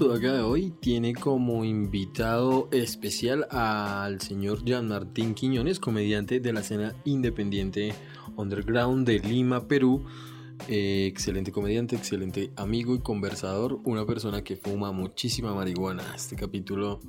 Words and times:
Sudaca 0.00 0.32
de 0.32 0.40
hoy 0.40 0.72
tiene 0.80 1.14
como 1.14 1.62
invitado 1.62 2.70
especial 2.72 3.46
al 3.50 4.18
señor 4.22 4.64
Jean 4.64 4.88
Martín 4.88 5.34
Quiñones, 5.34 5.78
comediante 5.78 6.40
de 6.40 6.54
la 6.54 6.60
escena 6.60 6.94
independiente 7.04 7.92
underground 8.34 9.06
de 9.06 9.18
Lima, 9.18 9.68
Perú. 9.68 10.06
Eh, 10.68 11.04
excelente 11.06 11.52
comediante, 11.52 11.96
excelente 11.96 12.50
amigo 12.56 12.94
y 12.94 13.00
conversador, 13.00 13.78
una 13.84 14.06
persona 14.06 14.42
que 14.42 14.56
fuma 14.56 14.90
muchísima 14.90 15.52
marihuana. 15.54 16.14
Este 16.16 16.34
capítulo 16.34 17.00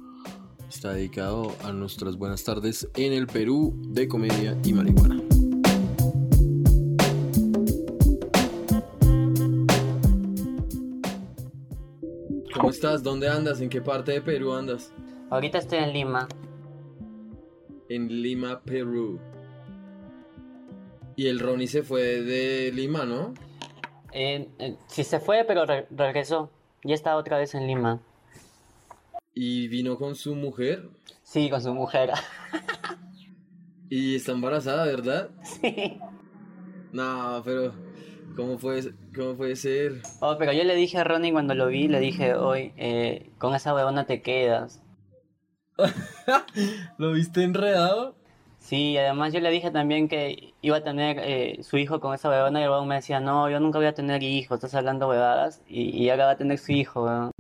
está 0.68 0.92
dedicado 0.92 1.56
a 1.64 1.72
nuestras 1.72 2.18
buenas 2.18 2.44
tardes 2.44 2.90
en 2.98 3.14
el 3.14 3.26
Perú 3.26 3.74
de 3.88 4.10
comedia 4.10 4.58
y 4.66 4.74
marihuana. 4.74 5.21
Estás? 12.82 13.04
¿Dónde 13.04 13.30
andas? 13.30 13.62
¿En 13.62 13.70
qué 13.70 13.80
parte 13.80 14.12
de 14.12 14.22
Perú 14.22 14.54
andas? 14.54 14.92
Ahorita 15.30 15.60
estoy 15.60 15.78
en 15.80 15.94
Lima. 15.94 16.28
En 17.90 18.08
Lima, 18.24 18.60
Perú. 18.62 19.20
Y 21.16 21.28
el 21.28 21.40
Ronnie 21.40 21.68
se 21.68 21.84
fue 21.84 22.02
de 22.24 22.72
Lima, 22.74 23.06
¿no? 23.06 23.36
Eh, 24.14 24.50
eh, 24.58 24.78
sí 24.88 25.04
se 25.04 25.20
fue, 25.20 25.44
pero 25.48 25.66
re- 25.68 25.86
regresó. 25.92 26.50
Ya 26.84 26.96
está 26.96 27.16
otra 27.18 27.38
vez 27.38 27.54
en 27.54 27.68
Lima. 27.68 28.00
Y 29.36 29.68
vino 29.68 29.96
con 29.96 30.16
su 30.16 30.34
mujer. 30.36 30.90
Sí, 31.22 31.50
con 31.52 31.62
su 31.62 31.74
mujer. 31.74 32.10
Y 33.94 34.16
está 34.16 34.32
embarazada, 34.32 34.86
¿verdad? 34.86 35.30
sí. 35.44 36.00
No, 36.94 37.42
pero 37.44 37.74
¿cómo 38.36 38.58
puede, 38.58 38.94
cómo 39.16 39.36
puede 39.36 39.56
ser? 39.56 40.02
Oh, 40.20 40.36
pero 40.38 40.54
yo 40.54 40.64
le 40.64 40.76
dije 40.76 40.98
a 40.98 41.04
Ronnie 41.04 41.32
cuando 41.32 41.54
lo 41.56 41.68
vi, 41.68 41.88
le 41.88 42.00
dije, 42.00 42.36
hoy, 42.36 42.74
eh, 42.78 43.30
con 43.38 43.56
esa 43.56 43.74
huevona 43.74 44.06
te 44.06 44.22
quedas. 44.22 44.82
¿Lo 46.98 47.12
viste 47.14 47.44
enredado? 47.44 48.16
Sí, 48.60 48.96
además 48.98 49.34
yo 49.34 49.40
le 49.40 49.50
dije 49.50 49.72
también 49.72 50.08
que 50.08 50.54
iba 50.62 50.78
a 50.78 50.84
tener 50.84 51.18
eh, 51.20 51.64
su 51.64 51.78
hijo 51.78 52.00
con 52.00 52.14
esa 52.14 52.30
huevona 52.30 52.60
y 52.60 52.64
el 52.64 52.70
huevón 52.70 52.88
me 52.88 52.96
decía, 52.96 53.20
no, 53.20 53.50
yo 53.50 53.60
nunca 53.60 53.80
voy 53.80 53.88
a 53.88 53.94
tener 53.94 54.22
hijos, 54.22 54.58
estás 54.58 54.76
hablando 54.76 55.08
huevadas. 55.08 55.62
Y, 55.68 55.90
y 55.90 56.10
ahora 56.10 56.26
va 56.26 56.32
a 56.32 56.38
tener 56.38 56.60
su 56.60 56.72
hijo, 56.72 57.04
weón. 57.06 57.32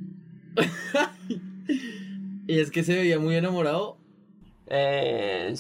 Y 2.48 2.60
es 2.60 2.70
que 2.70 2.84
se 2.84 2.96
veía 2.96 3.18
muy 3.18 3.36
enamorado. 3.36 3.98
Eh, 4.68 5.54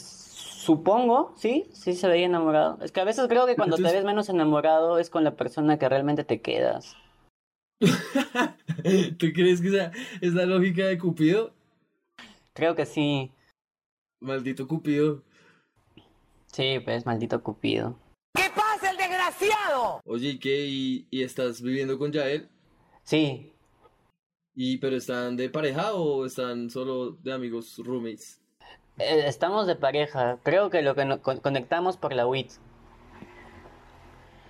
supongo, 0.61 1.33
sí, 1.37 1.69
sí 1.73 1.93
se 1.93 2.07
veía 2.07 2.25
enamorado. 2.25 2.79
Es 2.81 2.91
que 2.91 3.01
a 3.01 3.05
veces 3.05 3.27
creo 3.27 3.45
que 3.45 3.55
cuando 3.55 3.77
te 3.77 3.83
ves 3.83 4.03
menos 4.03 4.29
enamorado 4.29 4.99
es 4.99 5.09
con 5.09 5.23
la 5.23 5.35
persona 5.35 5.77
que 5.77 5.89
realmente 5.89 6.23
te 6.23 6.41
quedas. 6.41 6.95
¿Tú 9.17 9.27
crees 9.33 9.61
que 9.61 9.69
esa 9.69 9.91
es 10.21 10.33
la 10.33 10.45
lógica 10.45 10.85
de 10.85 10.97
Cupido? 10.97 11.53
Creo 12.53 12.75
que 12.75 12.85
sí. 12.85 13.31
Maldito 14.19 14.67
Cupido. 14.67 15.23
Sí, 16.45 16.79
pues, 16.83 17.05
maldito 17.05 17.41
Cupido. 17.41 17.97
Oye, 20.05 20.29
¿y 20.29 20.39
qué? 20.39 20.65
¿Y, 20.67 21.07
y 21.09 21.23
estás 21.23 21.61
viviendo 21.61 21.97
con 21.97 22.11
Yael? 22.11 22.49
Sí, 23.03 23.51
¿Y 24.53 24.77
pero 24.77 24.97
están 24.97 25.37
de 25.37 25.49
pareja 25.49 25.93
o 25.93 26.25
están 26.25 26.69
solo 26.69 27.11
de 27.11 27.31
amigos 27.31 27.77
roommates? 27.77 28.40
Eh, 29.01 29.27
estamos 29.27 29.67
de 29.67 29.75
pareja. 29.75 30.37
Creo 30.43 30.69
que 30.69 30.81
lo 30.81 30.95
que 30.95 31.05
nos 31.05 31.19
con- 31.19 31.39
conectamos 31.39 31.97
por 31.97 32.13
la 32.13 32.25
WIT. 32.27 32.51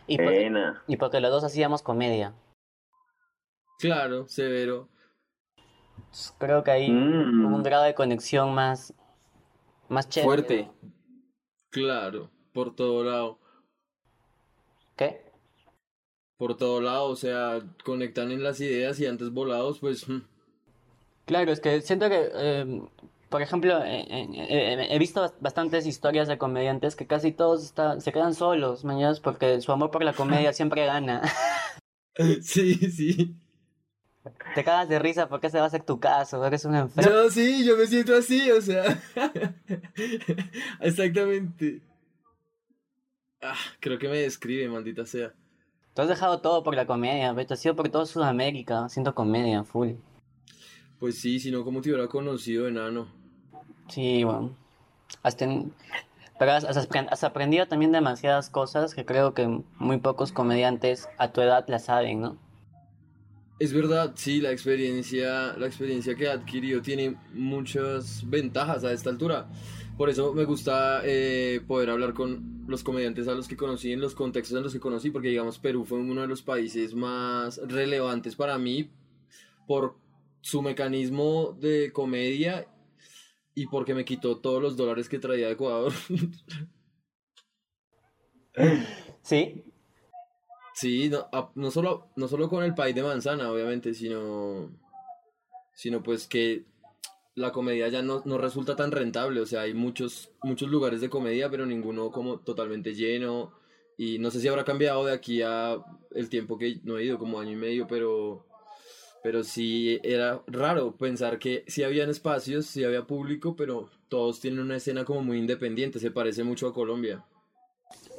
Y 0.07 0.17
porque, 0.17 0.39
Buena. 0.41 0.84
y 0.88 0.97
porque 0.97 1.19
los 1.22 1.31
dos 1.31 1.44
hacíamos 1.44 1.81
comedia. 1.81 2.34
Claro, 3.79 4.28
severo. 4.28 4.89
Creo 6.38 6.63
que 6.63 6.72
ahí 6.72 6.91
Mm. 6.91 7.53
un 7.53 7.63
grado 7.63 7.84
de 7.84 7.94
conexión 7.95 8.53
más, 8.53 8.94
más 9.89 10.09
chévere. 10.09 10.25
Fuerte. 10.28 10.72
Claro, 11.69 12.29
por 12.53 12.75
todo 12.75 13.03
lado. 13.03 13.39
¿Qué? 14.97 15.23
Por 16.38 16.57
todo 16.57 16.81
lado, 16.81 17.06
o 17.06 17.16
sea, 17.16 17.59
conectan 17.85 18.31
en 18.31 18.44
las 18.44 18.59
ideas 18.59 19.00
y 19.00 19.06
antes 19.06 19.31
volados, 19.31 19.79
pues... 19.79 20.07
mm, 20.09 20.22
Claro, 21.25 21.51
es 21.51 21.59
que 21.62 21.81
siento 21.81 22.09
que, 22.09 22.29
eh, 22.33 22.81
por 23.31 23.42
ejemplo, 23.42 23.81
eh, 23.84 24.06
eh, 24.09 24.28
eh, 24.36 24.88
he 24.92 25.00
visto 25.00 25.22
bas- 25.24 25.34
bastantes 25.40 25.88
historias 25.88 26.28
de 26.28 26.38
comediantes 26.38 26.96
que 26.96 27.08
casi 27.08 27.31
todos 27.31 27.74
se 28.00 28.12
quedan 28.12 28.36
solos, 28.36 28.84
mañana, 28.84 29.18
porque 29.24 29.62
su 29.62 29.72
amor 29.72 29.90
por 29.90 30.03
la 30.03 30.14
comedia 30.14 30.53
siempre 30.59 30.86
gana. 30.86 31.22
Sí, 32.42 32.75
sí. 32.75 33.38
Te 34.53 34.64
cagas 34.66 34.90
de 34.90 35.00
risa 35.00 35.30
porque 35.30 35.47
ese 35.47 35.59
va 35.62 35.66
a 35.66 35.69
ser 35.69 35.84
tu 35.84 35.97
caso, 36.00 36.46
eres 36.46 36.66
un 36.66 36.75
enfermo. 36.75 37.09
Yo 37.09 37.30
sí, 37.30 37.64
yo 37.66 37.78
me 37.78 37.88
siento 37.88 38.14
así, 38.16 38.52
o 38.52 38.62
sea. 38.62 38.84
Exactamente. 40.81 41.81
Ah, 43.42 43.56
creo 43.80 43.98
que 43.98 44.09
me 44.09 44.18
describe, 44.18 44.68
maldita 44.68 45.06
sea. 45.06 45.34
Tú 45.94 46.02
has 46.02 46.09
dejado 46.09 46.42
todo 46.42 46.63
por 46.63 46.75
la 46.75 46.86
comedia. 46.86 47.34
Te 47.34 47.53
has 47.53 47.66
ido 47.66 47.75
por 47.78 47.88
todo 47.88 48.06
Sudamérica 48.06 48.84
haciendo 48.86 49.16
comedia, 49.16 49.63
full. 49.63 49.92
Pues 51.00 51.18
sí, 51.19 51.40
si 51.40 51.50
no, 51.50 51.63
como 51.63 51.81
te 51.81 51.90
hubiera 51.90 52.08
conocido, 52.08 52.68
enano. 52.68 53.08
Sí, 53.91 54.24
bueno. 54.24 54.56
Has 55.24 55.35
ten- 55.38 55.74
Pero 56.40 56.53
has, 56.53 56.63
has 56.66 57.24
aprendido 57.24 57.68
también 57.68 57.91
demasiadas 57.91 58.50
cosas 58.50 58.96
que 58.96 59.06
creo 59.06 59.34
que 59.35 59.62
muy 59.78 59.97
pocos 60.00 60.31
comediantes 60.31 61.07
a 61.19 61.31
tu 61.31 61.41
edad 61.41 61.66
las 61.68 61.85
saben, 61.85 62.22
¿no? 62.22 62.38
Es 63.59 63.74
verdad, 63.74 64.13
sí, 64.16 64.41
la 64.41 64.51
experiencia, 64.51 65.53
la 65.56 65.68
experiencia 65.68 66.16
que 66.16 66.24
he 66.24 66.31
adquirido 66.31 66.81
tiene 66.81 67.16
muchas 67.34 68.28
ventajas 68.28 68.84
a 68.84 68.91
esta 68.91 69.12
altura. 69.12 69.46
Por 69.97 70.09
eso 70.09 70.34
me 70.34 70.46
gusta 70.46 71.01
eh, 71.03 71.62
poder 71.68 71.91
hablar 71.91 72.16
con 72.16 72.63
los 72.68 72.81
comediantes 72.84 73.28
a 73.28 73.35
los 73.35 73.47
que 73.47 73.56
conocí, 73.56 73.91
en 73.91 74.01
los 74.01 74.16
contextos 74.16 74.57
en 74.57 74.63
los 74.63 74.74
que 74.74 74.80
conocí, 74.80 75.12
porque 75.12 75.28
digamos 75.28 75.59
Perú 75.59 75.85
fue 75.85 76.00
uno 76.00 76.22
de 76.22 76.28
los 76.28 76.41
países 76.41 76.96
más 76.96 77.59
relevantes 77.68 78.35
para 78.35 78.57
mí 78.57 78.90
por 79.68 79.96
su 80.41 80.63
mecanismo 80.63 81.56
de 81.59 81.91
comedia 81.94 82.66
y 83.56 83.67
porque 83.67 83.94
me 83.94 84.06
quitó 84.06 84.38
todos 84.38 84.62
los 84.62 84.78
dólares 84.78 85.09
que 85.09 85.19
traía 85.19 85.47
de 85.47 85.53
Ecuador. 85.53 85.94
Sí, 89.23 89.63
Sí, 90.73 91.09
no, 91.09 91.29
no 91.56 91.72
solo, 91.72 92.07
no 92.16 92.28
solo 92.28 92.50
con 92.50 92.63
el 92.63 92.73
país 92.73 92.95
de 92.95 93.03
manzana, 93.03 93.51
obviamente, 93.51 93.94
sino, 93.94 94.72
sino 95.73 96.01
pues 96.01 96.28
que 96.28 96.66
la 97.35 97.51
comedia 97.51 97.88
ya 97.89 98.01
no, 98.01 98.22
no 98.25 98.38
resulta 98.38 98.75
tan 98.75 98.91
rentable. 98.91 99.41
O 99.41 99.45
sea, 99.45 99.62
hay 99.62 99.73
muchos, 99.73 100.31
muchos 100.44 100.69
lugares 100.69 101.01
de 101.01 101.09
comedia, 101.09 101.50
pero 101.50 101.66
ninguno 101.66 102.12
como 102.12 102.39
totalmente 102.39 102.95
lleno. 102.95 103.53
Y 103.97 104.19
no 104.19 104.31
sé 104.31 104.39
si 104.41 104.47
habrá 104.47 104.63
cambiado 104.63 105.06
de 105.06 105.13
aquí 105.13 105.41
a 105.41 105.78
el 106.12 106.29
tiempo 106.29 106.57
que 106.57 106.79
no 106.83 106.97
he 106.97 107.06
ido, 107.06 107.19
como 107.19 107.39
año 107.39 107.51
y 107.51 107.56
medio, 107.56 107.88
pero, 107.88 108.47
pero 109.23 109.43
sí 109.43 109.99
era 110.03 110.41
raro 110.47 110.95
pensar 110.95 111.39
que 111.39 111.63
sí 111.67 111.83
habían 111.83 112.09
espacios, 112.09 112.65
sí 112.65 112.83
había 112.83 113.03
público, 113.03 113.55
pero 113.55 113.89
todos 114.09 114.39
tienen 114.39 114.61
una 114.61 114.77
escena 114.77 115.05
como 115.05 115.21
muy 115.21 115.37
independiente. 115.37 115.99
Se 115.99 116.11
parece 116.11 116.43
mucho 116.43 116.67
a 116.67 116.73
Colombia. 116.73 117.23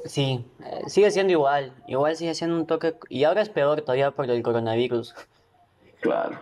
sí, 0.05 0.45
eh, 0.65 0.81
sigue 0.87 1.11
siendo 1.11 1.33
igual, 1.33 1.73
igual 1.87 2.15
sigue 2.15 2.33
siendo 2.35 2.55
un 2.55 2.67
toque, 2.67 2.95
y 3.09 3.23
ahora 3.25 3.41
es 3.41 3.49
peor 3.49 3.81
todavía 3.81 4.11
por 4.11 4.29
el 4.29 4.41
coronavirus. 4.43 5.13
Claro. 6.01 6.39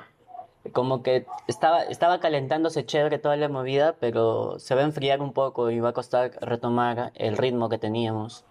Como 0.74 1.02
que 1.02 1.26
estaba, 1.48 1.84
estaba 1.84 2.20
calentándose 2.20 2.86
chévere 2.86 3.18
toda 3.18 3.36
la 3.36 3.50
movida, 3.50 3.96
pero 4.00 4.60
se 4.60 4.76
va 4.76 4.82
a 4.82 4.86
enfriar 4.86 5.22
un 5.22 5.34
poco 5.34 5.72
y 5.72 5.80
va 5.80 5.90
a 5.90 5.94
costar 5.94 6.38
retomar 6.42 7.12
el 7.16 7.36
ritmo 7.36 7.68
que 7.68 7.80
teníamos. 7.80 8.46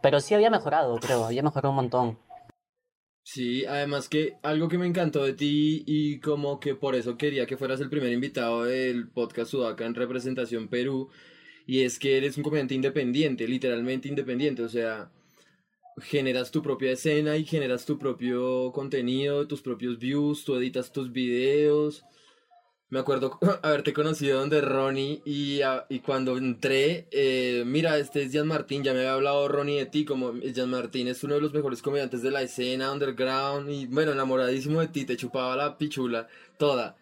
Pero 0.00 0.20
sí 0.20 0.34
había 0.34 0.50
mejorado, 0.50 0.96
creo, 0.98 1.24
había 1.24 1.42
mejorado 1.42 1.70
un 1.70 1.76
montón. 1.76 2.18
Sí, 3.30 3.66
además 3.66 4.08
que 4.08 4.38
algo 4.42 4.68
que 4.68 4.78
me 4.78 4.86
encantó 4.86 5.22
de 5.22 5.34
ti 5.34 5.84
y 5.86 6.18
como 6.20 6.58
que 6.60 6.74
por 6.74 6.94
eso 6.94 7.18
quería 7.18 7.44
que 7.46 7.58
fueras 7.58 7.78
el 7.80 7.90
primer 7.90 8.10
invitado 8.10 8.64
del 8.64 9.06
podcast 9.08 9.50
Sudaca 9.50 9.84
en 9.84 9.94
representación 9.94 10.68
Perú, 10.68 11.10
y 11.66 11.82
es 11.82 11.98
que 11.98 12.16
eres 12.16 12.38
un 12.38 12.42
comediante 12.42 12.74
independiente, 12.74 13.46
literalmente 13.46 14.08
independiente, 14.08 14.62
o 14.62 14.68
sea, 14.70 15.12
generas 16.00 16.50
tu 16.50 16.62
propia 16.62 16.92
escena 16.92 17.36
y 17.36 17.44
generas 17.44 17.84
tu 17.86 17.98
propio 17.98 18.72
contenido, 18.72 19.46
tus 19.46 19.62
propios 19.62 19.98
views, 19.98 20.44
tú 20.44 20.56
editas 20.56 20.92
tus 20.92 21.12
videos. 21.12 22.04
Me 22.90 23.00
acuerdo 23.00 23.38
haberte 23.62 23.92
conocido 23.92 24.40
donde 24.40 24.62
Ronnie 24.62 25.20
y, 25.24 25.60
y 25.90 26.00
cuando 26.00 26.38
entré, 26.38 27.06
eh, 27.10 27.62
mira, 27.66 27.98
este 27.98 28.22
es 28.22 28.32
Jan 28.32 28.46
Martín, 28.46 28.82
ya 28.82 28.94
me 28.94 29.00
había 29.00 29.12
hablado 29.12 29.46
Ronnie 29.46 29.78
de 29.78 29.86
ti, 29.86 30.06
como 30.06 30.32
Jan 30.54 30.70
Martín 30.70 31.08
es 31.08 31.22
uno 31.22 31.34
de 31.34 31.42
los 31.42 31.52
mejores 31.52 31.82
comediantes 31.82 32.22
de 32.22 32.30
la 32.30 32.42
escena 32.42 32.90
underground 32.90 33.70
y 33.70 33.86
bueno, 33.86 34.12
enamoradísimo 34.12 34.80
de 34.80 34.88
ti, 34.88 35.04
te 35.04 35.18
chupaba 35.18 35.54
la 35.54 35.76
pichula 35.76 36.28
toda. 36.56 36.96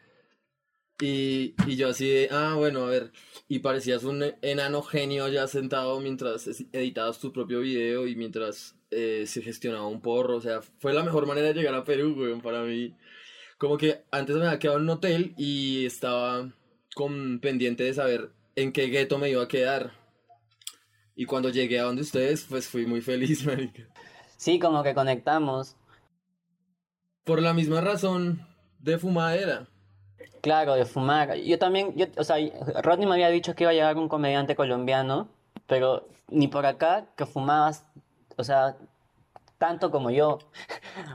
Y, 1.01 1.55
y 1.67 1.77
yo 1.77 1.91
así 1.91 2.09
de, 2.09 2.29
ah, 2.33 2.55
bueno, 2.57 2.87
a 2.87 2.91
ver, 2.91 3.13
y 3.49 3.59
parecías 3.59 4.03
un 4.05 4.25
enano 4.43 4.83
genio 4.83 5.29
ya 5.29 5.47
sentado 5.47 6.01
mientras 6.01 6.49
editabas 6.73 7.21
tu 7.21 7.33
propio 7.33 7.61
video 7.61 8.07
y 8.07 8.17
mientras 8.17 8.77
eh, 8.91 9.25
se 9.27 9.43
gestionaba 9.43 9.87
un 9.87 10.01
porro, 10.01 10.37
o 10.37 10.41
sea, 10.41 10.63
fue 10.63 10.95
la 10.95 11.03
mejor 11.03 11.27
manera 11.27 11.49
de 11.49 11.55
llegar 11.55 11.75
a 11.75 11.85
Perú, 11.85 12.15
weón, 12.19 12.41
para 12.41 12.63
mí. 12.63 12.95
Como 13.59 13.77
que 13.77 14.05
antes 14.11 14.37
me 14.37 14.47
había 14.47 14.59
quedado 14.59 14.79
en 14.79 14.85
un 14.85 14.91
hotel 14.91 15.35
y 15.37 15.87
estaba 15.87 16.51
con 16.95 17.41
pendiente 17.41 17.85
de 17.85 17.95
saber 17.95 18.31
en 18.55 18.73
qué 18.73 18.87
gueto 18.87 19.19
me 19.19 19.31
iba 19.31 19.43
a 19.43 19.49
quedar. 19.49 19.93
Y 21.15 21.25
cuando 21.25 21.49
llegué 21.49 21.81
a 21.81 21.85
donde 21.85 22.03
ustedes, 22.03 22.47
pues 22.49 22.69
fui 22.69 22.87
muy 22.87 23.01
feliz, 23.01 23.45
marica. 23.47 23.83
Sí, 24.37 24.59
como 24.59 24.83
que 24.83 24.95
conectamos. 24.95 25.77
Por 27.25 27.41
la 27.41 27.55
misma 27.55 27.81
razón 27.81 28.47
de 28.79 28.99
fumadera. 28.99 29.67
Claro, 30.43 30.75
de 30.75 30.85
fumar. 30.85 31.35
Yo 31.37 31.59
también, 31.59 31.95
yo, 31.97 32.07
o 32.17 32.25
sea, 32.25 32.37
Rodney 32.83 33.07
me 33.07 33.15
había 33.15 33.31
dicho 33.31 33.55
que 33.55 33.65
iba 33.65 33.71
a 33.71 33.75
llegar 33.75 33.97
un 33.97 34.09
comediante 34.09 34.55
colombiano, 34.55 35.29
pero 35.67 36.09
ni 36.29 36.47
por 36.47 36.67
acá 36.67 37.07
que 37.17 37.27
fumabas, 37.27 37.85
o 38.37 38.45
sea, 38.45 38.77
tanto 39.59 39.91
como 39.91 40.11
yo. 40.11 40.39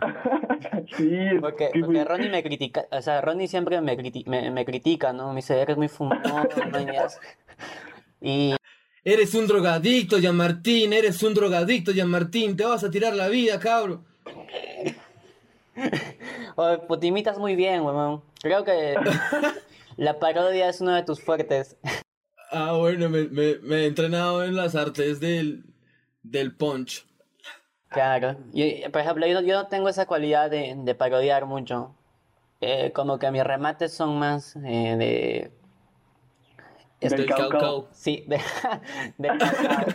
Sí, 0.98 1.10
Porque, 1.40 1.70
que 1.72 1.80
porque 1.80 1.96
fue- 1.98 2.06
Ronnie 2.06 2.30
me 2.30 2.44
critica, 2.44 2.86
o 2.92 3.02
sea, 3.02 3.22
Ronnie 3.22 3.48
siempre 3.48 3.80
me, 3.82 3.98
criti- 3.98 4.26
me, 4.26 4.52
me 4.52 4.66
critica, 4.66 5.14
¿no? 5.14 5.30
Me 5.30 5.38
dice, 5.38 5.60
eres 5.60 5.78
muy 5.78 5.88
fumador, 5.88 6.50
mañas". 6.72 7.20
Y 8.20 8.56
Eres 9.04 9.34
un 9.34 9.48
drogadicto, 9.48 10.20
Jean 10.20 10.36
Martín, 10.36 10.94
eres 10.94 11.24
un 11.24 11.34
drogadicto, 11.34 11.92
Jean 11.92 12.10
Martín, 12.10 12.56
te 12.56 12.66
vas 12.66 12.84
a 12.84 12.92
tirar 12.92 13.16
la 13.16 13.30
vida, 13.30 13.60
cabro. 13.60 14.04
Oye, 16.56 16.78
pues 16.88 17.00
te 17.00 17.08
imitas 17.08 17.38
muy 17.38 17.56
bien, 17.56 17.82
weón. 17.82 18.22
Creo 18.42 18.64
que 18.64 18.96
la 19.98 20.20
parodia 20.20 20.70
es 20.70 20.82
uno 20.82 20.94
de 20.94 21.04
tus 21.04 21.22
fuertes. 21.22 21.78
Ah, 22.52 22.74
bueno, 22.78 23.10
me, 23.10 23.24
me, 23.30 23.56
me 23.64 23.76
he 23.78 23.86
entrenado 23.88 24.44
en 24.44 24.56
las 24.56 24.76
artes 24.76 25.20
del, 25.20 25.64
del 26.22 26.56
punch. 26.56 27.06
Claro. 27.92 28.38
Y, 28.54 28.88
por 28.90 29.02
ejemplo, 29.02 29.28
yo, 29.28 29.34
no- 29.42 29.48
yo 29.48 29.54
no 29.56 29.68
tengo 29.68 29.90
esa 29.90 30.06
cualidad 30.06 30.50
de, 30.50 30.76
de 30.78 30.96
parodiar 30.96 31.46
mucho. 31.46 31.94
Eh, 32.62 32.92
como 32.94 33.20
que 33.20 33.32
mis 33.32 33.44
remates 33.44 33.94
son 33.94 34.18
más 34.20 34.56
eh, 34.58 34.96
de... 34.98 35.52
Del 37.02 37.12
Del 37.18 37.26
caucao. 37.26 37.50
caucao. 37.50 37.90
Sí, 37.94 38.24
de, 38.28 38.40
de 39.18 39.28
cacao. 39.28 39.86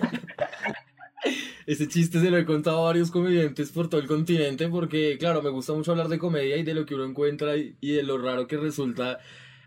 Ese 1.66 1.88
chiste 1.88 2.20
se 2.20 2.31
lo 2.31 2.38
he 2.38 2.44
contado 2.44 2.78
a 2.81 2.84
varios 2.84 3.10
comediantes 3.10 3.72
por 3.72 3.88
todo 3.88 4.00
el 4.00 4.06
continente 4.06 4.69
porque, 4.69 5.16
claro, 5.19 5.42
me 5.42 5.50
gusta 5.50 5.72
mucho 5.72 5.90
hablar 5.92 6.08
de 6.08 6.19
comedia 6.19 6.56
y 6.56 6.62
de 6.62 6.75
lo 6.75 6.87
que 6.87 6.94
uno 6.94 7.04
encuentra 7.04 7.56
y, 7.56 7.76
y 7.81 7.92
de 7.92 8.02
lo 8.04 8.19
raro 8.19 8.46
que 8.46 8.56
resulta 8.56 9.19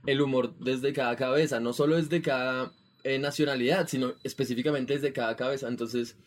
el 0.05 0.21
humor 0.21 0.53
desde 0.59 0.93
cada 0.93 1.15
cabeza. 1.15 1.59
No 1.59 1.73
solo 1.73 1.97
es 1.97 2.09
de 2.09 2.21
cada 2.21 2.71
eh, 3.03 3.19
nacionalidad, 3.19 3.87
sino 3.87 4.13
específicamente 4.23 4.93
desde 4.93 5.11
cada 5.11 5.35
cabeza. 5.35 5.67
Entonces, 5.67 6.17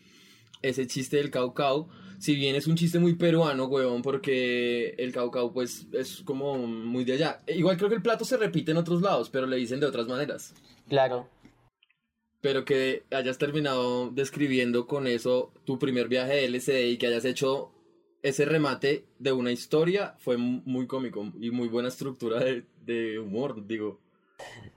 ese 0.63 0.87
chiste 0.87 1.17
del 1.17 1.29
caucao, 1.29 1.87
si 2.17 2.35
bien 2.35 2.55
es 2.55 2.65
un 2.67 2.75
chiste 2.75 2.97
muy 2.99 3.13
peruano, 3.15 3.65
huevón, 3.65 4.01
porque 4.01 4.95
el 4.97 5.11
caucao 5.11 5.53
pues 5.53 5.85
es 5.93 6.21
como 6.23 6.57
muy 6.57 7.03
de 7.03 7.13
allá. 7.13 7.43
E 7.45 7.57
Igual 7.57 7.77
creo 7.77 7.89
que 7.89 7.95
el 7.95 8.01
plato 8.01 8.25
se 8.25 8.37
repite 8.37 8.71
en 8.71 8.77
otros 8.77 9.01
lados, 9.01 9.29
pero 9.29 9.45
le 9.45 9.57
dicen 9.57 9.79
de 9.79 9.85
otras 9.85 10.07
maneras. 10.07 10.53
Claro. 10.89 11.27
Pero 12.41 12.65
que 12.65 13.03
hayas 13.11 13.37
terminado 13.37 14.09
describiendo 14.09 14.85
con 14.87 15.07
eso 15.07 15.53
tu 15.65 15.79
primer 15.79 16.07
viaje 16.09 16.33
de 16.35 16.45
LSD 16.45 16.89
y 16.91 16.97
que 16.97 17.07
hayas 17.07 17.25
hecho 17.25 17.71
ese 18.21 18.45
remate 18.45 19.05
de 19.19 19.31
una 19.33 19.51
historia 19.51 20.15
fue 20.19 20.37
mu- 20.37 20.61
muy 20.65 20.87
cómico 20.87 21.31
y 21.39 21.51
muy 21.51 21.67
buena 21.67 21.89
estructura 21.89 22.39
de, 22.39 22.63
de 22.85 23.19
humor, 23.19 23.65
digo. 23.67 23.99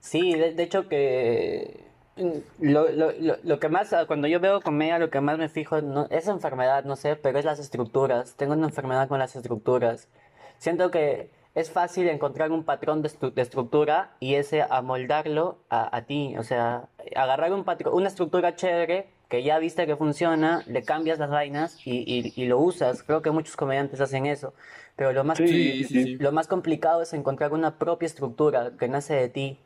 Sí, 0.00 0.34
de, 0.34 0.52
de 0.54 0.62
hecho 0.62 0.88
que 0.88 1.84
lo, 2.16 2.88
lo, 2.90 3.12
lo, 3.12 3.36
lo 3.42 3.58
que 3.60 3.68
más, 3.68 3.92
ah, 3.92 4.06
cuando 4.06 4.26
yo 4.26 4.40
veo 4.40 4.60
comedia, 4.60 4.98
lo 4.98 5.10
que 5.10 5.20
más 5.20 5.38
me 5.38 5.48
fijo 5.48 5.80
no, 5.82 6.06
es 6.10 6.28
enfermedad, 6.28 6.84
no 6.84 6.96
sé, 6.96 7.16
pero 7.16 7.38
es 7.38 7.44
las 7.44 7.58
estructuras. 7.58 8.34
Tengo 8.36 8.54
una 8.54 8.66
enfermedad 8.66 9.08
con 9.08 9.18
las 9.18 9.36
estructuras. 9.36 10.08
Siento 10.58 10.90
que 10.90 11.30
es 11.54 11.70
fácil 11.70 12.08
encontrar 12.08 12.50
un 12.52 12.64
patrón 12.64 13.02
de, 13.02 13.08
estru- 13.08 13.32
de 13.32 13.42
estructura 13.42 14.12
y 14.20 14.34
ese 14.34 14.62
amoldarlo 14.62 15.58
a, 15.68 15.94
a 15.96 16.02
ti. 16.02 16.36
O 16.38 16.42
sea, 16.42 16.88
agarrar 17.14 17.52
un 17.52 17.64
patrón, 17.64 17.94
una 17.94 18.08
estructura 18.08 18.56
chévere 18.56 19.08
que 19.28 19.42
ya 19.42 19.58
viste 19.58 19.86
que 19.86 19.96
funciona, 19.96 20.62
le 20.66 20.82
cambias 20.82 21.18
las 21.18 21.30
vainas 21.30 21.86
y, 21.86 21.98
y, 22.06 22.32
y 22.36 22.46
lo 22.46 22.58
usas. 22.58 23.02
Creo 23.02 23.22
que 23.22 23.30
muchos 23.30 23.56
comediantes 23.56 24.00
hacen 24.00 24.26
eso. 24.26 24.54
Pero 24.96 25.12
lo 25.12 25.24
más 25.24 25.36
sí, 25.38 25.84
sí. 25.84 26.16
lo 26.16 26.32
más 26.32 26.46
complicado 26.46 27.02
es 27.02 27.12
encontrar 27.12 27.52
una 27.52 27.78
propia 27.78 28.06
estructura 28.06 28.72
que 28.78 28.88
nace 28.88 29.14
de 29.14 29.28
ti. 29.28 29.58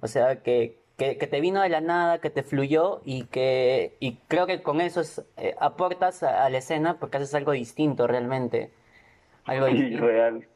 O 0.00 0.08
sea, 0.08 0.42
que, 0.42 0.78
que, 0.96 1.18
que 1.18 1.26
te 1.26 1.40
vino 1.40 1.62
de 1.62 1.68
la 1.68 1.80
nada, 1.80 2.20
que 2.20 2.30
te 2.30 2.42
fluyó 2.42 3.00
y 3.04 3.24
que 3.26 3.96
y 4.00 4.16
creo 4.28 4.46
que 4.46 4.62
con 4.62 4.80
eso 4.80 5.00
es, 5.00 5.22
eh, 5.36 5.54
aportas 5.60 6.22
a, 6.22 6.44
a 6.44 6.50
la 6.50 6.58
escena 6.58 6.98
porque 7.00 7.18
haces 7.18 7.34
algo 7.34 7.52
distinto 7.52 8.06
realmente. 8.06 8.72
Algo 9.46 9.66
Sí, 9.66 9.96
distinto. 9.96 10.06
real. 10.06 10.48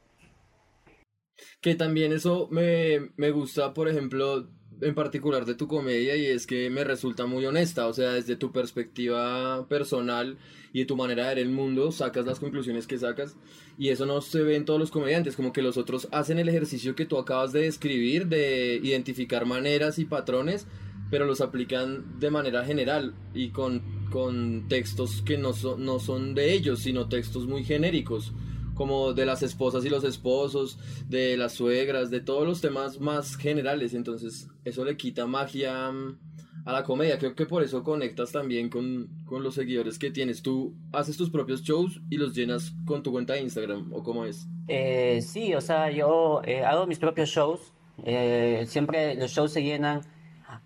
Que 1.60 1.74
también 1.74 2.12
eso 2.12 2.48
me, 2.50 3.10
me 3.16 3.30
gusta, 3.30 3.72
por 3.74 3.88
ejemplo, 3.88 4.50
en 4.80 4.94
particular 4.94 5.44
de 5.44 5.54
tu 5.54 5.66
comedia 5.66 6.16
y 6.16 6.26
es 6.26 6.46
que 6.46 6.70
me 6.70 6.84
resulta 6.84 7.26
muy 7.26 7.44
honesta, 7.46 7.86
o 7.86 7.92
sea, 7.92 8.12
desde 8.12 8.36
tu 8.36 8.52
perspectiva 8.52 9.66
personal 9.68 10.38
y 10.72 10.80
de 10.80 10.84
tu 10.84 10.96
manera 10.96 11.24
de 11.24 11.34
ver 11.34 11.38
el 11.38 11.50
mundo, 11.50 11.92
sacas 11.92 12.26
las 12.26 12.38
conclusiones 12.38 12.86
que 12.86 12.98
sacas 12.98 13.36
y 13.78 13.88
eso 13.88 14.06
no 14.06 14.20
se 14.20 14.42
ve 14.42 14.56
en 14.56 14.64
todos 14.64 14.80
los 14.80 14.90
comediantes, 14.90 15.36
como 15.36 15.52
que 15.52 15.62
los 15.62 15.76
otros 15.76 16.08
hacen 16.12 16.38
el 16.38 16.48
ejercicio 16.48 16.94
que 16.94 17.06
tú 17.06 17.18
acabas 17.18 17.52
de 17.52 17.62
describir, 17.62 18.26
de 18.26 18.80
identificar 18.82 19.46
maneras 19.46 19.98
y 19.98 20.04
patrones, 20.04 20.66
pero 21.10 21.24
los 21.24 21.40
aplican 21.40 22.18
de 22.20 22.30
manera 22.30 22.64
general 22.64 23.14
y 23.34 23.48
con, 23.50 23.82
con 24.10 24.68
textos 24.68 25.22
que 25.22 25.38
no 25.38 25.52
son, 25.52 25.84
no 25.84 26.00
son 26.00 26.34
de 26.34 26.52
ellos, 26.52 26.80
sino 26.80 27.08
textos 27.08 27.46
muy 27.46 27.64
genéricos 27.64 28.32
como 28.78 29.12
de 29.12 29.26
las 29.26 29.42
esposas 29.42 29.84
y 29.84 29.90
los 29.90 30.04
esposos, 30.04 30.78
de 31.08 31.36
las 31.36 31.52
suegras, 31.54 32.10
de 32.10 32.20
todos 32.20 32.46
los 32.46 32.60
temas 32.60 33.00
más 33.00 33.36
generales. 33.36 33.92
Entonces, 33.92 34.48
eso 34.64 34.84
le 34.84 34.96
quita 34.96 35.26
magia 35.26 35.90
mm, 35.90 36.16
a 36.64 36.72
la 36.72 36.84
comedia. 36.84 37.18
Creo 37.18 37.34
que 37.34 37.44
por 37.44 37.64
eso 37.64 37.82
conectas 37.82 38.30
también 38.30 38.70
con, 38.70 39.08
con 39.26 39.42
los 39.42 39.54
seguidores 39.56 39.98
que 39.98 40.12
tienes. 40.12 40.42
Tú 40.42 40.74
haces 40.92 41.16
tus 41.16 41.28
propios 41.28 41.62
shows 41.62 42.00
y 42.08 42.16
los 42.16 42.34
llenas 42.34 42.72
con 42.86 43.02
tu 43.02 43.10
cuenta 43.10 43.34
de 43.34 43.40
Instagram, 43.42 43.92
¿o 43.92 44.02
cómo 44.04 44.24
es? 44.24 44.46
Eh, 44.68 45.20
sí, 45.22 45.54
o 45.54 45.60
sea, 45.60 45.90
yo 45.90 46.40
eh, 46.44 46.64
hago 46.64 46.86
mis 46.86 46.98
propios 47.00 47.28
shows. 47.30 47.60
eh, 48.04 48.64
siempre 48.68 49.16
los 49.16 49.32
shows 49.32 49.52
se 49.52 49.62
llenan. 49.64 50.02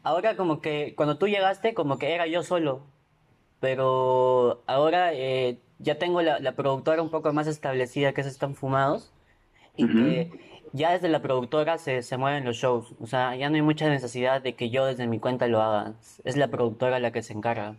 Ahora 0.02 0.36
como 0.36 0.60
que 0.60 0.94
cuando 0.96 1.16
tú 1.16 1.26
llegaste 1.28 1.72
como 1.74 1.98
que 1.98 2.12
era 2.14 2.26
yo 2.26 2.42
solo. 2.42 2.91
Pero 3.62 4.60
ahora 4.66 5.14
eh, 5.14 5.56
ya 5.78 5.96
tengo 5.96 6.20
la, 6.20 6.40
la 6.40 6.52
productora 6.56 7.00
un 7.00 7.10
poco 7.10 7.32
más 7.32 7.46
establecida 7.46 8.12
que 8.12 8.20
es 8.22 8.26
Están 8.26 8.56
Fumados. 8.56 9.12
Y 9.76 9.84
Ujú. 9.84 9.94
que 9.94 10.30
ya 10.72 10.90
desde 10.90 11.08
la 11.08 11.22
productora 11.22 11.78
se, 11.78 12.02
se 12.02 12.16
mueven 12.16 12.44
los 12.44 12.56
shows. 12.56 12.92
O 13.00 13.06
sea, 13.06 13.36
ya 13.36 13.48
no 13.48 13.54
hay 13.54 13.62
mucha 13.62 13.88
necesidad 13.88 14.42
de 14.42 14.54
que 14.56 14.68
yo 14.70 14.84
desde 14.84 15.06
mi 15.06 15.20
cuenta 15.20 15.46
lo 15.46 15.62
haga. 15.62 15.94
Es 16.24 16.36
la 16.36 16.48
productora 16.48 16.98
la 16.98 17.12
que 17.12 17.22
se 17.22 17.34
encarga 17.34 17.76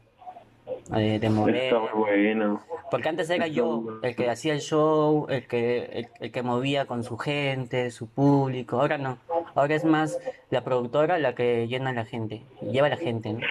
eh, 0.96 1.20
de 1.20 1.30
mover. 1.30 1.56
Está 1.58 1.80
muy 1.80 1.90
bueno. 1.94 2.64
Porque 2.90 3.10
antes 3.10 3.30
era 3.30 3.46
Está 3.48 3.54
yo 3.58 3.82
bueno. 3.82 4.00
el 4.04 4.16
que 4.16 4.30
hacía 4.30 4.54
el 4.54 4.62
show, 4.62 5.26
el 5.28 5.46
que, 5.48 5.84
el, 5.86 6.08
el 6.22 6.32
que 6.32 6.44
movía 6.44 6.86
con 6.86 7.04
su 7.04 7.18
gente, 7.18 7.92
su 7.92 8.08
público. 8.08 8.80
Ahora 8.80 8.98
no. 8.98 9.18
Ahora 9.54 9.76
es 9.76 9.84
más 9.84 10.18
la 10.50 10.64
productora 10.64 11.20
la 11.20 11.36
que 11.36 11.68
llena 11.68 11.90
a 11.90 11.94
la 11.94 12.06
gente, 12.06 12.42
lleva 12.72 12.88
a 12.88 12.92
la 12.92 12.98
gente, 12.98 13.34
¿no? 13.34 13.42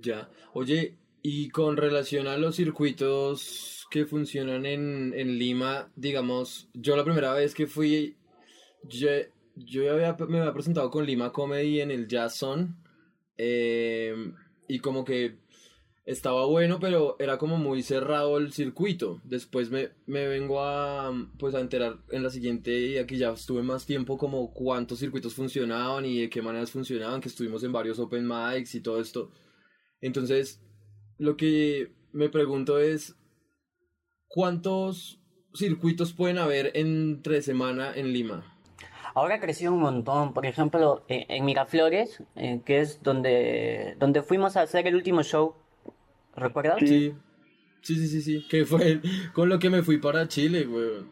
Ya. 0.00 0.28
Oye, 0.54 0.94
y 1.22 1.50
con 1.50 1.76
relación 1.76 2.26
a 2.26 2.36
los 2.36 2.56
circuitos 2.56 3.86
que 3.90 4.06
funcionan 4.06 4.66
en, 4.66 5.14
en 5.14 5.38
Lima, 5.38 5.92
digamos, 5.94 6.68
yo 6.74 6.96
la 6.96 7.04
primera 7.04 7.32
vez 7.34 7.54
que 7.54 7.66
fui, 7.66 8.16
yo, 8.84 9.08
yo 9.54 9.92
había, 9.92 10.16
me 10.28 10.40
había 10.40 10.52
presentado 10.52 10.90
con 10.90 11.06
Lima 11.06 11.32
Comedy 11.32 11.80
en 11.80 11.90
el 11.90 12.08
Jazz 12.08 12.44
eh, 13.36 14.14
y 14.66 14.78
como 14.80 15.04
que 15.04 15.38
estaba 16.04 16.46
bueno, 16.46 16.80
pero 16.80 17.16
era 17.20 17.38
como 17.38 17.56
muy 17.58 17.82
cerrado 17.82 18.38
el 18.38 18.52
circuito. 18.52 19.20
Después 19.24 19.70
me, 19.70 19.90
me 20.06 20.26
vengo 20.26 20.60
a, 20.60 21.12
pues, 21.38 21.54
a 21.54 21.60
enterar 21.60 21.98
en 22.10 22.22
la 22.24 22.30
siguiente, 22.30 22.76
y 22.76 22.98
aquí 22.98 23.16
ya 23.18 23.30
estuve 23.30 23.62
más 23.62 23.86
tiempo, 23.86 24.18
como 24.18 24.52
cuántos 24.52 24.98
circuitos 24.98 25.34
funcionaban 25.34 26.04
y 26.04 26.22
de 26.22 26.30
qué 26.30 26.42
maneras 26.42 26.72
funcionaban, 26.72 27.20
que 27.20 27.28
estuvimos 27.28 27.62
en 27.62 27.72
varios 27.72 27.98
open 28.00 28.26
mics 28.26 28.74
y 28.74 28.80
todo 28.80 29.00
esto. 29.00 29.30
Entonces, 30.00 30.60
lo 31.22 31.36
que 31.36 31.92
me 32.12 32.28
pregunto 32.28 32.78
es, 32.80 33.14
¿cuántos 34.26 35.20
circuitos 35.54 36.12
pueden 36.12 36.38
haber 36.38 36.72
entre 36.74 37.42
semana 37.42 37.92
en 37.94 38.12
Lima? 38.12 38.58
Ahora 39.14 39.36
ha 39.36 39.40
crecido 39.40 39.72
un 39.72 39.80
montón. 39.80 40.32
Por 40.34 40.46
ejemplo, 40.46 41.04
eh, 41.08 41.26
en 41.28 41.44
Miraflores, 41.44 42.22
eh, 42.34 42.60
que 42.64 42.80
es 42.80 43.02
donde, 43.02 43.94
donde 44.00 44.22
fuimos 44.22 44.56
a 44.56 44.62
hacer 44.62 44.86
el 44.88 44.96
último 44.96 45.22
show. 45.22 45.54
¿Recuerdas? 46.34 46.78
Sí. 46.80 47.14
Sí, 47.82 47.96
sí, 47.96 48.08
sí, 48.08 48.22
sí, 48.22 48.46
que 48.48 48.64
fue 48.64 49.00
con 49.32 49.48
lo 49.48 49.58
que 49.58 49.68
me 49.70 49.82
fui 49.82 49.98
para 49.98 50.26
Chile, 50.28 50.66
weón. 50.66 51.08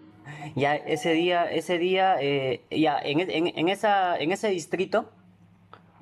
Ya 0.56 0.74
ese 0.76 1.12
día, 1.12 1.44
ese 1.50 1.78
día, 1.78 2.16
eh, 2.20 2.62
ya 2.70 2.98
en, 2.98 3.20
e- 3.20 3.36
en, 3.36 3.46
en 3.58 3.68
esa, 3.68 4.16
en 4.16 4.30
ese 4.32 4.48
distrito, 4.48 5.10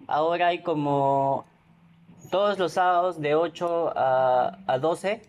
ahora 0.07 0.49
hay 0.49 0.63
como 0.63 1.47
todos 2.31 2.59
los 2.59 2.73
sábados 2.73 3.21
de 3.21 3.35
8 3.35 3.93
a, 3.97 4.59
a 4.67 4.79
12, 4.79 5.23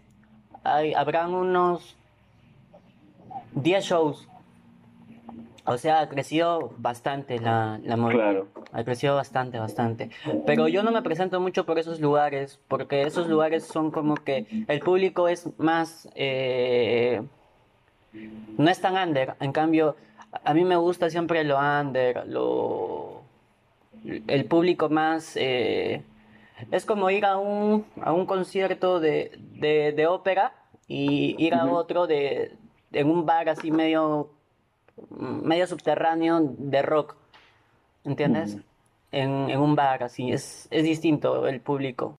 hay, 0.63 0.93
habrán 0.93 1.33
unos 1.33 1.95
10 3.53 3.83
shows. 3.83 4.27
O 5.65 5.77
sea, 5.77 5.99
ha 5.99 6.09
crecido 6.09 6.71
bastante 6.77 7.37
la, 7.39 7.79
la 7.83 7.95
movida. 7.95 8.17
Claro. 8.17 8.47
Ha 8.73 8.83
crecido 8.83 9.15
bastante, 9.15 9.59
bastante. 9.59 10.09
Pero 10.47 10.67
yo 10.67 10.81
no 10.81 10.91
me 10.91 11.01
presento 11.03 11.39
mucho 11.39 11.65
por 11.65 11.77
esos 11.77 11.99
lugares, 11.99 12.59
porque 12.67 13.03
esos 13.03 13.27
lugares 13.27 13.65
son 13.65 13.91
como 13.91 14.15
que 14.15 14.47
el 14.67 14.79
público 14.79 15.27
es 15.27 15.47
más... 15.59 16.09
eh, 16.15 17.21
no 18.57 18.69
es 18.69 18.81
tan 18.81 18.95
under. 18.95 19.35
En 19.39 19.51
cambio, 19.51 19.95
a 20.43 20.53
mí 20.55 20.63
me 20.65 20.75
gusta 20.75 21.09
siempre 21.11 21.43
lo 21.43 21.59
under, 21.59 22.25
lo... 22.27 23.21
El 24.27 24.45
público 24.45 24.89
más... 24.89 25.35
eh, 25.35 26.01
es 26.71 26.85
como 26.85 27.09
ir 27.09 27.25
a 27.25 27.37
un, 27.37 27.85
a 28.01 28.13
un 28.13 28.25
concierto 28.25 28.99
de, 28.99 29.31
de, 29.53 29.91
de 29.91 30.07
ópera 30.07 30.53
y 30.87 31.35
ir 31.37 31.53
a 31.53 31.65
otro 31.65 32.07
de, 32.07 32.57
en 32.91 33.09
un 33.09 33.25
bar 33.25 33.49
así 33.49 33.71
medio, 33.71 34.31
medio 35.09 35.67
subterráneo 35.67 36.39
de 36.57 36.81
rock. 36.81 37.15
¿Entiendes? 38.03 38.55
Ujú. 38.55 38.63
En, 39.11 39.49
en 39.49 39.59
un 39.59 39.75
bar 39.75 40.03
así. 40.03 40.31
Es, 40.31 40.67
es 40.71 40.83
distinto 40.83 41.47
el 41.47 41.61
público. 41.61 42.15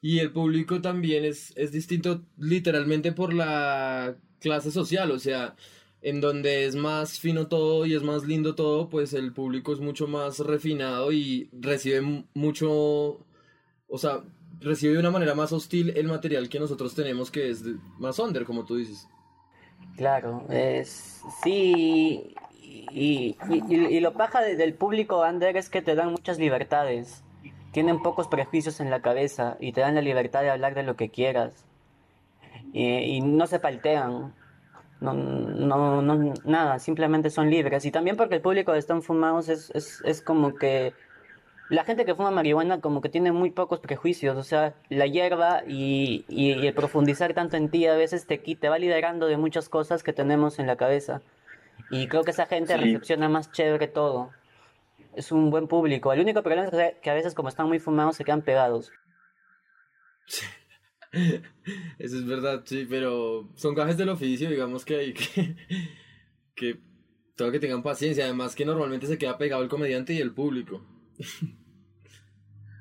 Y 0.00 0.20
el 0.20 0.32
público 0.32 0.80
también 0.80 1.24
es, 1.24 1.52
es 1.56 1.72
distinto 1.72 2.22
literalmente 2.38 3.12
por 3.12 3.34
la 3.34 4.14
clase 4.38 4.70
social, 4.70 5.10
o 5.10 5.18
sea, 5.18 5.56
en 6.02 6.20
donde 6.20 6.66
es 6.66 6.74
más 6.76 7.18
fino 7.20 7.46
todo 7.48 7.86
y 7.86 7.94
es 7.94 8.02
más 8.02 8.24
lindo 8.24 8.54
todo, 8.54 8.88
pues 8.88 9.12
el 9.14 9.32
público 9.32 9.72
es 9.72 9.80
mucho 9.80 10.06
más 10.08 10.40
refinado 10.40 11.12
y 11.12 11.48
recibe 11.52 12.00
mu- 12.02 12.24
mucho, 12.34 12.70
o 13.88 13.98
sea, 13.98 14.20
recibe 14.60 14.94
de 14.94 14.98
una 15.00 15.10
manera 15.10 15.34
más 15.34 15.52
hostil 15.52 15.90
el 15.96 16.08
material 16.08 16.48
que 16.48 16.60
nosotros 16.60 16.94
tenemos 16.94 17.30
que 17.30 17.50
es 17.50 17.64
más 17.98 18.18
under, 18.18 18.44
como 18.44 18.64
tú 18.64 18.76
dices. 18.76 19.08
Claro, 19.96 20.44
es 20.50 21.22
sí, 21.42 22.34
y, 22.62 23.36
y, 23.50 24.00
lo 24.00 24.12
paja 24.14 24.40
de- 24.40 24.56
del 24.56 24.74
público 24.74 25.20
under 25.22 25.56
es 25.56 25.68
que 25.68 25.82
te 25.82 25.94
dan 25.94 26.10
muchas 26.12 26.38
libertades, 26.38 27.22
tienen 27.72 28.02
pocos 28.02 28.26
prejuicios 28.28 28.80
en 28.80 28.90
la 28.90 29.02
cabeza 29.02 29.56
y 29.60 29.72
te 29.72 29.82
dan 29.82 29.94
la 29.94 30.00
libertad 30.02 30.42
de 30.42 30.50
hablar 30.50 30.74
de 30.74 30.82
lo 30.82 30.96
que 30.96 31.10
quieras. 31.10 31.64
Y 32.72 33.20
no 33.20 33.46
se 33.46 33.58
paltean, 33.60 34.32
no, 35.02 35.12
no, 35.14 36.02
no, 36.02 36.34
nada, 36.44 36.78
simplemente 36.78 37.30
son 37.30 37.50
libres 37.50 37.84
y 37.84 37.90
también 37.90 38.16
porque 38.16 38.36
el 38.36 38.40
público 38.40 38.72
de 38.72 38.78
están 38.78 39.02
fumados 39.02 39.48
es, 39.48 39.70
es, 39.74 40.00
es 40.04 40.22
como 40.22 40.54
que 40.54 40.94
la 41.68 41.84
gente 41.84 42.04
que 42.04 42.14
fuma 42.14 42.30
marihuana 42.30 42.80
como 42.80 43.00
que 43.00 43.08
tiene 43.08 43.32
muy 43.32 43.50
pocos 43.50 43.80
prejuicios, 43.80 44.36
o 44.36 44.42
sea, 44.42 44.74
la 44.90 45.06
hierba 45.06 45.62
y, 45.66 46.24
y- 46.28 46.52
y 46.52 46.66
el 46.66 46.74
profundizar 46.74 47.32
tanto 47.34 47.56
en 47.56 47.70
ti 47.70 47.86
a 47.86 47.94
veces 47.94 48.26
te, 48.26 48.36
te 48.38 48.68
va 48.68 48.78
liberando 48.78 49.26
de 49.26 49.36
muchas 49.38 49.68
cosas 49.68 50.02
que 50.02 50.12
tenemos 50.12 50.58
en 50.58 50.66
la 50.66 50.76
cabeza. 50.76 51.22
Y 51.90 52.08
creo 52.08 52.24
que 52.24 52.30
esa 52.32 52.46
gente 52.46 52.74
Sí. 52.74 52.80
recepciona 52.80 53.28
más 53.28 53.50
chévere 53.52 53.88
todo. 53.88 54.30
Es 55.14 55.32
un 55.32 55.50
buen 55.50 55.66
público. 55.66 56.12
El 56.12 56.20
único 56.20 56.42
problema 56.42 56.64
es 56.64 56.70
que- 56.70 56.98
que 57.02 57.10
a 57.10 57.14
veces 57.14 57.34
como 57.34 57.48
están 57.48 57.68
muy 57.68 57.78
fumados 57.78 58.16
se 58.16 58.24
quedan 58.24 58.42
pegados. 58.42 58.92
Eso 61.98 62.16
es 62.16 62.26
verdad, 62.26 62.62
sí, 62.64 62.86
pero 62.88 63.48
son 63.54 63.74
gajes 63.74 63.96
del 63.96 64.08
oficio, 64.08 64.48
digamos 64.48 64.84
que 64.84 64.96
hay 64.96 65.12
que, 65.12 65.56
que 66.54 66.80
todo 67.36 67.52
que 67.52 67.60
tengan 67.60 67.82
paciencia, 67.82 68.24
además 68.24 68.54
que 68.54 68.64
normalmente 68.64 69.06
se 69.06 69.18
queda 69.18 69.38
pegado 69.38 69.62
el 69.62 69.68
comediante 69.68 70.14
y 70.14 70.18
el 70.18 70.32
público. 70.32 70.84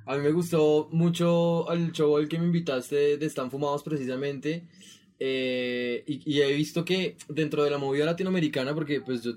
A 0.06 0.16
mí 0.18 0.24
me 0.24 0.32
gustó 0.32 0.90
mucho 0.92 1.72
el 1.72 1.92
show 1.92 2.18
al 2.18 2.28
que 2.28 2.40
me 2.40 2.46
invitaste 2.46 3.18
de 3.18 3.26
Están 3.26 3.52
Fumados 3.52 3.84
precisamente, 3.84 4.68
eh, 5.20 6.04
y, 6.08 6.22
y 6.26 6.42
he 6.42 6.54
visto 6.54 6.84
que 6.84 7.18
dentro 7.30 7.64
de 7.64 7.70
la 7.70 7.78
movida 7.78 8.06
latinoamericana, 8.06 8.74
porque 8.74 9.02
pues 9.02 9.24
yo 9.24 9.34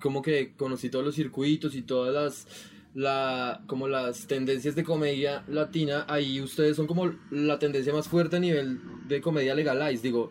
como 0.00 0.20
que 0.20 0.54
conocí 0.56 0.90
todos 0.90 1.04
los 1.04 1.14
circuitos 1.14 1.76
y 1.76 1.82
todas 1.82 2.12
las 2.12 2.71
la 2.94 3.62
como 3.66 3.88
las 3.88 4.26
tendencias 4.26 4.74
de 4.74 4.84
comedia 4.84 5.44
latina, 5.48 6.04
ahí 6.08 6.40
ustedes 6.40 6.76
son 6.76 6.86
como 6.86 7.12
la 7.30 7.58
tendencia 7.58 7.92
más 7.92 8.08
fuerte 8.08 8.36
a 8.36 8.40
nivel 8.40 8.80
de 9.06 9.20
comedia 9.20 9.54
legalize, 9.54 10.02
digo, 10.02 10.30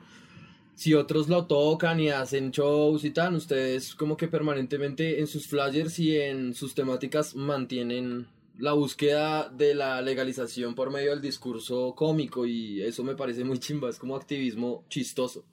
si 0.75 0.93
otros 0.93 1.27
lo 1.27 1.45
tocan 1.45 1.99
y 1.99 2.09
hacen 2.09 2.51
shows 2.51 3.03
y 3.03 3.11
tal, 3.11 3.35
ustedes 3.35 3.93
como 3.95 4.17
que 4.17 4.27
permanentemente 4.27 5.19
en 5.19 5.27
sus 5.27 5.47
flyers 5.47 5.99
y 5.99 6.17
en 6.17 6.53
sus 6.53 6.73
temáticas 6.73 7.35
mantienen 7.35 8.27
la 8.57 8.73
búsqueda 8.73 9.49
de 9.49 9.73
la 9.73 10.01
legalización 10.01 10.75
por 10.75 10.91
medio 10.91 11.11
del 11.11 11.21
discurso 11.21 11.93
cómico 11.95 12.45
y 12.45 12.81
eso 12.81 13.03
me 13.03 13.15
parece 13.15 13.43
muy 13.43 13.59
chimba, 13.59 13.89
es 13.89 13.97
como 13.97 14.15
activismo 14.15 14.83
chistoso. 14.89 15.43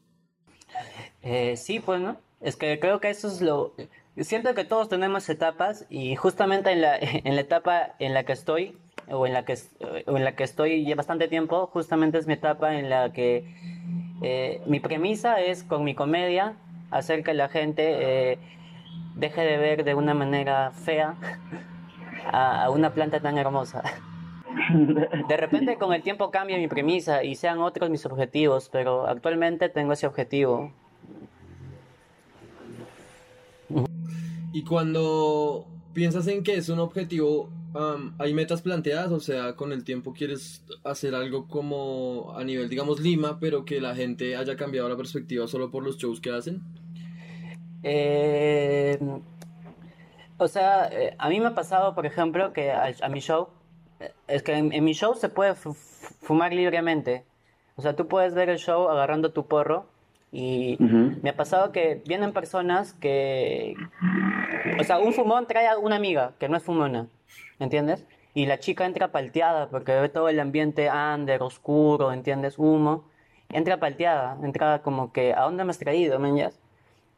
Eh, 1.23 1.57
sí, 1.57 1.81
pues, 1.81 2.01
¿no? 2.01 2.21
Es 2.41 2.57
que 2.57 2.79
creo 2.79 3.01
que 3.01 3.11
eso 3.11 3.29
es 3.29 3.41
lo... 3.41 3.75
Siento 4.21 4.55
que 4.55 4.65
todos 4.65 4.89
tenemos 4.89 5.29
etapas 5.29 5.87
y 5.91 6.17
justamente 6.17 6.73
en 6.73 6.81
la, 6.81 6.97
en 7.01 7.35
la 7.35 7.41
etapa 7.41 7.95
en 7.99 8.15
la 8.15 8.25
que 8.25 8.33
estoy, 8.33 8.77
o 9.11 9.27
en 9.27 9.33
la 9.33 9.45
que, 9.45 9.57
o 10.07 10.17
en 10.17 10.25
la 10.25 10.33
que 10.35 10.45
estoy 10.45 10.85
ya 10.85 10.97
bastante 10.97 11.29
tiempo, 11.29 11.67
justamente 11.69 12.19
es 12.19 12.27
mi 12.27 12.35
etapa 12.35 12.75
en 12.75 12.91
la 12.91 13.13
que 13.13 13.45
eh, 14.23 14.61
mi 14.67 14.81
premisa 14.81 15.41
es 15.41 15.63
con 15.63 15.85
mi 15.85 15.95
comedia 15.95 16.57
hacer 16.91 17.23
que 17.23 17.35
la 17.35 17.49
gente 17.49 18.33
eh, 18.33 18.39
deje 19.15 19.43
de 19.43 19.57
ver 19.57 19.85
de 19.85 19.95
una 19.95 20.15
manera 20.15 20.73
fea 20.73 21.15
a, 22.33 22.65
a 22.65 22.71
una 22.71 22.91
planta 22.95 23.21
tan 23.21 23.39
hermosa. 23.39 23.83
De 25.29 25.37
repente 25.37 25.77
con 25.77 25.93
el 25.93 26.03
tiempo 26.03 26.31
cambia 26.31 26.57
mi 26.57 26.67
premisa 26.67 27.23
y 27.23 27.37
sean 27.37 27.61
otros 27.61 27.91
mis 27.91 28.05
objetivos, 28.07 28.69
pero 28.71 29.07
actualmente 29.07 29.69
tengo 29.69 29.93
ese 29.93 30.07
objetivo. 30.07 30.73
Y 34.53 34.63
cuando 34.65 35.67
piensas 35.93 36.27
en 36.29 36.43
que 36.43 36.55
es 36.57 36.69
un 36.69 36.79
objetivo, 36.79 37.51
hay 38.19 38.35
metas 38.35 38.63
planteadas, 38.63 39.13
o 39.13 39.21
sea, 39.21 39.55
con 39.55 39.73
el 39.73 39.85
tiempo 39.85 40.13
quieres 40.13 40.65
hacer 40.85 41.15
algo 41.15 41.47
como 41.47 42.35
a 42.37 42.43
nivel, 42.45 42.69
digamos, 42.69 42.99
Lima, 43.01 43.39
pero 43.41 43.65
que 43.65 43.81
la 43.81 43.95
gente 43.95 44.37
haya 44.37 44.57
cambiado 44.57 44.89
la 44.89 44.97
perspectiva 44.97 45.47
solo 45.47 45.71
por 45.71 45.85
los 45.85 45.99
shows 45.99 46.21
que 46.21 46.31
hacen. 46.31 46.63
Eh, 47.83 48.99
o 50.39 50.49
sea, 50.49 50.89
eh, 50.91 51.15
a 51.19 51.29
mí 51.29 51.41
me 51.41 51.47
ha 51.47 51.55
pasado, 51.55 51.95
por 51.95 52.07
ejemplo, 52.07 52.53
que 52.53 52.71
a, 52.71 52.93
a 53.03 53.09
mi 53.09 53.21
show, 53.21 53.49
eh, 54.01 54.13
es 54.27 54.43
que 54.43 54.55
en, 54.57 54.73
en 54.73 54.85
mi 54.85 54.95
show 54.95 55.15
se 55.15 55.29
puede 55.29 55.55
fu- 55.55 55.75
fu- 55.75 56.15
fumar 56.23 56.53
libremente. 56.53 57.25
O 57.77 57.83
sea, 57.83 57.95
tú 57.95 58.09
puedes 58.09 58.35
ver 58.35 58.49
el 58.49 58.59
show 58.59 58.89
agarrando 58.89 59.31
tu 59.31 59.47
porro 59.47 59.87
y 60.33 60.77
me 61.23 61.31
ha 61.31 61.37
pasado 61.37 61.71
que 61.73 62.03
vienen 62.07 62.33
personas 62.33 62.93
que, 62.95 63.75
o 64.79 64.85
sea, 64.85 64.99
un 64.99 65.13
fumón 65.13 65.47
trae 65.47 65.67
a 65.69 65.79
una 65.79 65.97
amiga 65.97 66.33
que 66.39 66.49
no 66.49 66.57
es 66.57 66.63
fumona, 66.63 67.07
¿entiendes? 67.59 68.07
Y 68.35 68.47
la 68.47 68.59
chica 68.59 68.87
entra 68.87 69.11
palteada 69.13 69.69
porque 69.69 69.93
ve 69.99 70.09
todo 70.09 70.29
el 70.29 70.39
ambiente 70.41 70.89
under, 70.91 71.43
oscuro, 71.43 72.13
¿entiendes? 72.13 72.59
Humo. 72.59 73.05
Entra 73.51 73.79
palteada, 73.81 74.37
entra 74.43 74.83
como 74.83 75.13
que, 75.13 75.33
¿a 75.35 75.43
dónde 75.43 75.65
me 75.65 75.71
has 75.71 75.79
traído, 75.79 76.19
man? 76.19 76.37
ya? 76.37 76.51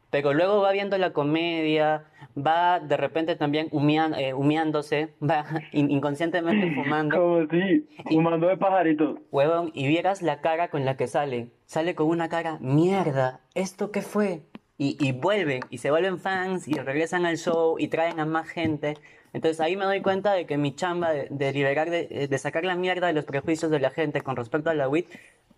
Pero 0.09 0.33
luego 0.33 0.61
va 0.61 0.71
viendo 0.73 0.97
la 0.97 1.11
comedia, 1.13 2.03
va 2.37 2.79
de 2.81 2.97
repente 2.97 3.35
también 3.37 3.69
humean- 3.71 4.13
eh, 4.17 4.33
humeándose, 4.33 5.13
va 5.21 5.45
in- 5.71 5.89
inconscientemente 5.91 6.73
fumando, 6.73 7.17
Como 7.17 7.47
si, 7.49 7.87
fumando 8.09 8.47
de 8.47 8.57
pajarito. 8.57 9.19
huevón, 9.31 9.71
y 9.73 9.87
vieras 9.87 10.21
la 10.21 10.41
cara 10.41 10.69
con 10.69 10.83
la 10.85 10.97
que 10.97 11.07
sale. 11.07 11.49
Sale 11.65 11.95
con 11.95 12.07
una 12.07 12.27
cara, 12.27 12.57
mierda, 12.59 13.39
¿esto 13.53 13.91
qué 13.91 14.01
fue? 14.01 14.41
Y, 14.83 14.97
y 14.99 15.11
vuelven, 15.11 15.61
y 15.69 15.77
se 15.77 15.91
vuelven 15.91 16.17
fans, 16.19 16.67
y 16.67 16.73
regresan 16.73 17.27
al 17.27 17.37
show, 17.37 17.77
y 17.77 17.87
traen 17.87 18.19
a 18.19 18.25
más 18.25 18.47
gente. 18.49 18.97
Entonces 19.31 19.59
ahí 19.59 19.75
me 19.75 19.85
doy 19.85 20.01
cuenta 20.01 20.33
de 20.33 20.47
que 20.47 20.57
mi 20.57 20.75
chamba 20.75 21.11
de, 21.11 21.27
de 21.29 21.53
liberar, 21.53 21.91
de, 21.91 22.27
de 22.27 22.37
sacar 22.39 22.65
la 22.65 22.75
mierda 22.75 23.05
de 23.05 23.13
los 23.13 23.25
prejuicios 23.25 23.69
de 23.69 23.79
la 23.79 23.91
gente 23.91 24.21
con 24.21 24.35
respecto 24.35 24.71
a 24.71 24.73
la 24.73 24.89
WIT, 24.89 25.07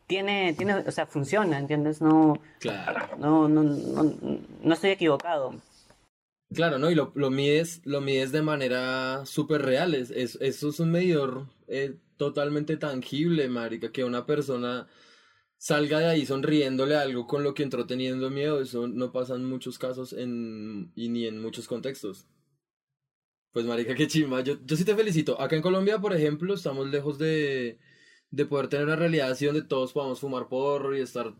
tiene, 0.07 0.53
tiene, 0.57 0.73
o 0.75 0.91
sea, 0.91 1.05
funciona, 1.05 1.57
¿entiendes? 1.57 2.01
No, 2.01 2.37
Claro. 2.59 3.15
no, 3.17 3.47
no, 3.47 3.63
no, 3.63 4.13
no 4.61 4.73
estoy 4.73 4.89
equivocado. 4.89 5.55
Claro, 6.53 6.77
¿no? 6.77 6.91
Y 6.91 6.95
lo, 6.95 7.13
lo 7.15 7.29
mides, 7.31 7.81
lo 7.85 8.01
mides 8.01 8.33
de 8.33 8.41
manera 8.41 9.25
súper 9.25 9.61
real. 9.61 9.95
Es, 9.95 10.11
es- 10.11 10.37
eso 10.41 10.67
es 10.69 10.79
un 10.81 10.91
medidor 10.91 11.45
eh, 11.69 11.95
totalmente 12.17 12.75
tangible, 12.75 13.47
marica, 13.47 13.89
que 13.91 14.03
una 14.03 14.25
persona 14.25 14.85
salga 15.63 15.99
de 15.99 16.07
ahí 16.07 16.25
sonriéndole 16.25 16.93
algo 16.97 17.25
con 17.25 17.41
lo 17.41 17.53
que 17.53 17.63
entró 17.63 17.87
teniendo 17.87 18.29
miedo. 18.29 18.59
Eso 18.59 18.85
no 18.85 19.13
pasa 19.13 19.35
en 19.35 19.45
muchos 19.45 19.79
casos 19.79 20.11
en, 20.11 20.91
y 20.93 21.07
ni 21.07 21.25
en 21.25 21.41
muchos 21.41 21.69
contextos. 21.69 22.27
Pues, 23.53 23.65
marica, 23.65 23.95
qué 23.95 24.07
chimba. 24.07 24.41
Yo, 24.41 24.57
yo 24.65 24.75
sí 24.75 24.83
te 24.83 24.93
felicito. 24.93 25.39
Acá 25.39 25.55
en 25.55 25.61
Colombia, 25.61 25.99
por 25.99 26.13
ejemplo, 26.13 26.53
estamos 26.53 26.89
lejos 26.89 27.17
de, 27.17 27.79
de 28.29 28.45
poder 28.45 28.67
tener 28.67 28.87
una 28.87 28.97
realidad 28.97 29.31
así 29.31 29.45
donde 29.45 29.61
todos 29.61 29.93
podamos 29.93 30.19
fumar 30.19 30.49
porro 30.49 30.97
y 30.97 30.99
estar 30.99 31.33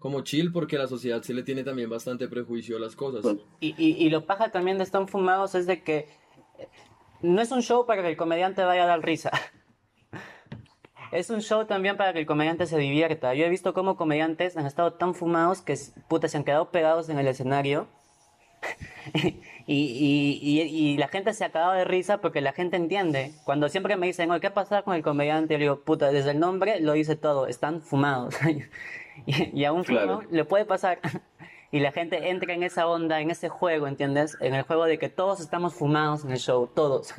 como 0.00 0.22
chill, 0.22 0.50
porque 0.50 0.76
la 0.76 0.88
sociedad 0.88 1.22
sí 1.22 1.32
le 1.32 1.44
tiene 1.44 1.62
también 1.62 1.88
bastante 1.88 2.26
prejuicio 2.26 2.78
a 2.78 2.80
las 2.80 2.96
cosas. 2.96 3.22
Pues, 3.22 3.36
Y, 3.60 3.76
y, 3.78 3.92
y 4.04 4.10
lo 4.10 4.26
paja 4.26 4.50
también 4.50 4.78
de 4.78 4.84
Están 4.84 5.06
Fumados 5.06 5.54
es 5.54 5.68
de 5.68 5.84
que 5.84 6.08
eh, 6.58 6.68
no 7.22 7.40
es 7.40 7.52
un 7.52 7.62
show 7.62 7.86
para 7.86 8.02
que 8.02 8.08
el 8.08 8.16
comediante 8.16 8.64
vaya 8.64 8.82
a 8.82 8.86
dar 8.88 9.04
risa. 9.04 9.30
Es 11.12 11.30
un 11.30 11.40
show 11.40 11.64
también 11.64 11.96
para 11.96 12.12
que 12.12 12.20
el 12.20 12.26
comediante 12.26 12.66
se 12.66 12.78
divierta. 12.78 13.34
Yo 13.34 13.44
he 13.46 13.48
visto 13.48 13.72
cómo 13.74 13.96
comediantes 13.96 14.56
han 14.56 14.66
estado 14.66 14.92
tan 14.94 15.14
fumados 15.14 15.62
que 15.62 15.76
puta, 16.08 16.28
se 16.28 16.36
han 16.36 16.44
quedado 16.44 16.70
pegados 16.70 17.08
en 17.08 17.18
el 17.18 17.26
escenario 17.26 17.88
y, 19.14 19.32
y, 19.66 20.38
y, 20.42 20.60
y 20.62 20.96
la 20.98 21.08
gente 21.08 21.32
se 21.32 21.44
acaba 21.44 21.74
de 21.76 21.84
risa 21.84 22.18
porque 22.20 22.40
la 22.40 22.52
gente 22.52 22.76
entiende. 22.76 23.32
Cuando 23.44 23.68
siempre 23.68 23.96
me 23.96 24.06
dicen, 24.06 24.30
oye, 24.30 24.40
¿qué 24.40 24.50
pasa 24.50 24.82
con 24.82 24.94
el 24.94 25.02
comediante? 25.02 25.54
Yo 25.54 25.58
digo, 25.60 25.80
puta, 25.80 26.10
desde 26.10 26.32
el 26.32 26.40
nombre 26.40 26.80
lo 26.80 26.92
dice 26.92 27.16
todo, 27.16 27.46
están 27.46 27.80
fumados. 27.80 28.34
y, 29.26 29.64
a 29.64 29.72
un 29.72 29.84
Claro. 29.84 30.20
fumo 30.20 30.30
le 30.30 30.44
puede 30.44 30.64
pasar. 30.64 30.98
y 31.72 31.80
la 31.80 31.92
gente 31.92 32.30
entra 32.30 32.52
en 32.52 32.62
esa 32.62 32.86
onda, 32.86 33.20
en 33.20 33.30
ese 33.30 33.48
juego, 33.48 33.86
¿entiendes? 33.86 34.36
En 34.40 34.54
el 34.54 34.62
juego 34.62 34.84
de 34.84 34.98
que 34.98 35.08
todos 35.08 35.40
estamos 35.40 35.74
fumados 35.74 36.24
en 36.24 36.32
el 36.32 36.38
show, 36.38 36.66
todos. 36.66 37.14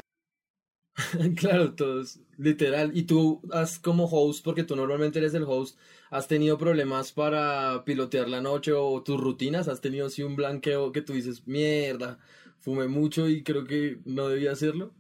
Claro, 1.38 1.74
todos, 1.74 2.20
literal. 2.38 2.92
Y 2.96 3.04
tú, 3.04 3.42
has 3.52 3.80
como 3.80 4.06
host, 4.06 4.44
porque 4.44 4.64
tú 4.64 4.76
normalmente 4.76 5.20
eres 5.20 5.34
el 5.34 5.44
host, 5.44 5.78
¿has 6.10 6.28
tenido 6.28 6.58
problemas 6.58 7.12
para 7.12 7.84
pilotear 7.86 8.30
la 8.30 8.42
noche 8.42 8.74
o 8.74 9.02
tus 9.04 9.20
rutinas? 9.20 9.68
¿Has 9.68 9.82
tenido 9.82 10.08
así 10.08 10.24
un 10.24 10.36
blanqueo 10.36 10.92
que 10.92 11.02
tú 11.02 11.14
dices, 11.14 11.48
mierda, 11.48 12.20
fumé 12.60 12.88
mucho 12.88 13.28
y 13.28 13.44
creo 13.44 13.66
que 13.66 14.00
no 14.06 14.28
debía 14.28 14.52
hacerlo? 14.52 14.92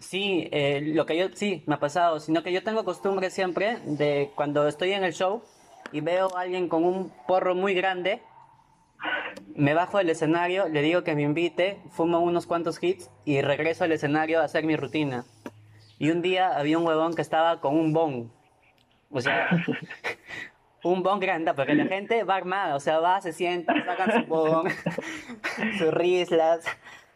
Sí, 0.00 0.48
eh, 0.50 0.80
lo 0.94 1.06
que 1.06 1.16
yo, 1.16 1.26
sí, 1.34 1.62
me 1.66 1.74
ha 1.74 1.80
pasado, 1.80 2.18
sino 2.20 2.42
que 2.42 2.52
yo 2.52 2.62
tengo 2.62 2.84
costumbre 2.84 3.30
siempre 3.30 3.78
de 3.84 4.30
cuando 4.34 4.66
estoy 4.66 4.92
en 4.92 5.04
el 5.04 5.12
show 5.12 5.42
y 5.92 6.00
veo 6.00 6.36
a 6.36 6.40
alguien 6.40 6.68
con 6.68 6.84
un 6.84 7.12
porro 7.26 7.54
muy 7.54 7.74
grande, 7.74 8.20
me 9.54 9.74
bajo 9.74 9.98
del 9.98 10.10
escenario, 10.10 10.68
le 10.68 10.82
digo 10.82 11.04
que 11.04 11.14
me 11.14 11.22
invite, 11.22 11.80
fumo 11.90 12.20
unos 12.20 12.46
cuantos 12.46 12.82
hits 12.82 13.10
y 13.24 13.42
regreso 13.42 13.84
al 13.84 13.92
escenario 13.92 14.40
a 14.40 14.44
hacer 14.44 14.64
mi 14.64 14.76
rutina. 14.76 15.24
Y 15.98 16.10
un 16.10 16.22
día 16.22 16.56
había 16.56 16.78
un 16.78 16.86
huevón 16.86 17.14
que 17.14 17.22
estaba 17.22 17.60
con 17.60 17.76
un 17.76 17.92
bong. 17.92 18.28
O 19.10 19.20
sea, 19.20 19.48
un 20.84 21.02
bong 21.02 21.20
grande, 21.20 21.52
porque 21.54 21.74
la 21.74 21.86
gente 21.86 22.24
va 22.24 22.36
armada, 22.36 22.74
o 22.76 22.80
sea, 22.80 23.00
va, 23.00 23.20
se 23.20 23.32
sienta, 23.32 23.74
sacan 23.84 24.22
su 24.22 24.28
bong, 24.28 24.68
sus 25.78 25.92
rislas, 25.92 26.64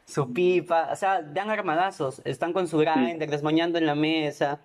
su 0.04 0.33
pipa, 0.33 0.88
o 0.92 0.97
sea, 0.97 1.23
dan 1.23 1.50
armadazos, 1.50 2.21
están 2.25 2.52
con 2.52 2.68
su 2.68 2.78
grinder, 2.78 3.30
desmoñando 3.30 3.78
en 3.78 3.87
la 3.87 3.94
mesa 3.94 4.61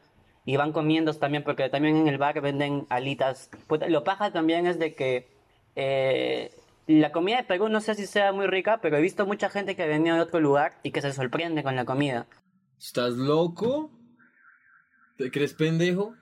y 0.46 0.58
van 0.58 0.74
comiendo 0.74 1.14
también, 1.14 1.44
porque 1.44 1.70
también 1.70 1.96
en 1.96 2.08
el 2.08 2.18
bar 2.18 2.42
venden 2.42 2.88
alitas. 2.90 3.50
Lo 3.88 4.04
paja 4.04 4.32
también 4.32 4.68
es 4.68 4.80
de 4.80 4.96
que 4.96 5.30
eh, 5.76 6.52
la 6.98 7.12
comida 7.12 7.38
de 7.38 7.44
Perú 7.44 7.70
no 7.70 7.82
sé 7.82 7.94
si 7.94 8.08
sea 8.08 8.32
muy 8.32 8.48
rica, 8.48 8.80
pero 8.82 8.98
he 8.98 9.02
visto 9.02 9.28
mucha 9.28 9.48
gente 9.50 9.76
que 9.76 9.88
venía 9.88 10.16
de 10.16 10.22
otro 10.22 10.40
lugar 10.40 10.80
y 10.82 10.90
que 10.90 11.02
se 11.02 11.14
sorprende 11.14 11.62
con 11.62 11.76
la 11.76 11.86
comida. 11.86 12.26
¿Estás 12.80 13.14
loco? 13.14 13.92
¿Te 15.16 15.30
crees 15.30 15.54
pendejo? 15.54 16.16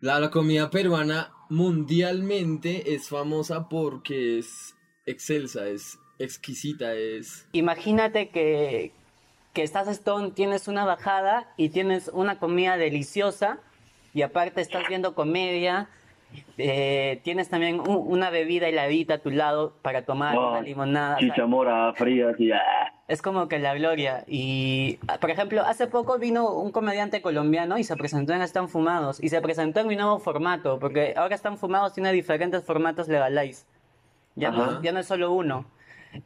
La, 0.00 0.20
la 0.20 0.30
comida 0.30 0.68
peruana 0.68 1.32
mundialmente 1.48 2.94
es 2.94 3.08
famosa 3.08 3.70
porque 3.70 4.38
es 4.38 4.74
excelsa, 5.06 5.66
es 5.66 5.98
exquisita, 6.18 6.92
es... 6.92 7.48
Imagínate 7.52 8.28
que, 8.28 8.92
que 9.54 9.62
estás 9.62 9.88
Stone, 9.88 10.32
tienes 10.32 10.68
una 10.68 10.84
bajada 10.84 11.54
y 11.56 11.70
tienes 11.70 12.10
una 12.12 12.38
comida 12.38 12.76
deliciosa 12.76 13.60
y 14.12 14.20
aparte 14.20 14.60
estás 14.60 14.86
viendo 14.88 15.14
comedia, 15.14 15.88
eh, 16.58 17.20
tienes 17.24 17.48
también 17.48 17.80
un- 17.80 18.04
una 18.06 18.30
bebida 18.30 18.68
heladita 18.68 19.14
a 19.14 19.18
tu 19.18 19.30
lado 19.30 19.74
para 19.82 20.02
tomar 20.02 20.34
No, 20.34 20.50
una 20.52 20.60
limonada. 20.62 21.16
o 21.16 21.18
sea, 21.20 21.28
Chicha 21.28 21.46
morada 21.46 21.92
fría, 21.94 22.30
así. 22.30 22.50
ah. 22.52 22.58
es 23.08 23.22
como 23.22 23.48
que 23.48 23.58
la 23.58 23.74
gloria. 23.74 24.24
Y, 24.26 24.98
ah, 25.08 25.18
por 25.18 25.30
ejemplo, 25.30 25.62
hace 25.62 25.86
poco 25.86 26.18
vino 26.18 26.52
un 26.52 26.70
comediante 26.72 27.22
colombiano 27.22 27.78
y 27.78 27.84
se 27.84 27.96
presentó 27.96 28.34
en 28.34 28.42
Están 28.42 28.68
Fumados. 28.68 29.22
Y 29.22 29.30
se 29.30 29.40
presentó 29.40 29.80
en 29.80 29.86
mi 29.88 29.96
nuevo 29.96 30.18
formato, 30.18 30.78
porque 30.78 31.14
ahora 31.16 31.34
Están 31.34 31.56
Fumados 31.56 31.94
tiene 31.94 32.12
diferentes 32.12 32.62
formatos 32.64 33.08
legalize. 33.08 33.64
Ya, 34.34 34.50
no, 34.50 34.82
ya 34.82 34.92
no 34.92 35.00
es 35.00 35.06
solo 35.06 35.32
uno. 35.32 35.64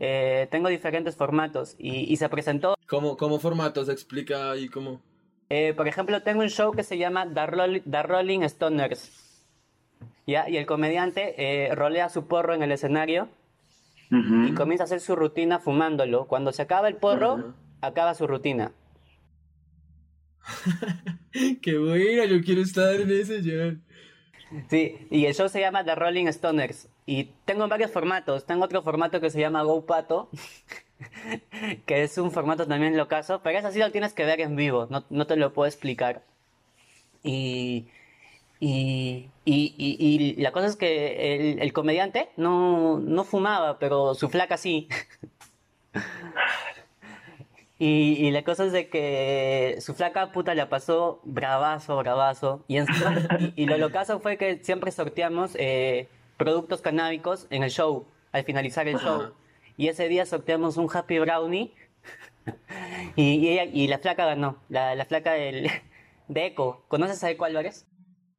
Eh, 0.00 0.48
tengo 0.50 0.68
diferentes 0.68 1.14
formatos. 1.16 1.76
Y, 1.78 2.12
y 2.12 2.16
se 2.16 2.28
presentó. 2.28 2.74
¿Cómo, 2.88 3.16
cómo 3.16 3.38
formato 3.38 3.84
se 3.84 3.92
explica 3.92 4.50
ahí 4.50 4.68
cómo? 4.68 5.00
eh, 5.50 5.74
por 5.76 5.86
ejemplo, 5.86 6.20
tengo 6.22 6.40
un 6.42 6.48
show 6.48 6.72
que 6.72 6.82
se 6.82 6.96
llama 6.98 7.26
The, 7.32 7.46
Roll- 7.46 7.82
The 7.88 8.02
Rolling 8.02 8.40
Stoners. 8.48 9.21
¿Ya? 10.26 10.48
Y 10.48 10.56
el 10.56 10.66
comediante 10.66 11.34
eh, 11.36 11.74
rolea 11.74 12.08
su 12.08 12.26
porro 12.26 12.54
en 12.54 12.62
el 12.62 12.72
escenario 12.72 13.28
Ujú. 14.10 14.44
y 14.48 14.54
comienza 14.54 14.84
a 14.84 14.86
hacer 14.86 15.00
su 15.00 15.16
rutina 15.16 15.58
fumándolo. 15.58 16.26
Cuando 16.26 16.52
se 16.52 16.62
acaba 16.62 16.88
el 16.88 16.96
porro, 16.96 17.32
Ajá. 17.32 17.54
acaba 17.80 18.14
su 18.14 18.26
rutina. 18.26 18.72
Qué 21.62 21.78
buena, 21.78 22.24
yo 22.26 22.42
quiero 22.42 22.62
estar 22.62 22.94
en 22.94 23.10
ese, 23.10 23.42
Jan. 23.42 23.82
Sí, 24.68 25.06
y 25.10 25.24
el 25.26 25.34
show 25.34 25.48
se 25.48 25.60
llama 25.60 25.84
The 25.84 25.94
Rolling 25.94 26.26
Stoners. 26.30 26.88
Y 27.06 27.30
tengo 27.44 27.66
varios 27.68 27.90
formatos. 27.90 28.44
Tengo 28.46 28.64
otro 28.64 28.82
formato 28.82 29.20
que 29.20 29.30
se 29.30 29.40
llama 29.40 29.62
Go 29.62 29.86
Pato, 29.86 30.28
que 31.86 32.02
es 32.02 32.18
un 32.18 32.30
formato 32.30 32.66
también 32.66 32.96
locazo, 32.96 33.40
pero 33.42 33.58
ese 33.58 33.72
sí 33.72 33.78
lo 33.78 33.90
tienes 33.90 34.12
que 34.12 34.24
ver 34.24 34.40
en 34.40 34.56
vivo, 34.56 34.86
no, 34.90 35.04
no 35.10 35.26
te 35.26 35.36
lo 35.36 35.52
puedo 35.52 35.66
explicar. 35.66 36.22
Y, 37.22 37.86
y, 38.64 39.28
y, 39.44 39.74
y, 39.76 40.34
y 40.38 40.42
la 40.42 40.52
cosa 40.52 40.66
es 40.68 40.76
que 40.76 41.52
el, 41.52 41.60
el 41.60 41.72
comediante 41.72 42.28
no, 42.36 42.98
no 43.00 43.24
fumaba, 43.24 43.78
pero 43.80 44.14
su 44.14 44.28
flaca 44.28 44.56
sí. 44.56 44.88
Y, 47.78 48.14
y 48.26 48.30
la 48.30 48.44
cosa 48.44 48.64
es 48.64 48.72
de 48.72 48.88
que 48.88 49.76
su 49.80 49.94
flaca 49.94 50.30
puta 50.30 50.54
la 50.54 50.68
pasó 50.68 51.20
bravazo, 51.24 51.96
bravazo. 51.96 52.64
Y, 52.68 52.76
y 53.56 53.66
lo 53.66 53.76
locazo 53.76 54.20
fue 54.20 54.36
que 54.36 54.58
siempre 54.62 54.92
sorteamos 54.92 55.56
eh, 55.56 56.06
productos 56.36 56.80
canábicos 56.80 57.48
en 57.50 57.64
el 57.64 57.70
show, 57.70 58.06
al 58.30 58.44
finalizar 58.44 58.86
el 58.86 58.98
show. 58.98 59.32
Y 59.76 59.88
ese 59.88 60.06
día 60.08 60.26
sorteamos 60.26 60.76
un 60.76 60.88
Happy 60.92 61.18
Brownie. 61.18 61.72
Y, 63.16 63.34
y, 63.34 63.48
ella- 63.50 63.64
y 63.72 63.86
la 63.88 63.98
flaca 63.98 64.26
ganó, 64.26 64.56
la, 64.68 64.94
la 64.96 65.04
flaca 65.04 65.32
del, 65.32 65.68
de 66.28 66.46
Eco. 66.46 66.82
¿Conoces 66.88 67.22
a 67.24 67.30
Eco 67.30 67.44
Álvarez? 67.44 67.86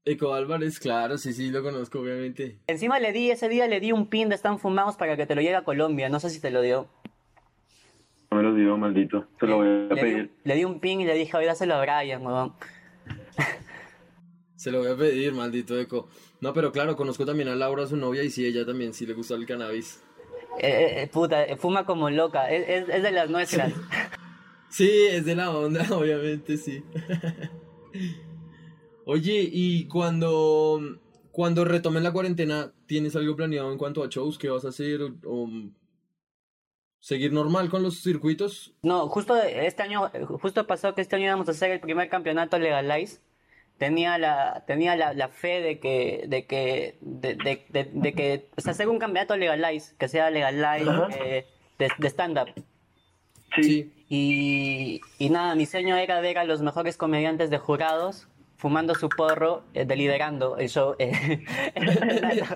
Eco 0.06 0.34
Álvarez, 0.34 0.80
claro, 0.80 1.18
sí, 1.18 1.32
sí, 1.32 1.50
lo 1.50 1.64
conozco, 1.64 2.00
obviamente. 2.00 2.58
Encima 2.68 3.00
le 3.00 3.14
di, 3.14 3.32
ese 3.32 3.48
día 3.48 3.68
le 3.68 3.80
di 3.80 3.92
un 3.94 4.08
pin 4.08 4.28
de 4.30 4.36
Están 4.36 4.60
Fumados 4.60 4.98
para 4.98 5.16
que 5.16 5.26
te 5.26 5.34
lo 5.36 5.42
lleve 5.42 5.56
a 5.56 5.64
Colombia. 5.64 6.10
No 6.10 6.20
sé 6.20 6.30
si 6.30 6.42
te 6.42 6.52
lo 6.52 6.62
dio. 6.62 6.90
No 8.30 8.38
me 8.38 8.44
lo 8.44 8.54
digo, 8.54 8.78
maldito. 8.78 9.28
Se 9.40 9.46
lo 9.46 9.58
voy 9.58 9.68
a 9.68 9.72
Le 9.72 9.96
di, 9.96 10.02
pedir. 10.02 10.32
le 10.44 10.56
di 10.56 10.66
un 10.66 10.80
pin 10.82 11.00
y 11.02 11.06
le 11.06 11.14
dije, 11.14 11.38
oye, 11.38 11.46
dáselo 11.48 11.76
a 11.76 11.82
Brian, 11.82 12.26
huevón. 12.26 12.54
Se 14.56 14.72
lo 14.72 14.80
voy 14.80 14.92
a 14.92 14.96
pedir, 14.98 15.34
maldito 15.34 15.80
Eco. 15.80 16.10
No, 16.42 16.54
pero 16.54 16.72
claro, 16.74 16.96
conozco 16.98 17.26
también 17.26 17.48
a 17.48 17.56
Laura, 17.56 17.88
su 17.88 17.96
novia, 17.96 18.24
y 18.24 18.30
sí, 18.30 18.46
ella 18.46 18.66
también 18.66 18.94
sí 18.94 19.06
le 19.06 19.14
gusta 19.14 19.36
el 19.36 19.46
cannabis. 19.46 20.02
Eh, 20.60 21.04
eh, 21.04 21.08
puta, 21.12 21.46
eh, 21.46 21.56
fuma 21.56 21.86
como 21.86 22.10
loca. 22.10 22.50
Es, 22.52 22.68
es, 22.68 22.90
es 22.90 23.04
de 23.04 23.12
las 23.12 23.30
nuestras. 23.30 23.72
Sí, 24.70 24.90
es 25.10 25.24
de 25.26 25.36
la 25.36 25.52
onda, 25.52 25.86
obviamente, 25.96 26.58
sí. 26.58 26.84
Oye, 29.06 29.48
y 29.52 29.88
cuando, 29.88 30.80
cuando 31.32 31.66
retomen 31.66 32.04
la 32.04 32.14
cuarentena, 32.14 32.72
¿tienes 32.86 33.16
algo 33.16 33.36
planeado 33.36 33.72
en 33.72 33.78
cuanto 33.78 34.04
a 34.04 34.08
shows? 34.08 34.38
¿Qué 34.38 34.50
vas 34.50 34.66
a 34.66 34.70
hacer? 34.70 35.02
¿O, 35.02 35.10
o 35.26 35.50
seguir 37.00 37.34
normal 37.34 37.70
con 37.70 37.84
los 37.84 38.02
circuitos? 38.02 38.74
No, 38.82 39.10
justo 39.10 39.36
este 39.36 39.84
año, 39.84 40.10
justo 40.42 40.66
pasó 40.66 40.96
que 40.96 41.02
este 41.02 41.18
año 41.18 41.26
íbamos 41.26 41.50
a 41.50 41.52
hacer 41.52 41.72
el 41.72 41.82
primer 41.82 42.08
campeonato 42.08 42.58
Legalize. 42.58 43.20
Tenía 43.78 44.18
la, 44.18 44.64
tenía 44.68 44.96
la, 44.96 45.14
la 45.14 45.28
fe 45.28 45.60
de 45.60 45.80
que, 45.80 46.26
de 46.28 46.46
que, 46.46 46.98
de, 47.02 47.36
de, 47.36 47.66
de, 47.70 47.90
de 47.92 48.14
que, 48.14 48.48
o 48.56 48.62
sea, 48.62 48.72
hacer 48.72 48.88
un 48.88 49.00
campeonato 49.00 49.36
Legalize, 49.36 49.96
que 49.98 50.08
sea 50.08 50.30
Legalize 50.30 50.90
eh, 51.20 51.46
de, 51.80 51.90
de 51.98 52.08
stand-up. 52.08 52.50
Sí. 53.62 53.92
Y, 54.10 55.02
y 55.18 55.30
nada, 55.30 55.56
mi 55.56 55.66
sueño 55.66 55.98
era 55.98 56.22
ver 56.22 56.38
a 56.38 56.44
los 56.44 56.62
mejores 56.62 56.98
comediantes 56.98 57.50
de 57.50 57.58
jurados 57.58 58.28
fumando 58.64 58.96
su 58.96 59.10
porro, 59.10 59.66
eh, 59.74 59.84
deliberando 59.84 60.56
el 60.56 60.70
show. 60.70 60.96
eh, 60.98 61.44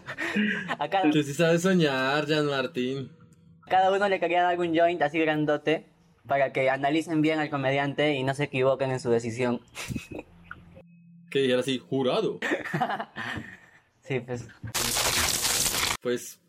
a, 0.79 0.87
cada, 0.87 1.11
Tú 1.11 1.21
sí 1.21 1.33
sabes 1.33 1.63
soñar, 1.63 2.25
Jan 2.25 2.45
Martín. 2.45 3.11
cada 3.67 3.91
uno 3.91 4.07
le 4.07 4.17
quería 4.17 4.41
dar 4.43 4.57
un 4.57 4.73
joint 4.73 5.01
así 5.01 5.19
grandote 5.19 5.85
para 6.25 6.53
que 6.53 6.69
analicen 6.69 7.21
bien 7.21 7.39
al 7.39 7.49
comediante 7.49 8.15
y 8.15 8.23
no 8.23 8.33
se 8.33 8.45
equivoquen 8.45 8.91
en 8.91 9.01
su 9.01 9.09
decisión. 9.11 9.59
Que 11.29 11.39
dijera 11.39 11.59
así, 11.59 11.77
jurado. 11.77 12.39
Sí, 14.01 14.21
pues. 14.21 14.47
Pues 16.01 16.39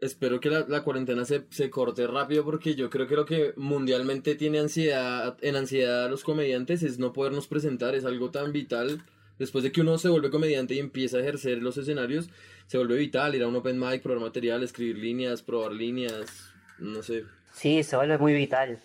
espero 0.00 0.40
que 0.40 0.50
la, 0.50 0.64
la 0.68 0.82
cuarentena 0.82 1.24
se, 1.24 1.44
se 1.50 1.70
corte 1.70 2.06
rápido 2.06 2.44
porque 2.44 2.74
yo 2.74 2.90
creo 2.90 3.06
que 3.06 3.16
lo 3.16 3.24
que 3.24 3.52
mundialmente 3.56 4.34
tiene 4.34 4.60
ansiedad, 4.60 5.36
en 5.40 5.56
ansiedad 5.56 6.04
a 6.04 6.08
los 6.08 6.24
comediantes 6.24 6.82
es 6.82 6.98
no 6.98 7.12
podernos 7.12 7.46
presentar, 7.46 7.94
es 7.94 8.04
algo 8.04 8.30
tan 8.30 8.52
vital. 8.52 9.02
Después 9.38 9.62
de 9.62 9.70
que 9.70 9.82
uno 9.82 9.98
se 9.98 10.08
vuelve 10.08 10.30
comediante 10.30 10.74
y 10.74 10.80
empieza 10.80 11.18
a 11.18 11.20
ejercer 11.20 11.62
los 11.62 11.76
escenarios, 11.76 12.28
se 12.66 12.76
vuelve 12.76 12.96
vital 12.96 13.34
ir 13.36 13.42
a 13.44 13.48
un 13.48 13.54
open 13.54 13.78
mic, 13.78 14.02
probar 14.02 14.20
material, 14.20 14.62
escribir 14.64 14.98
líneas, 14.98 15.42
probar 15.42 15.72
líneas, 15.72 16.52
no 16.78 17.02
sé. 17.02 17.24
Sí, 17.52 17.82
se 17.84 17.96
vuelve 17.96 18.18
muy 18.18 18.34
vital. 18.34 18.82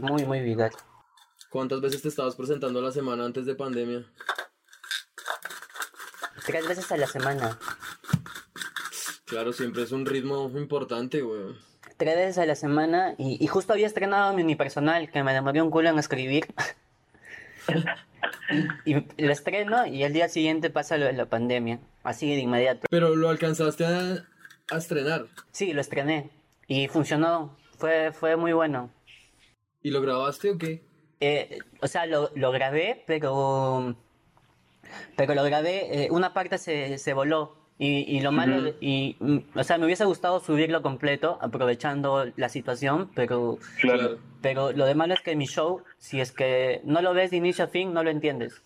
Muy, 0.00 0.24
muy 0.24 0.40
vital. 0.40 0.70
¿Cuántas 1.50 1.80
veces 1.80 2.02
te 2.02 2.08
estabas 2.08 2.34
presentando 2.36 2.80
a 2.80 2.82
la 2.82 2.92
semana 2.92 3.24
antes 3.24 3.46
de 3.46 3.54
pandemia? 3.54 4.04
Tres 6.46 6.66
veces 6.66 6.90
a 6.90 6.96
la 6.96 7.06
semana. 7.06 7.58
Claro, 9.30 9.52
siempre 9.52 9.84
es 9.84 9.92
un 9.92 10.06
ritmo 10.06 10.50
importante, 10.56 11.22
güey. 11.22 11.54
Tres 11.96 12.16
veces 12.16 12.38
a 12.38 12.46
la 12.46 12.56
semana 12.56 13.14
y, 13.16 13.42
y 13.42 13.46
justo 13.46 13.72
había 13.72 13.86
estrenado 13.86 14.34
mi 14.34 14.42
unipersonal, 14.42 15.08
que 15.08 15.22
me 15.22 15.32
demoré 15.32 15.62
un 15.62 15.70
culo 15.70 15.88
en 15.88 16.00
escribir. 16.00 16.52
y, 18.84 18.96
y 18.96 19.24
lo 19.24 19.32
estreno 19.32 19.86
y 19.86 20.02
al 20.02 20.12
día 20.12 20.28
siguiente 20.28 20.68
pasa 20.68 20.96
lo 20.96 21.06
de 21.06 21.12
la 21.12 21.26
pandemia, 21.26 21.78
así 22.02 22.28
de 22.34 22.40
inmediato. 22.40 22.88
Pero 22.90 23.14
lo 23.14 23.28
alcanzaste 23.28 23.86
a, 23.86 24.26
a 24.72 24.76
estrenar. 24.76 25.26
Sí, 25.52 25.72
lo 25.72 25.80
estrené 25.80 26.30
y 26.66 26.88
funcionó, 26.88 27.56
fue, 27.78 28.10
fue 28.12 28.34
muy 28.34 28.52
bueno. 28.52 28.90
¿Y 29.80 29.92
lo 29.92 30.00
grabaste 30.00 30.50
o 30.50 30.58
qué? 30.58 30.82
Eh, 31.20 31.60
o 31.80 31.86
sea, 31.86 32.06
lo, 32.06 32.32
lo 32.34 32.50
grabé, 32.50 33.04
pero 33.06 33.94
pero 35.16 35.34
lo 35.36 35.44
grabé, 35.44 36.06
eh, 36.06 36.08
una 36.10 36.34
parte 36.34 36.58
se, 36.58 36.98
se 36.98 37.14
voló 37.14 37.59
y, 37.82 38.04
y 38.14 38.20
lo 38.20 38.30
malo, 38.30 38.58
Ujú. 38.58 38.74
y, 38.82 39.16
mm, 39.20 39.38
o 39.58 39.64
sea, 39.64 39.78
me 39.78 39.86
hubiese 39.86 40.04
gustado 40.04 40.38
subirlo 40.40 40.82
completo, 40.82 41.38
aprovechando 41.40 42.26
la 42.36 42.50
situación, 42.50 43.10
pero, 43.14 43.56
Claro. 43.80 44.18
pero 44.42 44.72
lo 44.72 44.84
de 44.84 44.94
malo 44.94 45.14
es 45.14 45.22
que 45.22 45.34
mi 45.34 45.46
show, 45.46 45.82
si 45.96 46.20
es 46.20 46.30
que 46.30 46.82
no 46.84 47.00
lo 47.00 47.14
ves 47.14 47.30
de 47.30 47.38
inicio 47.38 47.64
a 47.64 47.68
fin, 47.68 47.94
no 47.94 48.04
lo 48.04 48.10
entiendes. 48.10 48.60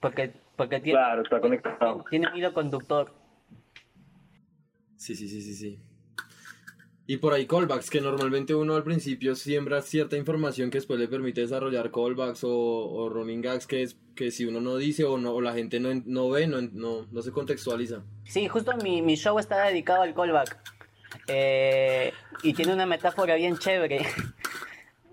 Porque, 0.00 0.32
porque 0.56 0.80
tiene, 0.80 0.98
Claro, 0.98 1.22
está 1.22 1.40
conectado. 1.40 2.04
tiene 2.10 2.26
un 2.28 2.36
hilo 2.36 2.52
conductor. 2.52 3.14
Sí, 4.96 5.14
sí, 5.14 5.28
sí, 5.28 5.40
sí, 5.40 5.54
sí. 5.54 5.78
Y 7.10 7.16
por 7.16 7.32
ahí 7.32 7.46
callbacks, 7.46 7.88
que 7.88 8.02
normalmente 8.02 8.54
uno 8.54 8.76
al 8.76 8.84
principio 8.84 9.34
siembra 9.34 9.80
cierta 9.80 10.18
información 10.18 10.68
que 10.70 10.76
después 10.76 11.00
le 11.00 11.08
permite 11.08 11.40
desarrollar 11.40 11.90
callbacks 11.90 12.44
o, 12.44 12.50
o 12.50 13.08
running 13.08 13.40
gags 13.40 13.66
que, 13.66 13.82
es, 13.82 13.96
que 14.14 14.30
si 14.30 14.44
uno 14.44 14.60
no 14.60 14.76
dice 14.76 15.04
o, 15.04 15.16
no, 15.16 15.32
o 15.32 15.40
la 15.40 15.54
gente 15.54 15.80
no, 15.80 15.88
no 16.04 16.28
ve, 16.28 16.46
no, 16.46 16.60
no, 16.60 17.06
no 17.10 17.22
se 17.22 17.32
contextualiza. 17.32 18.02
Sí, 18.24 18.46
justo 18.46 18.72
mi, 18.82 19.00
mi 19.00 19.16
show 19.16 19.38
está 19.38 19.64
dedicado 19.64 20.02
al 20.02 20.14
callback. 20.14 20.58
Eh, 21.28 22.12
y 22.42 22.52
tiene 22.52 22.74
una 22.74 22.84
metáfora 22.86 23.34
bien 23.34 23.56
chévere. 23.58 24.06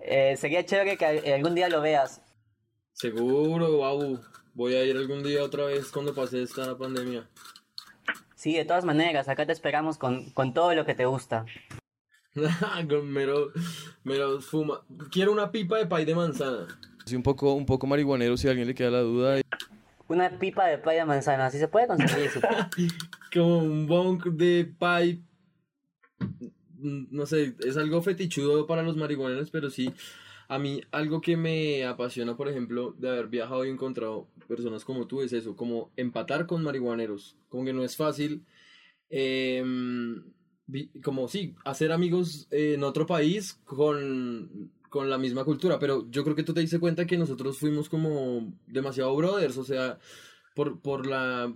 Eh, 0.08 0.36
sería 0.36 0.64
chévere 0.64 0.96
que 0.96 1.04
al- 1.04 1.32
algún 1.32 1.56
día 1.56 1.68
lo 1.68 1.80
veas. 1.80 2.22
Seguro, 2.92 3.72
wow. 3.78 4.20
Voy 4.54 4.74
a 4.76 4.84
ir 4.84 4.96
algún 4.96 5.24
día 5.24 5.42
otra 5.42 5.64
vez 5.64 5.90
cuando 5.90 6.14
pase 6.14 6.42
esta 6.42 6.78
pandemia. 6.78 7.28
Sí, 8.36 8.54
de 8.54 8.64
todas 8.64 8.84
maneras, 8.84 9.28
acá 9.28 9.44
te 9.46 9.50
esperamos 9.52 9.98
con, 9.98 10.30
con 10.30 10.54
todo 10.54 10.72
lo 10.76 10.84
que 10.86 10.94
te 10.94 11.06
gusta. 11.06 11.44
Con 12.88 13.10
mero, 13.10 13.50
mero 14.04 14.40
fuma. 14.40 14.82
Quiero 15.10 15.32
una 15.32 15.50
pipa 15.50 15.78
de 15.78 15.86
pay 15.86 16.04
de 16.04 16.14
manzana. 16.14 16.66
Soy 17.04 17.16
un 17.16 17.22
poco, 17.22 17.52
un 17.54 17.66
poco 17.66 17.86
marihuanero 17.86 18.36
si 18.36 18.46
a 18.46 18.50
alguien 18.50 18.68
le 18.68 18.74
queda 18.74 18.90
la 18.90 19.00
duda. 19.00 19.40
Una 20.08 20.30
pipa 20.38 20.66
de 20.66 20.78
pay 20.78 20.98
de 20.98 21.04
manzana, 21.04 21.50
si 21.50 21.58
se 21.58 21.68
puede 21.68 21.86
conseguir 21.86 22.26
eso. 22.26 22.40
Como 23.32 23.58
un 23.58 23.86
bonk 23.86 24.26
de 24.26 24.72
pay. 24.78 25.22
No 26.78 27.26
sé, 27.26 27.54
es 27.64 27.76
algo 27.76 28.02
fetichudo 28.02 28.66
para 28.66 28.82
los 28.82 28.96
marihuaneros, 28.96 29.50
pero 29.50 29.70
sí. 29.70 29.92
A 30.48 30.58
mí, 30.60 30.80
algo 30.92 31.20
que 31.20 31.36
me 31.36 31.84
apasiona, 31.84 32.36
por 32.36 32.48
ejemplo, 32.48 32.94
de 32.98 33.08
haber 33.08 33.26
viajado 33.26 33.64
y 33.64 33.70
encontrado 33.70 34.28
personas 34.46 34.84
como 34.84 35.08
tú, 35.08 35.22
es 35.22 35.32
eso, 35.32 35.56
como 35.56 35.90
empatar 35.96 36.46
con 36.46 36.62
marihuaneros. 36.62 37.36
Como 37.48 37.64
que 37.64 37.72
no 37.72 37.82
es 37.82 37.96
fácil. 37.96 38.44
vi- 39.10 40.22
como 41.02 41.28
sí, 41.28 41.54
hacer 41.64 41.92
amigos 41.92 42.48
en 42.50 42.82
otro 42.82 43.06
país 43.06 43.60
con, 43.64 44.70
con 44.90 45.08
la 45.10 45.18
misma 45.18 45.44
cultura, 45.44 45.78
pero 45.78 46.08
yo 46.10 46.24
creo 46.24 46.34
que 46.36 46.42
tú 46.42 46.52
te 46.54 46.60
diste 46.60 46.80
cuenta 46.80 47.06
que 47.06 47.16
nosotros 47.18 47.58
fuimos 47.58 47.88
como 47.88 48.52
demasiado 48.66 49.14
brothers, 49.14 49.56
o 49.58 49.64
sea, 49.64 49.98
por, 50.54 50.80
por 50.80 51.06
la 51.06 51.52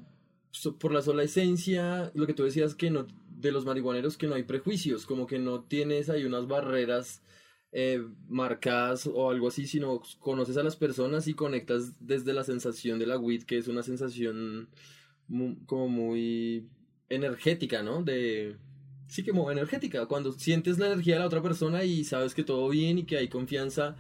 por 0.80 0.92
la 0.92 1.00
sola 1.02 1.22
esencia, 1.22 2.10
lo 2.14 2.26
que 2.26 2.34
tú 2.34 2.42
decías 2.42 2.74
que 2.74 2.90
no 2.90 3.06
de 3.28 3.52
los 3.52 3.64
marihuaneros 3.64 4.16
que 4.16 4.26
no 4.26 4.34
hay 4.34 4.42
prejuicios, 4.42 5.06
como 5.06 5.26
que 5.26 5.38
no 5.38 5.62
tienes 5.62 6.10
ahí 6.10 6.24
unas 6.24 6.46
barreras 6.48 7.22
eh, 7.72 8.02
marcadas 8.28 9.06
o 9.06 9.30
algo 9.30 9.48
así, 9.48 9.66
sino 9.66 10.02
conoces 10.18 10.56
a 10.56 10.62
las 10.64 10.76
personas 10.76 11.28
y 11.28 11.34
conectas 11.34 12.04
desde 12.04 12.32
la 12.32 12.42
sensación 12.44 12.98
de 12.98 13.06
la 13.06 13.16
weed, 13.18 13.44
que 13.44 13.58
es 13.58 13.68
una 13.68 13.82
sensación 13.84 14.68
mu- 15.28 15.56
como 15.66 15.88
muy 15.88 16.68
energética, 17.08 17.82
¿no? 17.82 18.02
De 18.02 18.56
sí 19.10 19.24
como 19.24 19.50
energética, 19.50 20.06
cuando 20.06 20.32
sientes 20.32 20.78
la 20.78 20.86
energía 20.86 21.14
de 21.14 21.20
la 21.20 21.26
otra 21.26 21.42
persona 21.42 21.84
y 21.84 22.04
sabes 22.04 22.34
que 22.34 22.44
todo 22.44 22.68
bien 22.68 22.98
y 22.98 23.04
que 23.04 23.18
hay 23.18 23.28
confianza 23.28 23.96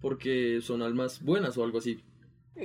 porque 0.00 0.60
son 0.62 0.82
almas 0.82 1.22
buenas 1.22 1.58
o 1.58 1.64
algo 1.64 1.78
así. 1.78 2.02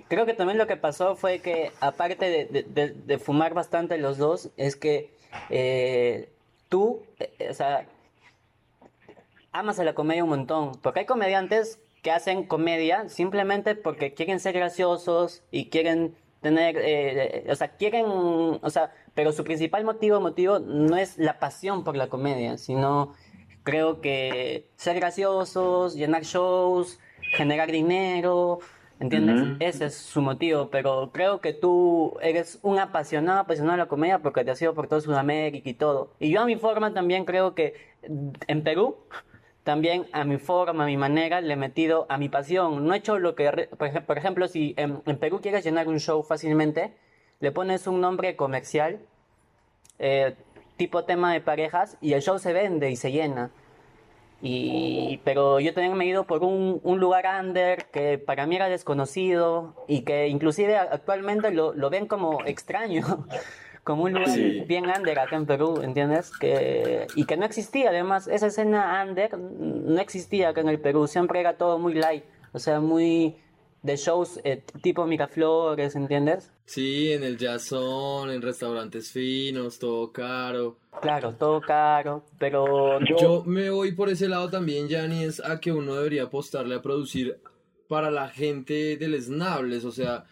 Creo 0.08 0.26
que 0.26 0.34
también 0.34 0.58
lo 0.58 0.68
que 0.68 0.78
pasó 0.78 1.16
fue 1.16 1.40
que, 1.40 1.72
aparte 1.80 2.48
de 2.50 3.18
fumar 3.20 3.54
bastante 3.54 3.98
los 3.98 4.18
dos, 4.18 4.52
es 4.58 4.76
que 4.76 5.12
eh, 5.50 6.30
tú, 6.70 7.04
eh, 7.20 7.48
o 7.50 7.54
sea, 7.54 7.88
amas 9.52 9.80
a 9.80 9.84
la 9.84 9.94
comedia 9.94 10.24
un 10.24 10.30
montón. 10.30 10.74
Porque 10.82 11.02
hay 11.02 11.06
comediantes 11.06 11.80
que 12.02 12.12
hacen 12.12 12.44
comedia 12.44 13.10
simplemente 13.10 13.76
porque 13.76 14.14
quieren 14.14 14.40
ser 14.40 14.54
graciosos 14.54 15.44
y 15.52 15.70
quieren 15.70 16.16
tener, 16.42 16.78
eh, 16.80 17.48
o 17.50 17.56
sea, 17.56 17.70
quieren, 17.70 18.06
o 18.08 18.70
sea, 18.70 18.94
pero 19.14 19.32
su 19.32 19.44
principal 19.44 19.84
motivo, 19.84 20.20
motivo 20.20 20.60
no 20.60 20.98
es 20.98 21.18
la 21.18 21.40
pasión 21.40 21.84
por 21.84 21.96
la 21.98 22.08
comedia, 22.08 22.58
sino 22.58 23.14
creo 23.64 24.00
que 24.00 24.70
ser 24.76 24.96
graciosos, 24.96 25.96
llenar 25.96 26.24
shows, 26.24 27.00
generar 27.36 27.72
dinero, 27.72 28.60
¿entiendes? 29.00 29.58
Ese 29.60 29.86
es 29.86 29.96
su 29.96 30.22
motivo, 30.22 30.70
pero 30.70 31.12
creo 31.12 31.42
que 31.42 31.54
tú 31.54 32.18
eres 32.22 32.60
un 32.62 32.80
apasionado, 32.80 33.42
apasionado 33.42 33.74
de 33.74 33.84
la 33.84 33.88
comedia 33.88 34.20
porque 34.20 34.44
te 34.44 34.52
has 34.52 34.62
ido 34.62 34.74
por 34.74 34.88
toda 34.88 35.02
Sudamérica 35.02 35.70
y 35.70 35.74
todo. 35.74 36.14
Y 36.20 36.32
yo 36.32 36.42
a 36.42 36.46
mi 36.46 36.56
forma 36.56 36.94
también 36.94 37.26
creo 37.26 37.56
que 37.56 37.74
en 38.48 38.64
Perú, 38.64 38.98
también 39.68 40.08
a 40.14 40.24
mi 40.24 40.38
forma, 40.38 40.86
a 40.86 40.88
mi 40.88 40.96
manera, 40.96 41.42
le 41.42 41.52
he 41.52 41.58
metido 41.58 42.06
a 42.08 42.18
mi 42.18 42.30
pasión. 42.30 42.88
No 42.88 42.94
he 42.94 43.00
hecho 43.00 43.20
lo 43.20 43.36
que, 43.36 43.68
por 44.08 44.18
ejemplo, 44.18 44.48
si 44.48 44.74
en, 44.78 45.02
en 45.06 45.18
Perú 45.18 45.42
quieres 45.42 45.66
llenar 45.66 45.90
un 45.90 46.00
show 46.00 46.24
fácilmente, 46.24 46.94
le 47.42 47.52
pones 47.52 47.86
un 47.86 48.00
nombre 48.00 48.38
comercial, 48.38 49.02
eh, 50.00 50.36
tipo 50.78 51.04
tema 51.04 51.34
de 51.34 51.42
parejas, 51.42 51.98
y 52.00 52.14
el 52.14 52.22
show 52.22 52.40
se 52.40 52.54
vende 52.54 52.90
y 52.90 52.96
se 52.96 53.12
llena. 53.12 53.52
Y, 54.42 55.20
pero 55.26 55.60
yo 55.60 55.74
también 55.74 55.98
me 55.98 56.06
he 56.06 56.08
ido 56.08 56.24
por 56.24 56.44
un, 56.44 56.80
un 56.82 57.02
lugar 57.02 57.26
under 57.44 57.88
que 57.88 58.18
para 58.18 58.46
mí 58.46 58.56
era 58.56 58.70
desconocido 58.70 59.74
y 59.90 60.04
que 60.04 60.30
inclusive 60.30 60.78
actualmente 60.78 61.52
lo, 61.52 61.74
lo 61.74 61.90
ven 61.90 62.08
como 62.08 62.46
extraño, 62.46 63.26
como 63.88 64.04
un 64.04 64.12
lugar 64.14 64.30
Sí. 64.30 64.64
bien 64.68 64.86
under 64.96 65.18
acá 65.20 65.38
en 65.38 65.46
Perú, 65.46 65.80
¿entiendes? 65.82 66.32
Que, 66.38 67.08
y 67.16 67.26
que 67.26 67.38
no 67.38 67.46
existía, 67.46 67.90
además, 67.90 68.28
esa 68.28 68.48
escena 68.48 69.04
under 69.08 69.38
no 69.40 70.00
existía 70.02 70.50
acá 70.50 70.60
en 70.62 70.70
el 70.70 70.80
Perú, 70.80 71.08
siempre 71.08 71.40
era 71.40 71.58
todo 71.58 71.80
muy 71.80 71.94
light, 71.94 72.26
o 72.52 72.60
sea, 72.60 72.82
muy 72.82 73.38
de 73.84 73.96
shows 73.96 74.42
eh, 74.44 74.62
tipo 74.84 75.06
Miraflores, 75.06 75.96
¿entiendes? 75.96 76.52
Sí, 76.66 77.14
en 77.14 77.24
el 77.24 77.38
jazzón, 77.38 78.30
en 78.32 78.42
restaurantes 78.42 79.12
finos, 79.12 79.80
todo 79.80 80.12
caro. 80.12 80.78
Claro, 81.02 81.34
todo 81.36 81.62
caro, 81.62 82.26
pero 82.38 83.00
Yo- 83.02 83.18
Yo 83.22 83.44
me 83.46 83.70
voy 83.70 83.94
por 83.94 84.10
ese 84.10 84.28
lado 84.28 84.50
también, 84.50 84.90
Yanni, 84.90 85.24
es 85.24 85.40
a 85.40 85.60
que 85.62 85.72
uno 85.72 85.96
debería 85.96 86.24
apostarle 86.24 86.76
a 86.76 86.82
producir 86.82 87.40
para 87.88 88.12
la 88.12 88.28
gente 88.28 88.98
del 88.98 89.22
Snables, 89.22 89.86
o 89.86 89.92
sea, 89.92 90.26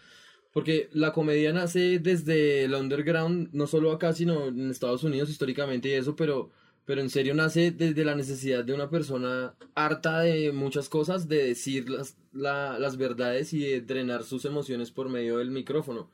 porque 0.55 0.89
la 0.93 1.11
comedia 1.11 1.51
nace 1.51 1.99
desde 1.99 2.63
el 2.63 2.73
underground, 2.75 3.49
no 3.51 3.67
solo 3.67 3.91
acá, 3.91 4.13
sino 4.13 4.47
en 4.47 4.71
Estados 4.71 5.03
Unidos 5.03 5.29
históricamente 5.29 5.89
y 5.89 5.93
eso, 5.93 6.15
pero, 6.15 6.49
pero 6.85 7.01
en 7.01 7.09
serio 7.09 7.33
nace 7.35 7.71
desde 7.71 8.05
la 8.05 8.15
necesidad 8.15 8.63
de 8.63 8.73
una 8.73 8.89
persona 8.89 9.53
harta 9.75 10.21
de 10.21 10.53
muchas 10.53 10.87
cosas, 10.87 11.27
de 11.27 11.47
decir 11.47 11.89
las, 11.89 12.17
la- 12.31 12.79
las 12.79 12.95
verdades 12.95 13.51
y 13.51 13.59
de 13.59 13.81
drenar 13.81 14.23
sus 14.23 14.45
emociones 14.45 14.91
por 14.91 15.09
medio 15.09 15.39
del 15.39 15.51
micrófono. 15.51 16.09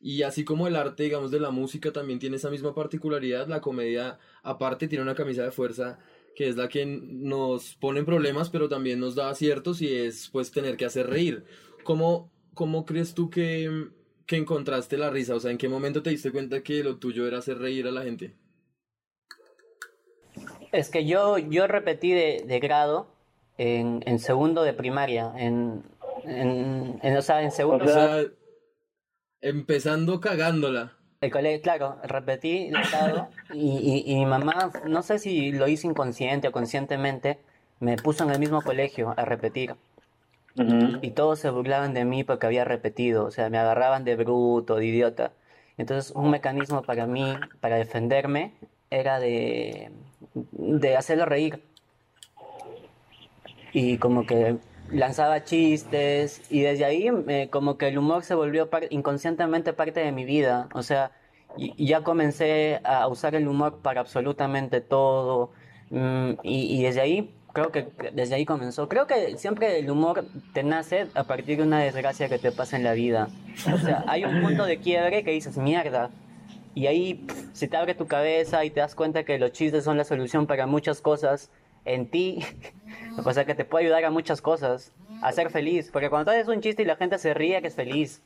Y 0.00 0.22
así 0.22 0.44
como 0.44 0.68
el 0.68 0.76
arte, 0.76 1.02
digamos, 1.02 1.32
de 1.32 1.40
la 1.40 1.50
música 1.50 1.92
también 1.92 2.20
tiene 2.20 2.36
esa 2.36 2.50
misma 2.50 2.74
particularidad, 2.74 3.48
la 3.48 3.60
comedia 3.60 4.18
aparte 4.44 4.86
tiene 4.88 5.02
una 5.02 5.16
camisa 5.16 5.42
de 5.42 5.50
fuerza 5.50 5.98
que 6.36 6.48
es 6.48 6.56
la 6.56 6.68
que 6.68 6.86
nos 6.86 7.74
pone 7.74 7.98
en 8.00 8.06
problemas, 8.06 8.50
pero 8.50 8.68
también 8.68 9.00
nos 9.00 9.16
da 9.16 9.30
aciertos 9.30 9.82
y 9.82 9.92
es 9.94 10.28
pues 10.30 10.52
tener 10.52 10.76
que 10.76 10.84
hacer 10.86 11.08
reír. 11.08 11.44
¿Cómo, 11.82 12.30
cómo 12.54 12.84
crees 12.84 13.14
tú 13.14 13.30
que, 13.30 13.88
que 14.26 14.36
encontraste 14.36 14.96
la 14.98 15.10
risa? 15.10 15.34
O 15.34 15.40
sea, 15.40 15.50
¿en 15.50 15.58
qué 15.58 15.68
momento 15.68 16.02
te 16.02 16.10
diste 16.10 16.32
cuenta 16.32 16.62
que 16.62 16.82
lo 16.84 16.98
tuyo 16.98 17.26
era 17.26 17.38
hacer 17.38 17.58
reír 17.58 17.86
a 17.86 17.92
la 17.92 18.02
gente? 18.02 18.36
Es 20.72 20.88
que 20.90 21.04
yo, 21.06 21.38
yo 21.38 21.66
repetí 21.66 22.12
de, 22.12 22.44
de 22.46 22.60
grado 22.60 23.08
en, 23.58 24.02
en 24.06 24.18
segundo 24.18 24.62
de 24.62 24.72
primaria, 24.72 25.32
en, 25.36 25.82
en, 26.24 26.98
en, 27.02 27.16
o 27.16 27.22
sea, 27.22 27.42
en 27.42 27.50
segundo 27.50 27.84
O 27.84 27.88
sea, 27.88 28.22
empezando 29.42 30.20
cagándola. 30.20 30.96
el 31.20 31.30
colegio, 31.30 31.62
claro, 31.62 31.98
repetí 32.02 32.70
de 32.70 32.82
grado 32.84 33.28
y, 33.52 34.04
y, 34.06 34.12
y 34.12 34.16
mi 34.16 34.26
mamá, 34.26 34.70
no 34.86 35.02
sé 35.02 35.18
si 35.18 35.52
lo 35.52 35.68
hice 35.68 35.86
inconsciente 35.86 36.48
o 36.48 36.52
conscientemente, 36.52 37.38
me 37.78 37.96
puso 37.98 38.24
en 38.24 38.30
el 38.30 38.38
mismo 38.38 38.62
colegio 38.62 39.14
a 39.16 39.24
repetir 39.24 39.76
Y 40.56 41.10
todos 41.12 41.38
se 41.38 41.50
burlaban 41.50 41.94
de 41.94 42.04
mí 42.04 42.24
porque 42.24 42.46
había 42.46 42.64
repetido, 42.64 43.24
o 43.24 43.30
sea, 43.30 43.48
me 43.50 43.58
agarraban 43.58 44.04
de 44.04 44.16
bruto, 44.16 44.76
de 44.76 44.86
idiota. 44.86 45.32
Entonces, 45.78 46.12
un 46.14 46.30
mecanismo 46.30 46.82
para 46.82 47.06
mí, 47.06 47.34
para 47.60 47.76
defenderme, 47.76 48.52
era 48.90 49.18
de, 49.20 49.90
de 50.34 50.96
hacerlo 50.96 51.24
reír. 51.24 51.62
Y 53.72 53.98
como 53.98 54.26
que 54.26 54.56
lanzaba 54.90 55.44
chistes 55.44 56.42
y 56.50 56.62
desde 56.62 56.84
ahí 56.84 57.08
eh, 57.28 57.48
como 57.50 57.78
que 57.78 57.88
el 57.88 57.98
humor 57.98 58.24
se 58.24 58.34
volvió 58.34 58.68
inconscientemente 58.90 59.72
parte 59.72 60.00
de 60.00 60.12
mi 60.12 60.24
vida. 60.24 60.68
O 60.74 60.82
sea, 60.82 61.12
ya 61.56 62.02
comencé 62.02 62.80
a 62.84 63.06
usar 63.08 63.34
el 63.34 63.48
humor 63.48 63.80
para 63.82 64.00
absolutamente 64.00 64.80
todo. 64.80 65.52
Mm, 65.90 66.32
y, 66.42 66.78
y 66.78 66.82
desde 66.82 67.00
ahí, 67.00 67.34
creo 67.52 67.72
que 67.72 67.88
desde 68.12 68.34
ahí 68.34 68.44
comenzó. 68.44 68.88
Creo 68.88 69.06
que 69.06 69.36
siempre 69.38 69.78
el 69.78 69.90
humor 69.90 70.24
te 70.52 70.62
nace 70.62 71.08
a 71.14 71.24
partir 71.24 71.58
de 71.58 71.64
una 71.64 71.80
desgracia 71.80 72.28
que 72.28 72.38
te 72.38 72.52
pasa 72.52 72.76
en 72.76 72.84
la 72.84 72.92
vida. 72.92 73.28
O 73.72 73.78
sea, 73.78 74.04
hay 74.06 74.24
un 74.24 74.42
punto 74.42 74.64
de 74.64 74.78
quiebre 74.78 75.24
que 75.24 75.32
dices, 75.32 75.56
mierda. 75.56 76.10
Y 76.74 76.86
ahí 76.86 77.14
pf, 77.14 77.48
se 77.52 77.68
te 77.68 77.76
abre 77.76 77.94
tu 77.94 78.06
cabeza 78.06 78.64
y 78.64 78.70
te 78.70 78.80
das 78.80 78.94
cuenta 78.94 79.24
que 79.24 79.38
los 79.38 79.52
chistes 79.52 79.84
son 79.84 79.96
la 79.96 80.04
solución 80.04 80.46
para 80.46 80.66
muchas 80.66 81.00
cosas 81.00 81.50
en 81.84 82.10
ti. 82.10 82.40
O 83.24 83.32
sea, 83.34 83.44
que 83.44 83.56
te 83.56 83.64
puede 83.64 83.86
ayudar 83.86 84.04
a 84.04 84.10
muchas 84.10 84.40
cosas. 84.40 84.92
A 85.20 85.32
ser 85.32 85.50
feliz. 85.50 85.90
Porque 85.92 86.08
cuando 86.08 86.30
haces 86.30 86.48
un 86.48 86.60
chiste 86.60 86.82
y 86.82 86.86
la 86.86 86.96
gente 86.96 87.18
se 87.18 87.34
ríe, 87.34 87.60
que 87.60 87.66
es 87.66 87.74
feliz. 87.74 88.22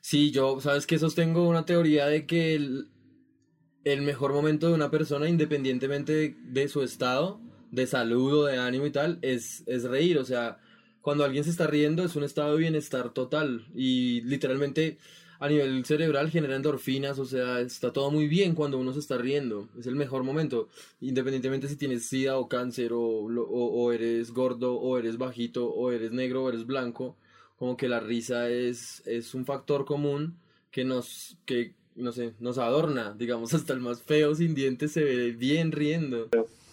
Sí, 0.00 0.30
yo, 0.30 0.60
sabes 0.60 0.86
que 0.86 0.98
sostengo 0.98 1.48
una 1.48 1.64
teoría 1.64 2.06
de 2.06 2.26
que 2.26 2.54
el, 2.54 4.02
mejor 4.02 4.32
momento 4.32 4.68
de 4.68 4.74
una 4.74 4.90
persona, 4.90 5.28
independientemente 5.28 6.12
de, 6.12 6.36
de 6.38 6.68
su 6.68 6.82
estado, 6.82 7.40
de 7.70 7.86
salud 7.86 8.42
o 8.42 8.44
de 8.46 8.58
ánimo 8.58 8.86
y 8.86 8.90
tal, 8.90 9.18
es, 9.22 9.62
es 9.66 9.84
reír. 9.84 10.18
O 10.18 10.24
sea, 10.24 10.58
cuando 11.00 11.24
alguien 11.24 11.44
se 11.44 11.50
está 11.50 11.66
riendo 11.66 12.04
es 12.04 12.16
un 12.16 12.24
estado 12.24 12.52
de 12.52 12.58
bienestar 12.58 13.12
total. 13.12 13.66
Y 13.74 14.22
literalmente 14.22 14.98
a 15.38 15.48
nivel 15.48 15.84
cerebral 15.84 16.30
genera 16.30 16.56
endorfinas, 16.56 17.18
o 17.18 17.26
sea, 17.26 17.60
está 17.60 17.92
todo 17.92 18.10
muy 18.10 18.26
bien 18.26 18.54
cuando 18.54 18.78
uno 18.78 18.92
se 18.92 19.00
está 19.00 19.18
riendo. 19.18 19.68
Es 19.78 19.86
el 19.86 19.96
mejor 19.96 20.22
momento. 20.22 20.68
Independientemente 21.00 21.68
si 21.68 21.76
tienes 21.76 22.06
sida 22.06 22.38
o 22.38 22.48
cáncer, 22.48 22.92
o, 22.92 23.00
o, 23.00 23.84
o 23.84 23.92
eres 23.92 24.30
gordo, 24.32 24.74
o 24.74 24.98
eres 24.98 25.18
bajito, 25.18 25.68
o 25.68 25.92
eres 25.92 26.12
negro, 26.12 26.44
o 26.44 26.48
eres 26.48 26.66
blanco 26.66 27.16
como 27.56 27.76
que 27.76 27.88
la 27.88 28.00
risa 28.00 28.48
es, 28.48 29.02
es 29.06 29.34
un 29.34 29.44
factor 29.44 29.84
común 29.84 30.38
que 30.70 30.84
nos, 30.84 31.38
que, 31.44 31.74
no 31.94 32.12
sé, 32.12 32.34
nos 32.38 32.58
adorna, 32.58 33.14
digamos, 33.18 33.54
hasta 33.54 33.72
el 33.72 33.80
más 33.80 34.02
feo 34.02 34.34
sin 34.34 34.54
dientes 34.54 34.92
se 34.92 35.02
ve 35.02 35.32
bien 35.32 35.72
riendo. 35.72 36.28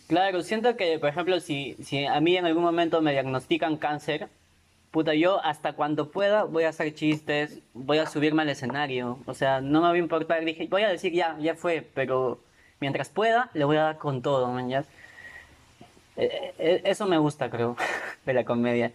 Claro, 0.07 0.41
siento 0.43 0.75
que, 0.75 0.99
por 0.99 1.09
ejemplo, 1.09 1.39
si, 1.39 1.75
si 1.83 2.05
a 2.05 2.19
mí 2.19 2.35
en 2.37 2.45
algún 2.45 2.63
momento 2.63 3.01
me 3.01 3.11
diagnostican 3.13 3.77
cáncer, 3.77 4.29
puta, 4.91 5.15
yo 5.15 5.43
hasta 5.43 5.73
cuando 5.73 6.11
pueda 6.11 6.43
voy 6.43 6.65
a 6.65 6.69
hacer 6.69 6.93
chistes, 6.93 7.61
voy 7.73 7.97
a 7.99 8.05
subirme 8.05 8.43
al 8.43 8.49
escenario. 8.49 9.19
O 9.25 9.33
sea, 9.33 9.61
no 9.61 9.81
me 9.81 9.87
va 9.87 9.93
a 9.93 9.97
importar, 9.97 10.43
dije, 10.45 10.67
voy 10.69 10.83
a 10.83 10.89
decir 10.89 11.13
ya, 11.13 11.37
ya 11.39 11.55
fue, 11.55 11.87
pero 11.95 12.39
mientras 12.79 13.09
pueda, 13.09 13.49
le 13.53 13.65
voy 13.65 13.77
a 13.77 13.83
dar 13.83 13.97
con 13.97 14.21
todo, 14.21 14.47
man, 14.51 14.69
ya. 14.69 14.85
Eh, 16.15 16.53
eh, 16.59 16.81
Eso 16.85 17.07
me 17.07 17.17
gusta, 17.17 17.49
creo, 17.49 17.75
de 18.25 18.33
la 18.33 18.45
comedia. 18.45 18.91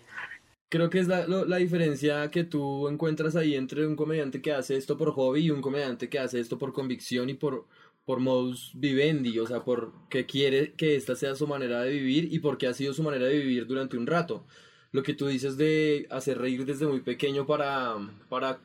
Creo 0.69 0.91
que 0.91 0.99
es 0.99 1.09
la, 1.09 1.27
la 1.27 1.57
diferencia 1.57 2.31
que 2.31 2.45
tú 2.45 2.89
encuentras 2.89 3.35
ahí 3.37 3.55
entre 3.55 3.87
un 3.87 3.97
comediante 3.97 4.43
que 4.43 4.53
hace 4.53 4.77
esto 4.77 4.99
por 4.99 5.13
hobby 5.15 5.47
y 5.47 5.51
un 5.51 5.63
comediante 5.63 6.11
que 6.11 6.19
hace 6.19 6.41
esto 6.41 6.59
por 6.59 6.75
convicción 6.75 7.31
y 7.31 7.35
por, 7.35 7.65
por 8.09 8.21
modus 8.21 8.71
vivendi, 8.73 9.39
o 9.39 9.47
sea, 9.47 9.65
porque 9.65 10.25
quiere 10.25 10.73
que 10.79 10.97
esta 10.97 11.15
sea 11.15 11.35
su 11.35 11.47
manera 11.47 11.83
de 11.83 11.91
vivir 11.91 12.33
y 12.33 12.39
porque 12.39 12.67
ha 12.67 12.73
sido 12.73 12.95
su 12.95 13.03
manera 13.03 13.27
de 13.27 13.37
vivir 13.37 13.67
durante 13.67 13.99
un 13.99 14.07
rato. 14.07 14.47
Lo 14.93 15.03
que 15.03 15.13
tú 15.13 15.27
dices 15.27 15.59
de 15.59 16.07
hacer 16.09 16.39
reír 16.39 16.65
desde 16.65 16.87
muy 16.87 17.03
pequeño 17.03 17.45
para, 17.47 17.97
para 18.31 18.61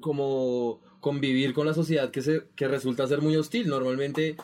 como 0.00 0.80
convivir 0.98 1.52
con 1.52 1.68
la 1.68 1.74
sociedad 1.74 2.10
que, 2.10 2.20
se, 2.20 2.46
que 2.56 2.66
resulta 2.66 3.06
ser 3.06 3.20
muy 3.20 3.36
hostil. 3.36 3.68
Normalmente, 3.68 4.34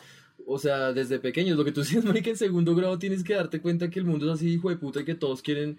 o 0.45 0.57
sea, 0.57 0.93
desde 0.93 1.19
pequeños, 1.19 1.57
lo 1.57 1.65
que 1.65 1.73
tú 1.73 1.81
decías, 1.83 2.05
marica, 2.05 2.29
en 2.29 2.37
segundo 2.37 2.73
grado 2.73 2.97
tienes 2.97 3.25
que 3.25 3.33
darte 3.33 3.59
cuenta 3.59 3.89
que 3.89 3.99
el 3.99 4.05
mundo 4.05 4.27
es 4.27 4.39
así, 4.39 4.53
hijo 4.53 4.69
de 4.69 4.77
puta, 4.77 5.01
y 5.01 5.03
que 5.03 5.15
todos 5.15 5.41
quieren 5.41 5.77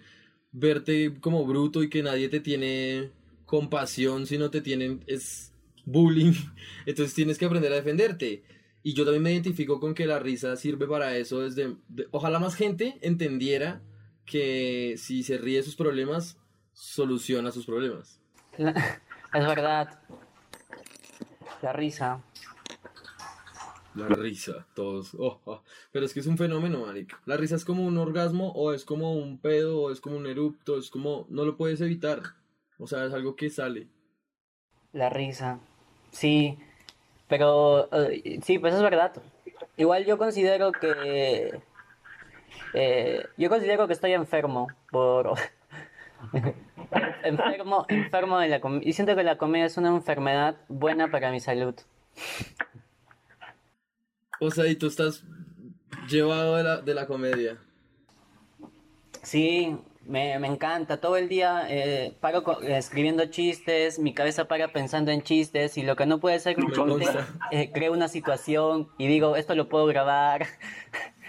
verte 0.51 1.15
como 1.21 1.43
bruto 1.43 1.81
y 1.81 1.89
que 1.89 2.03
nadie 2.03 2.29
te 2.29 2.39
tiene 2.39 3.09
compasión, 3.47 4.27
sino 4.27 4.51
te 4.51 4.61
tienen, 4.61 5.03
es 5.07 5.53
bullying. 5.85 6.33
Entonces 6.85 7.15
tienes 7.15 7.39
que 7.39 7.45
aprender 7.45 7.73
a 7.73 7.77
defenderte. 7.77 8.43
Y 8.83 8.93
yo 8.93 9.03
también 9.03 9.23
me 9.23 9.31
identifico 9.33 9.79
con 9.79 9.93
que 9.93 10.05
la 10.05 10.19
risa 10.19 10.55
sirve 10.55 10.87
para 10.87 11.15
eso 11.17 11.41
desde... 11.41 11.75
de- 11.89 12.07
ojalá 12.11 12.39
más 12.39 12.55
gente 12.55 12.97
entendiera 13.01 13.81
que 14.25 14.95
si 14.97 15.23
se 15.23 15.37
ríe 15.37 15.57
de 15.57 15.63
sus 15.63 15.75
problemas, 15.75 16.37
soluciona 16.73 17.51
sus 17.51 17.65
problemas. 17.65 18.21
Es 18.57 19.45
verdad. 19.47 19.99
La 21.61 21.73
risa. 21.73 22.23
La 23.95 24.07
risa, 24.07 24.65
todos. 24.75 25.13
oh, 25.15 25.41
oh. 25.45 25.63
Pero 25.91 26.05
es 26.05 26.13
que 26.13 26.19
es 26.21 26.27
un 26.27 26.37
fenómeno, 26.37 26.85
marica. 26.85 27.19
La 27.25 27.37
risa 27.37 27.55
es 27.55 27.65
como 27.65 27.85
un 27.85 27.97
orgasmo, 27.97 28.51
o 28.53 28.71
es 28.71 28.85
como 28.85 29.13
un 29.13 29.39
pedo, 29.39 29.81
o 29.81 29.91
es 29.91 29.99
como 29.99 30.15
un 30.15 30.27
erupto, 30.27 30.77
es 30.77 30.89
como. 30.89 31.25
No 31.29 31.43
lo 31.43 31.57
puedes 31.57 31.81
evitar. 31.81 32.21
O 32.77 32.87
sea, 32.87 33.03
es 33.05 33.13
algo 33.13 33.35
que 33.35 33.49
sale. 33.49 33.89
La 34.93 35.09
risa. 35.09 35.59
Sí, 36.11 36.57
pero 37.29 37.87
eh, 37.93 38.39
sí, 38.43 38.59
pues 38.59 38.73
es 38.73 38.81
verdad. 38.81 39.13
Igual 39.77 40.05
yo 40.05 40.17
considero 40.17 40.73
que 40.73 41.61
eh, 42.73 43.25
yo 43.37 43.49
considero 43.49 43.87
que 43.87 43.93
estoy 43.93 44.13
enfermo 44.13 44.67
por 44.91 45.35
enfermo, 47.23 47.85
enfermo 47.87 48.39
de 48.39 48.49
la 48.49 48.59
comedia. 48.59 48.89
Y 48.89 48.93
siento 48.93 49.15
que 49.15 49.23
la 49.23 49.37
comedia 49.37 49.67
es 49.67 49.77
una 49.77 49.89
enfermedad 49.89 50.57
buena 50.67 51.09
para 51.11 51.31
mi 51.31 51.39
salud. 51.39 51.75
O 54.41 54.49
sea, 54.51 54.67
y 54.67 54.75
tú 54.75 54.87
estás 54.87 55.23
llevado 56.09 56.55
de 56.55 56.63
la, 56.63 56.77
de 56.77 56.93
la 56.93 57.05
comedia. 57.05 57.57
Sí, 59.21 59.77
me, 60.09 60.37
me 60.39 60.47
encanta. 60.47 60.97
Todo 60.97 61.17
el 61.17 61.29
día 61.29 61.65
eh, 61.69 62.13
paro 62.19 62.43
escribiendo 62.63 63.25
chistes, 63.27 63.99
mi 63.99 64.13
cabeza 64.13 64.45
para 64.45 64.67
pensando 64.69 65.11
en 65.11 65.21
chistes 65.21 65.77
y 65.77 65.83
lo 65.83 65.95
que 65.95 66.05
no 66.05 66.19
puede 66.19 66.39
ser 66.39 66.55
consta. 66.75 67.27
eh, 67.51 67.71
creo 67.71 67.93
una 67.93 68.07
situación 68.07 68.89
y 68.97 69.07
digo, 69.07 69.35
esto 69.35 69.55
lo 69.55 69.69
puedo 69.69 69.85
grabar. 69.85 70.45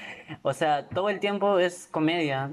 O 0.43 0.53
sea, 0.53 0.89
todo 0.89 1.11
el 1.11 1.19
tiempo 1.19 1.59
es 1.59 1.89
comedia. 1.91 2.53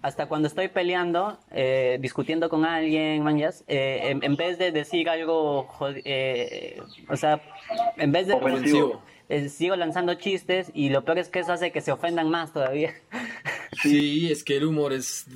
Hasta 0.00 0.26
cuando 0.26 0.48
estoy 0.48 0.68
peleando, 0.68 1.38
eh, 1.50 1.98
discutiendo 2.00 2.48
con 2.48 2.64
alguien, 2.64 3.22
manjas, 3.22 3.62
eh, 3.68 4.00
en, 4.04 4.24
en 4.24 4.36
vez 4.36 4.58
de 4.58 4.72
decir 4.72 5.08
algo, 5.08 5.68
eh, 6.04 6.80
o 7.08 7.16
sea, 7.16 7.42
en 7.96 8.10
vez 8.10 8.26
de... 8.26 8.34
Ofensivo. 8.34 9.02
sigo 9.48 9.76
lanzando 9.76 10.14
chistes 10.14 10.70
y 10.74 10.88
lo 10.88 11.04
peor 11.04 11.18
es 11.18 11.28
que 11.28 11.40
eso 11.40 11.52
hace 11.52 11.72
que 11.72 11.80
se 11.80 11.92
ofendan 11.92 12.30
más 12.30 12.52
todavía. 12.52 12.94
Sí, 13.82 14.30
es 14.30 14.44
que 14.44 14.56
el 14.56 14.64
humor 14.64 14.92
es 14.92 15.26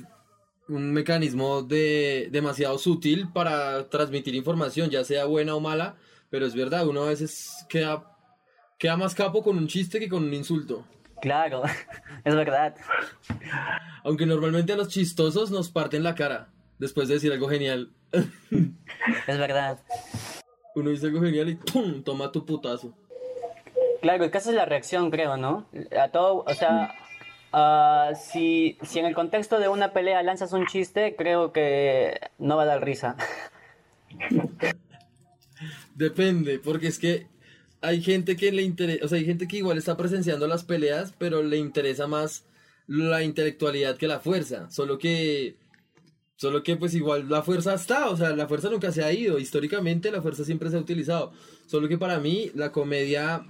un 0.67 0.91
mecanismo 0.91 1.63
de 1.63 2.29
demasiado 2.31 2.77
sutil 2.77 3.29
para 3.33 3.89
transmitir 3.89 4.35
información, 4.35 4.89
ya 4.89 5.03
sea 5.03 5.25
buena 5.25 5.55
o 5.55 5.59
mala, 5.59 5.95
pero 6.29 6.45
es 6.45 6.55
verdad, 6.55 6.87
uno 6.87 7.03
a 7.03 7.09
veces 7.09 7.65
queda, 7.67 8.15
queda 8.77 8.95
más 8.95 9.15
capo 9.15 9.43
con 9.43 9.57
un 9.57 9.67
chiste 9.67 9.99
que 9.99 10.09
con 10.09 10.23
un 10.23 10.33
insulto. 10.33 10.85
Claro, 11.21 11.63
es 12.23 12.35
verdad. 12.35 12.75
Aunque 14.03 14.25
normalmente 14.25 14.73
a 14.73 14.77
los 14.77 14.89
chistosos 14.89 15.51
nos 15.51 15.69
parten 15.69 16.03
la 16.03 16.15
cara 16.15 16.49
después 16.77 17.07
de 17.07 17.15
decir 17.15 17.31
algo 17.31 17.49
genial. 17.49 17.91
Es 19.27 19.37
verdad. 19.37 19.79
Uno 20.75 20.89
dice 20.89 21.07
algo 21.07 21.21
genial 21.21 21.49
y 21.49 21.55
¡pum! 21.55 22.03
toma 22.03 22.31
tu 22.31 22.45
putazo. 22.45 22.93
Claro, 24.01 24.23
el 24.23 24.31
caso 24.31 24.49
es 24.49 24.55
la 24.55 24.65
reacción, 24.65 25.09
creo, 25.09 25.37
¿no? 25.37 25.67
A 25.97 26.09
todo, 26.09 26.43
o 26.45 26.53
sea, 26.53 26.93
ah, 27.53 28.11
si, 28.15 28.77
si 28.81 28.99
en 28.99 29.05
el 29.05 29.15
contexto 29.15 29.59
de 29.59 29.67
una 29.67 29.93
pelea 29.93 30.23
lanzas 30.23 30.53
un 30.53 30.65
chiste, 30.67 31.15
creo 31.15 31.51
que 31.51 32.19
no 32.37 32.57
va 32.57 32.63
a 32.63 32.67
dar 32.67 32.83
risa. 32.83 33.15
Depende, 35.95 36.59
porque 36.59 36.87
es 36.87 36.99
que 36.99 37.27
hay 37.81 38.01
gente 38.01 38.35
que 38.35 38.51
le 38.51 38.61
interesa, 38.61 39.05
o 39.05 39.07
sea, 39.07 39.17
hay 39.17 39.25
gente 39.25 39.47
que 39.47 39.57
igual 39.57 39.77
está 39.77 39.95
presenciando 39.97 40.47
las 40.47 40.63
peleas, 40.63 41.13
pero 41.17 41.43
le 41.43 41.57
interesa 41.57 42.07
más 42.07 42.45
la 42.87 43.23
intelectualidad 43.23 43.97
que 43.97 44.07
la 44.07 44.19
fuerza. 44.19 44.69
Solo 44.71 44.97
que, 44.97 45.55
solo 46.35 46.63
que 46.63 46.75
pues 46.75 46.93
igual 46.95 47.29
la 47.29 47.43
fuerza 47.43 47.73
está, 47.73 48.09
o 48.09 48.17
sea, 48.17 48.31
la 48.31 48.47
fuerza 48.47 48.69
nunca 48.69 48.91
se 48.91 49.03
ha 49.03 49.11
ido. 49.13 49.39
Históricamente 49.39 50.11
la 50.11 50.21
fuerza 50.21 50.43
siempre 50.43 50.69
se 50.69 50.77
ha 50.77 50.79
utilizado. 50.79 51.31
Solo 51.67 51.87
que 51.87 51.97
para 51.97 52.19
mí 52.19 52.51
la 52.55 52.71
comedia, 52.71 53.45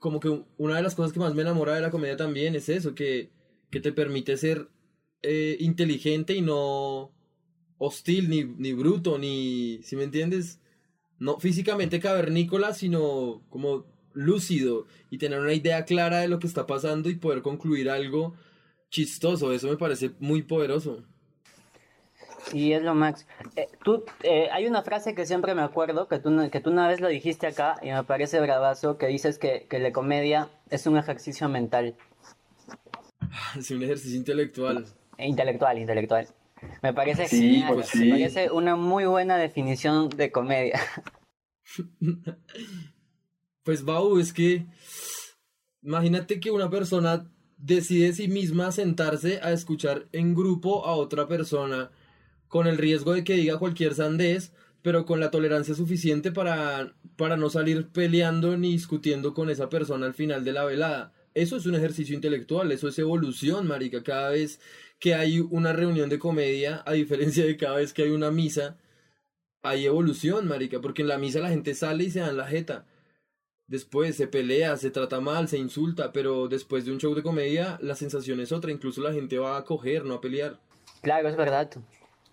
como 0.00 0.18
que 0.18 0.42
una 0.58 0.76
de 0.76 0.82
las 0.82 0.96
cosas 0.96 1.12
que 1.12 1.20
más 1.20 1.34
me 1.34 1.42
enamora 1.42 1.74
de 1.76 1.80
la 1.80 1.92
comedia 1.92 2.16
también 2.16 2.56
es 2.56 2.68
eso, 2.68 2.96
que, 2.96 3.30
que 3.70 3.80
te 3.80 3.92
permite 3.92 4.36
ser 4.36 4.68
eh, 5.22 5.56
inteligente 5.60 6.34
y 6.34 6.42
no 6.42 7.12
hostil, 7.78 8.28
ni, 8.28 8.42
ni 8.44 8.72
bruto, 8.72 9.18
ni, 9.18 9.80
si 9.84 9.94
me 9.94 10.02
entiendes? 10.04 10.60
no 11.20 11.38
físicamente 11.38 12.00
cavernícola, 12.00 12.74
sino 12.74 13.44
como 13.50 13.86
lúcido 14.12 14.86
y 15.10 15.18
tener 15.18 15.38
una 15.38 15.52
idea 15.52 15.84
clara 15.84 16.20
de 16.20 16.28
lo 16.28 16.40
que 16.40 16.48
está 16.48 16.66
pasando 16.66 17.08
y 17.08 17.14
poder 17.14 17.42
concluir 17.42 17.90
algo 17.90 18.34
chistoso. 18.90 19.52
Eso 19.52 19.68
me 19.68 19.76
parece 19.76 20.12
muy 20.18 20.42
poderoso. 20.42 21.04
Sí, 22.46 22.72
es 22.72 22.82
lo 22.82 22.94
max. 22.94 23.26
Eh, 23.56 23.68
tú, 23.84 24.04
eh, 24.22 24.48
hay 24.52 24.66
una 24.66 24.82
frase 24.82 25.14
que 25.14 25.26
siempre 25.26 25.54
me 25.54 25.62
acuerdo, 25.62 26.08
que 26.08 26.18
tú, 26.18 26.30
que 26.50 26.60
tú 26.60 26.70
una 26.70 26.88
vez 26.88 27.00
lo 27.00 27.08
dijiste 27.08 27.46
acá, 27.46 27.76
y 27.82 27.90
me 27.90 28.04
parece 28.04 28.40
bravazo, 28.40 28.98
que 28.98 29.06
dices 29.06 29.38
que, 29.38 29.66
que 29.68 29.78
la 29.78 29.92
comedia 29.92 30.48
es 30.70 30.86
un 30.86 30.96
ejercicio 30.96 31.48
mental. 31.48 31.96
Es 33.56 33.70
un 33.70 33.82
ejercicio 33.82 34.16
intelectual. 34.16 34.86
Intelectual, 35.18 35.78
intelectual. 35.78 36.26
Me 36.82 36.92
parece 36.92 37.28
Sí, 37.28 37.52
genial, 37.52 37.74
pues 37.74 37.94
me 37.94 38.10
parece 38.10 38.50
una 38.50 38.76
muy 38.76 39.04
buena 39.04 39.36
definición 39.36 40.08
de 40.10 40.30
comedia. 40.32 40.80
Pues 43.62 43.84
Bau, 43.84 44.18
es 44.18 44.32
que 44.32 44.66
imagínate 45.82 46.40
que 46.40 46.50
una 46.50 46.70
persona 46.70 47.30
decide 47.58 48.12
sí 48.14 48.26
misma 48.26 48.72
sentarse 48.72 49.38
a 49.42 49.52
escuchar 49.52 50.08
en 50.12 50.34
grupo 50.34 50.86
a 50.86 50.94
otra 50.94 51.28
persona 51.28 51.90
con 52.50 52.66
el 52.66 52.78
riesgo 52.78 53.14
de 53.14 53.22
que 53.22 53.34
diga 53.34 53.58
cualquier 53.58 53.94
sandez, 53.94 54.52
pero 54.82 55.06
con 55.06 55.20
la 55.20 55.30
tolerancia 55.30 55.74
suficiente 55.74 56.32
para, 56.32 56.94
para 57.16 57.36
no 57.36 57.48
salir 57.48 57.88
peleando 57.88 58.58
ni 58.58 58.72
discutiendo 58.72 59.34
con 59.34 59.50
esa 59.50 59.68
persona 59.68 60.06
al 60.06 60.14
final 60.14 60.44
de 60.44 60.52
la 60.52 60.64
velada. 60.64 61.12
Eso 61.32 61.56
es 61.56 61.66
un 61.66 61.76
ejercicio 61.76 62.14
intelectual, 62.14 62.72
eso 62.72 62.88
es 62.88 62.98
evolución, 62.98 63.68
marica. 63.68 64.02
Cada 64.02 64.30
vez 64.30 64.60
que 64.98 65.14
hay 65.14 65.38
una 65.38 65.72
reunión 65.72 66.08
de 66.08 66.18
comedia, 66.18 66.82
a 66.84 66.92
diferencia 66.92 67.46
de 67.46 67.56
cada 67.56 67.76
vez 67.76 67.92
que 67.92 68.02
hay 68.02 68.10
una 68.10 68.32
misa, 68.32 68.78
hay 69.62 69.86
evolución, 69.86 70.48
marica, 70.48 70.80
porque 70.80 71.02
en 71.02 71.08
la 71.08 71.18
misa 71.18 71.38
la 71.38 71.50
gente 71.50 71.74
sale 71.74 72.04
y 72.04 72.10
se 72.10 72.18
dan 72.18 72.36
la 72.36 72.48
jeta. 72.48 72.84
Después 73.68 74.16
se 74.16 74.26
pelea, 74.26 74.76
se 74.76 74.90
trata 74.90 75.20
mal, 75.20 75.46
se 75.46 75.56
insulta, 75.56 76.10
pero 76.10 76.48
después 76.48 76.84
de 76.84 76.90
un 76.90 76.98
show 76.98 77.14
de 77.14 77.22
comedia 77.22 77.78
la 77.80 77.94
sensación 77.94 78.40
es 78.40 78.50
otra, 78.50 78.72
incluso 78.72 79.00
la 79.00 79.12
gente 79.12 79.38
va 79.38 79.56
a 79.56 79.64
coger, 79.64 80.04
no 80.04 80.14
a 80.14 80.20
pelear. 80.20 80.58
Claro, 81.02 81.28
es 81.28 81.36
verdad. 81.36 81.70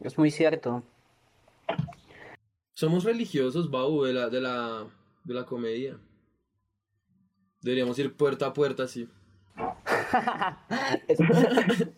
Es 0.01 0.17
muy 0.17 0.31
cierto. 0.31 0.83
Somos 2.73 3.03
religiosos, 3.03 3.71
Bau, 3.71 4.03
de 4.03 4.13
la, 4.13 4.29
de 4.29 4.41
la, 4.41 4.85
de 5.23 5.33
la 5.33 5.45
comedia. 5.45 5.97
Deberíamos 7.61 7.97
ir 7.99 8.15
puerta 8.15 8.47
a 8.47 8.53
puerta, 8.53 8.87
sí. 8.87 9.07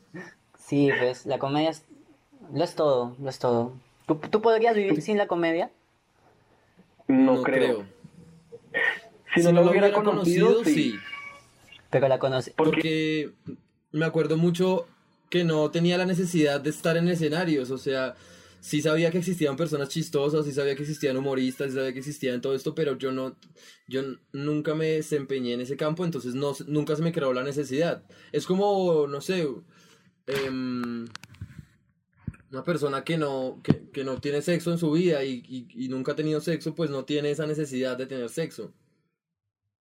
Sí, 0.58 0.90
pues 1.00 1.26
la 1.26 1.40
comedia 1.40 1.72
es... 1.72 1.84
Lo 2.54 2.64
es 2.64 2.76
todo, 2.76 3.16
lo 3.20 3.30
es 3.30 3.40
todo. 3.40 3.74
¿Tú, 4.06 4.16
tú 4.30 4.42
podrías 4.42 4.76
vivir 4.76 5.02
sin 5.02 5.18
la 5.18 5.28
comedia? 5.28 5.72
No, 7.08 7.42
creo. 7.42 7.86
Si, 9.34 9.42
Si 9.42 9.48
no 9.48 9.54
no 9.54 9.64
lo 9.64 9.72
hubiera 9.72 9.92
conocido, 9.92 10.64
sí. 10.64 10.96
Pero 11.90 12.08
la 12.08 12.20
conoces. 12.20 12.54
Porque 12.56 13.32
me 13.92 14.06
acuerdo 14.06 14.38
mucho 14.38 14.88
que 15.30 15.44
no 15.44 15.72
tenía 15.72 15.98
la 15.98 16.06
necesidad 16.06 16.60
de 16.62 16.70
estar 16.72 16.98
en 16.98 17.08
escenarios, 17.08 17.72
o 17.72 17.78
sea, 17.78 18.16
sí 18.60 18.82
sabía 18.82 19.12
que 19.12 19.20
existían 19.20 19.56
personas 19.56 19.90
chistosas, 19.90 20.46
sí 20.46 20.52
sabía 20.52 20.76
que 20.76 20.84
existían 20.84 21.18
humoristas, 21.18 21.70
sí 21.70 21.76
sabía 21.76 21.94
que 21.94 22.00
existían 22.00 22.42
todo 22.42 22.56
esto, 22.56 22.76
pero 22.76 22.98
yo 22.98 23.12
no, 23.12 23.38
yo 23.88 24.02
nunca 24.34 24.76
me 24.76 24.88
desempeñé 24.88 25.54
en 25.54 25.62
ese 25.62 25.78
campo, 25.78 26.04
entonces 26.06 26.36
no, 26.36 26.54
nunca 26.68 26.96
se 26.96 27.02
me 27.02 27.12
creó 27.12 27.34
la 27.34 27.44
necesidad. 27.44 28.04
Es 28.32 28.46
como, 28.46 29.08
no 29.08 29.22
sé, 29.22 29.48
em, 30.28 31.08
una 32.52 32.64
persona 32.64 33.04
que 33.04 33.18
no, 33.18 33.62
que, 33.64 34.04
no 34.04 34.20
tiene 34.20 34.42
sexo 34.42 34.72
en 34.72 34.80
su 34.80 34.92
vida 34.92 35.24
y, 35.24 35.44
y 35.48 35.88
nunca 35.90 36.14
ha 36.14 36.16
tenido 36.16 36.42
sexo, 36.42 36.76
pues 36.76 36.90
no 36.90 37.06
tiene 37.06 37.32
esa 37.32 37.46
necesidad 37.46 37.98
de 37.98 38.08
tener 38.08 38.30
sexo. 38.30 38.74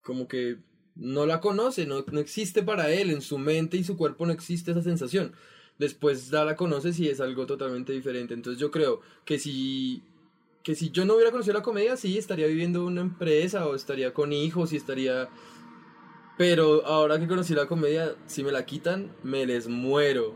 Como 0.03 0.29
que 0.29 0.59
no 0.99 1.27
la 1.27 1.41
conoce, 1.41 1.87
no, 1.87 2.05
no 2.11 2.21
existe 2.21 2.63
para 2.63 2.91
él, 2.91 3.11
en 3.11 3.23
su 3.23 3.39
mente 3.39 3.77
y 3.77 3.85
su 3.85 3.97
cuerpo 3.97 4.27
no 4.27 4.33
existe 4.33 4.73
esa 4.73 4.83
sensación. 4.83 5.33
Después 5.79 6.29
ya 6.29 6.45
la 6.45 6.57
conoces 6.57 6.99
y 6.99 7.09
es 7.09 7.21
algo 7.21 7.47
totalmente 7.47 7.93
diferente. 7.93 8.35
Entonces 8.35 8.61
yo 8.61 8.71
creo 8.73 9.01
que 9.25 9.39
si, 9.39 10.03
que 10.65 10.75
si 10.75 10.91
yo 10.91 11.05
no 11.05 11.15
hubiera 11.15 11.31
conocido 11.31 11.55
la 11.55 11.63
comedia, 11.63 11.97
sí, 11.97 12.19
estaría 12.19 12.49
viviendo 12.49 12.85
una 12.85 13.01
empresa 13.01 13.67
o 13.67 13.77
estaría 13.77 14.13
con 14.13 14.33
hijos 14.33 14.73
y 14.73 14.77
estaría... 14.77 15.29
Pero 16.37 16.85
ahora 16.85 17.19
que 17.19 17.27
conocí 17.27 17.55
la 17.55 17.67
comedia, 17.67 18.15
si 18.27 18.43
me 18.43 18.53
la 18.53 18.65
quitan, 18.65 19.13
me 19.23 19.47
les 19.47 19.69
muero. 19.69 20.35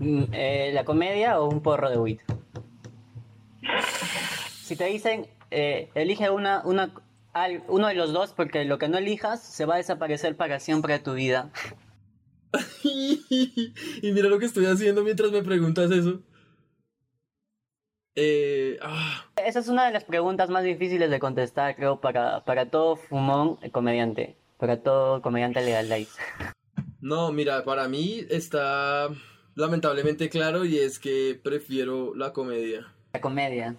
Mm, 0.00 0.24
eh, 0.32 0.70
¿La 0.72 0.84
comedia 0.84 1.40
o 1.40 1.48
un 1.48 1.62
porro 1.62 1.90
de 1.90 1.98
weed? 1.98 2.18
Si 4.62 4.76
te 4.76 4.84
dicen, 4.86 5.26
eh, 5.50 5.90
elige 5.94 6.28
una, 6.30 6.62
una, 6.64 6.92
al- 7.32 7.62
uno 7.68 7.88
de 7.88 7.94
los 7.94 8.12
dos 8.12 8.32
porque 8.32 8.64
lo 8.64 8.78
que 8.78 8.88
no 8.88 8.98
elijas 8.98 9.42
se 9.42 9.64
va 9.66 9.74
a 9.74 9.78
desaparecer 9.78 10.36
para 10.36 10.58
siempre 10.60 10.94
de 10.94 10.98
tu 11.00 11.14
vida. 11.14 11.50
y 12.84 14.12
mira 14.12 14.28
lo 14.28 14.38
que 14.38 14.46
estoy 14.46 14.66
haciendo 14.66 15.02
mientras 15.04 15.30
me 15.30 15.42
preguntas 15.42 15.90
eso. 15.90 16.20
Eh, 18.14 18.78
ah, 18.82 19.26
Esa 19.36 19.60
es 19.60 19.68
una 19.68 19.86
de 19.86 19.92
las 19.92 20.04
preguntas 20.04 20.50
más 20.50 20.64
difíciles 20.64 21.08
de 21.10 21.20
contestar, 21.20 21.76
creo, 21.76 22.00
para, 22.00 22.44
para 22.44 22.68
todo 22.70 22.96
fumón 22.96 23.56
comediante. 23.70 24.36
Para 24.58 24.82
todo 24.82 25.22
comediante 25.22 25.60
legal 25.60 25.88
life. 25.88 26.20
no, 27.00 27.30
mira, 27.30 27.62
para 27.64 27.86
mí 27.86 28.24
está 28.28 29.08
lamentablemente 29.54 30.28
claro 30.28 30.64
y 30.64 30.78
es 30.78 30.98
que 30.98 31.38
prefiero 31.40 32.12
la 32.16 32.32
comedia. 32.32 32.92
La 33.12 33.20
comedia. 33.20 33.76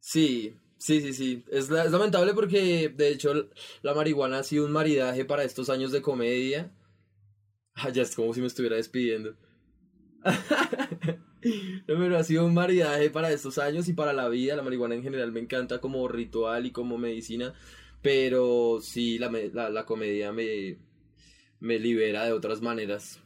Sí, 0.00 0.56
sí, 0.78 1.00
sí, 1.00 1.12
sí. 1.14 1.44
Es, 1.50 1.70
la- 1.70 1.84
es 1.84 1.90
lamentable 1.92 2.34
porque 2.34 2.88
de 2.88 3.08
hecho 3.10 3.32
la 3.82 3.94
marihuana 3.94 4.38
ha 4.38 4.42
sido 4.44 4.64
un 4.64 4.72
maridaje 4.72 5.24
para 5.24 5.44
estos 5.44 5.70
años 5.70 5.92
de 5.92 6.02
comedia. 6.02 6.70
Ah, 7.74 7.90
ya 7.90 8.02
es 8.02 8.14
como 8.14 8.34
si 8.34 8.40
me 8.40 8.46
estuviera 8.48 8.76
despidiendo. 8.76 9.34
No, 11.86 11.94
pero 11.96 12.18
ha 12.18 12.24
sido 12.24 12.44
un 12.44 12.52
maridaje 12.52 13.10
para 13.10 13.30
estos 13.30 13.58
años 13.58 13.88
y 13.88 13.92
para 13.92 14.12
la 14.12 14.28
vida. 14.28 14.56
La 14.56 14.62
marihuana 14.62 14.96
en 14.96 15.04
general 15.04 15.30
me 15.30 15.38
encanta 15.40 15.80
como 15.80 16.08
ritual 16.08 16.66
y 16.66 16.72
como 16.72 16.98
medicina. 16.98 17.54
Pero 18.02 18.80
sí, 18.82 19.18
la, 19.18 19.30
la, 19.30 19.70
la 19.70 19.86
comedia 19.86 20.32
me, 20.32 20.78
me 21.60 21.78
libera 21.78 22.24
de 22.24 22.32
otras 22.32 22.60
maneras. 22.60 23.20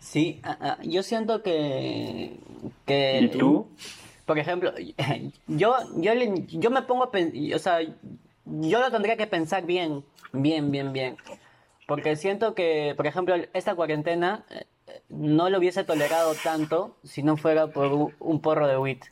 Sí, 0.00 0.40
ah, 0.42 0.78
yo 0.82 1.02
siento 1.02 1.42
que, 1.42 2.36
que 2.86 3.20
¿Y 3.22 3.28
tú? 3.38 3.68
Por 4.26 4.38
ejemplo, 4.38 4.72
yo, 5.46 5.74
yo, 5.96 6.12
yo 6.48 6.70
me 6.70 6.82
pongo 6.82 7.10
o 7.54 7.58
sea, 7.58 7.80
yo 8.44 8.80
lo 8.80 8.90
tendría 8.90 9.16
que 9.16 9.26
pensar 9.26 9.64
bien, 9.64 10.04
bien, 10.32 10.70
bien, 10.70 10.92
bien. 10.92 11.16
Porque 11.86 12.16
siento 12.16 12.54
que, 12.54 12.94
por 12.96 13.06
ejemplo, 13.06 13.34
esta 13.52 13.74
cuarentena 13.74 14.44
eh, 14.50 14.64
no 15.08 15.50
lo 15.50 15.58
hubiese 15.58 15.84
tolerado 15.84 16.34
tanto 16.42 16.96
si 17.02 17.22
no 17.22 17.36
fuera 17.36 17.66
por 17.66 18.12
un, 18.18 18.40
porro 18.40 18.66
de 18.66 18.78
wheat. 18.78 19.04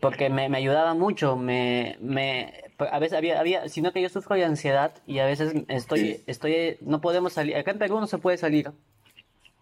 Porque 0.00 0.30
me, 0.30 0.48
me 0.48 0.58
ayudaba 0.58 0.94
mucho, 0.94 1.36
me, 1.36 1.96
me, 2.00 2.62
a 2.78 2.98
veces 2.98 3.18
había, 3.18 3.40
había, 3.40 3.68
sino 3.68 3.92
que 3.92 4.02
yo 4.02 4.08
sufro 4.08 4.36
de 4.36 4.44
ansiedad 4.44 4.92
y 5.06 5.18
a 5.18 5.26
veces 5.26 5.54
estoy, 5.68 6.22
estoy, 6.26 6.76
no 6.80 7.00
podemos 7.00 7.32
salir, 7.32 7.56
acá 7.56 7.72
en 7.72 7.78
Perú 7.78 7.98
no 7.98 8.06
se 8.06 8.18
puede 8.18 8.36
salir. 8.36 8.70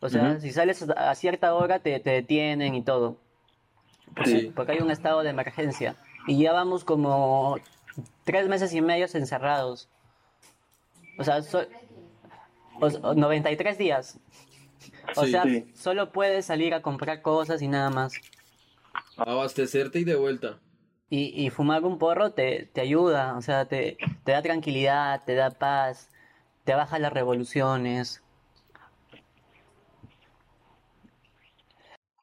O 0.01 0.09
sea, 0.09 0.41
si 0.41 0.51
sales 0.51 0.83
a 0.97 1.15
cierta 1.15 1.55
hora 1.55 1.79
te, 1.81 2.01
te 2.01 2.11
detienen 2.11 2.75
y 2.75 2.83
todo. 2.83 3.19
Sí. 4.25 4.51
Porque 4.57 4.73
hay 4.73 4.79
un 4.81 4.91
estado 4.91 5.23
de 5.23 5.31
emergencia. 5.31 5.95
Y 6.27 6.39
ya 6.43 6.53
vamos 6.53 6.85
como 6.85 7.57
tres 8.25 8.49
meses 8.49 8.73
y 8.73 8.81
medio 8.81 9.07
encerrados. 9.13 9.89
O 11.19 11.25
sea, 11.25 11.43
so- 11.43 11.67
o- 12.81 12.87
o 13.09 13.15
93 13.15 13.77
días. 13.79 14.19
O 15.17 15.25
Sí. 15.25 15.33
sea, 15.33 15.43
Sí. 15.45 15.71
solo 15.75 16.13
puedes 16.13 16.47
salir 16.47 16.73
a 16.73 16.81
comprar 16.83 17.21
cosas 17.21 17.61
y 17.61 17.69
nada 17.69 17.91
más. 17.91 18.15
Abastecerte 19.17 19.99
y 20.01 20.05
de 20.05 20.17
vuelta. 20.17 20.59
Y, 21.11 21.45
y 21.45 21.51
fumar 21.51 21.85
un 21.85 21.99
porro 21.99 22.31
te, 22.33 22.71
te 22.73 22.81
ayuda, 22.81 23.37
o 23.37 23.43
sea, 23.43 23.67
te, 23.67 23.99
te 24.25 24.33
da 24.33 24.43
tranquilidad, 24.43 25.23
te 25.25 25.35
da 25.35 25.51
paz, 25.51 26.09
te 26.65 26.75
baja 26.75 26.99
las 26.99 27.13
revoluciones. 27.13 28.23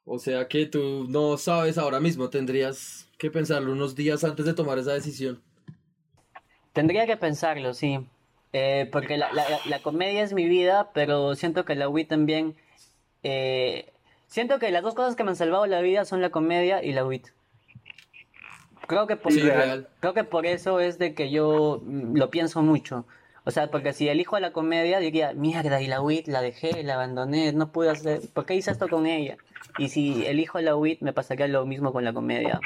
O 0.08 0.18
sea 0.18 0.48
que 0.48 0.66
tú 0.66 1.06
no 1.08 1.38
sabes 1.38 1.78
ahora 1.78 2.00
mismo, 2.00 2.32
tendrías 2.32 3.08
que 3.20 3.30
pensarlo 3.30 3.72
unos 3.74 3.94
días 3.96 4.24
antes 4.24 4.44
de 4.48 4.56
tomar 4.56 4.80
esa 4.80 4.94
decisión. 4.94 5.44
Tendría 6.74 7.06
que 7.08 7.18
pensarlo, 7.18 7.74
sí. 7.74 8.08
Eh, 8.54 8.88
porque 8.92 9.18
la, 9.18 9.32
la- 9.34 9.60
la 9.66 9.82
comedia 9.82 10.24
es 10.24 10.34
mi 10.34 10.48
vida, 10.48 10.92
pero 10.94 11.36
siento 11.36 11.66
que 11.66 11.76
la 11.76 11.90
WIT 11.90 12.10
también... 12.10 12.56
eh, 13.24 13.94
siento 14.28 14.60
que 14.60 14.72
las 14.72 14.84
dos 14.84 14.96
cosas 14.96 15.16
que 15.16 15.24
me 15.26 15.32
han 15.32 15.36
salvado 15.38 15.68
la 15.68 15.82
vida 15.82 16.06
son 16.06 16.22
la 16.22 16.32
comedia 16.32 16.84
y 16.84 16.94
la 16.94 17.06
WIT. 17.06 17.32
Creo 18.88 19.08
que 19.08 19.18
por, 19.18 19.34
Sí, 19.34 19.42
creo 20.00 20.14
que 20.14 20.24
por 20.24 20.46
eso 20.46 20.80
es 20.80 20.98
de 20.98 21.14
que 21.14 21.30
yo 21.30 21.82
mm, 21.84 22.16
lo 22.18 22.30
pienso 22.30 22.62
mucho. 22.62 23.06
O 23.48 23.52
sea, 23.52 23.72
porque 23.72 23.94
si 23.94 24.10
elijo 24.10 24.38
la 24.42 24.52
comedia 24.52 25.00
diría, 25.00 25.34
mierda, 25.34 25.82
y 25.82 25.88
la 25.88 26.02
WIT 26.02 26.28
la 26.28 26.42
dejé, 26.42 26.84
la 26.84 26.96
abandoné, 26.96 27.54
no 27.54 27.72
pude 27.72 27.90
hacer... 27.90 28.20
¿Por 28.34 28.46
qué 28.46 28.56
hice 28.56 28.72
esto 28.72 28.90
con 28.90 29.06
ella? 29.08 29.38
Y 29.78 29.88
si 29.88 30.26
elijo 30.26 30.60
la 30.60 30.76
WIT 30.76 31.00
me 31.00 31.14
pasaría 31.14 31.48
lo 31.48 31.66
mismo 31.66 31.94
con 31.94 32.04
la 32.04 32.12
comedia. 32.12 32.60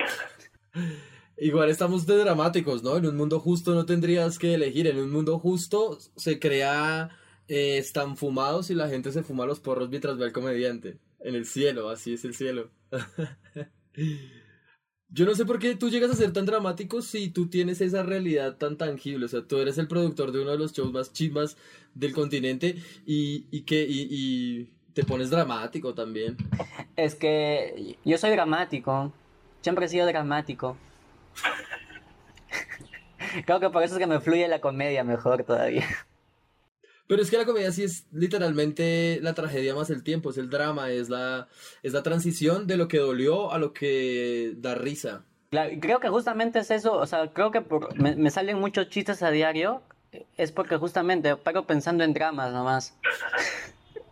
Igual 1.37 1.69
estamos 1.69 2.07
de 2.07 2.17
dramáticos, 2.17 2.81
¿no? 2.81 2.97
En 2.97 3.05
un 3.05 3.15
mundo 3.15 3.39
justo 3.39 3.75
no 3.75 3.85
tendrías 3.85 4.39
que 4.39 4.55
elegir. 4.55 4.87
En 4.87 4.97
un 4.97 5.11
mundo 5.11 5.37
justo 5.37 5.99
se 6.15 6.39
crea, 6.39 7.11
eh, 7.47 7.77
están 7.77 8.17
fumados 8.17 8.71
y 8.71 8.73
la 8.73 8.89
gente 8.89 9.11
se 9.11 9.21
fuma 9.21 9.45
los 9.45 9.59
porros 9.59 9.87
mientras 9.87 10.17
ve 10.17 10.25
al 10.25 10.31
comediante. 10.31 10.97
En 11.19 11.35
el 11.35 11.45
cielo, 11.45 11.89
así 11.89 12.13
es 12.13 12.25
el 12.25 12.33
cielo. 12.33 12.71
Yo 15.13 15.25
no 15.25 15.35
sé 15.35 15.45
por 15.45 15.59
qué 15.59 15.75
tú 15.75 15.89
llegas 15.89 16.11
a 16.11 16.15
ser 16.15 16.31
tan 16.31 16.45
dramático 16.45 17.01
si 17.01 17.29
tú 17.29 17.47
tienes 17.47 17.81
esa 17.81 18.01
realidad 18.01 18.55
tan 18.55 18.77
tangible. 18.77 19.25
O 19.25 19.27
sea, 19.27 19.41
tú 19.41 19.57
eres 19.57 19.77
el 19.77 19.87
productor 19.87 20.31
de 20.31 20.41
uno 20.41 20.51
de 20.51 20.57
los 20.57 20.71
shows 20.71 20.93
más 20.93 21.11
chimbas 21.11 21.57
del 21.93 22.13
continente 22.13 22.77
y, 23.05 23.45
y 23.51 23.61
que 23.61 23.83
y, 23.83 24.07
y 24.09 24.69
te 24.93 25.03
pones 25.03 25.29
dramático 25.29 25.93
también. 25.93 26.37
Es 26.95 27.15
que 27.15 27.97
yo 28.05 28.17
soy 28.17 28.31
dramático. 28.31 29.11
Siempre 29.61 29.85
he 29.85 29.89
sido 29.89 30.07
dramático. 30.07 30.77
Creo 33.45 33.59
que 33.59 33.69
por 33.69 33.83
eso 33.83 33.95
es 33.95 33.99
que 33.99 34.07
me 34.07 34.21
fluye 34.21 34.47
la 34.47 34.61
comedia 34.61 35.03
mejor 35.03 35.43
todavía. 35.43 35.85
Pero 37.11 37.23
es 37.23 37.29
que 37.29 37.37
la 37.37 37.43
comedia 37.43 37.73
sí 37.73 37.83
es 37.83 38.05
literalmente 38.13 39.19
la 39.21 39.33
tragedia 39.33 39.75
más 39.75 39.89
el 39.89 40.01
tiempo, 40.01 40.29
es 40.29 40.37
el 40.37 40.49
drama, 40.49 40.91
es 40.91 41.09
la, 41.09 41.49
es 41.83 41.91
la 41.91 42.03
transición 42.03 42.67
de 42.67 42.77
lo 42.77 42.87
que 42.87 42.99
dolió 42.99 43.51
a 43.51 43.57
lo 43.57 43.73
que 43.73 44.53
da 44.55 44.75
risa. 44.75 45.25
Creo 45.81 45.99
que 45.99 46.07
justamente 46.07 46.59
es 46.59 46.71
eso, 46.71 46.93
o 46.93 47.05
sea, 47.05 47.27
creo 47.33 47.51
que 47.51 47.59
por, 47.59 47.99
me, 48.01 48.15
me 48.15 48.31
salen 48.31 48.61
muchos 48.61 48.87
chistes 48.87 49.23
a 49.23 49.29
diario, 49.29 49.81
es 50.37 50.53
porque 50.53 50.77
justamente 50.77 51.35
paro 51.35 51.67
pensando 51.67 52.05
en 52.05 52.13
dramas 52.13 52.53
nomás. 52.53 52.97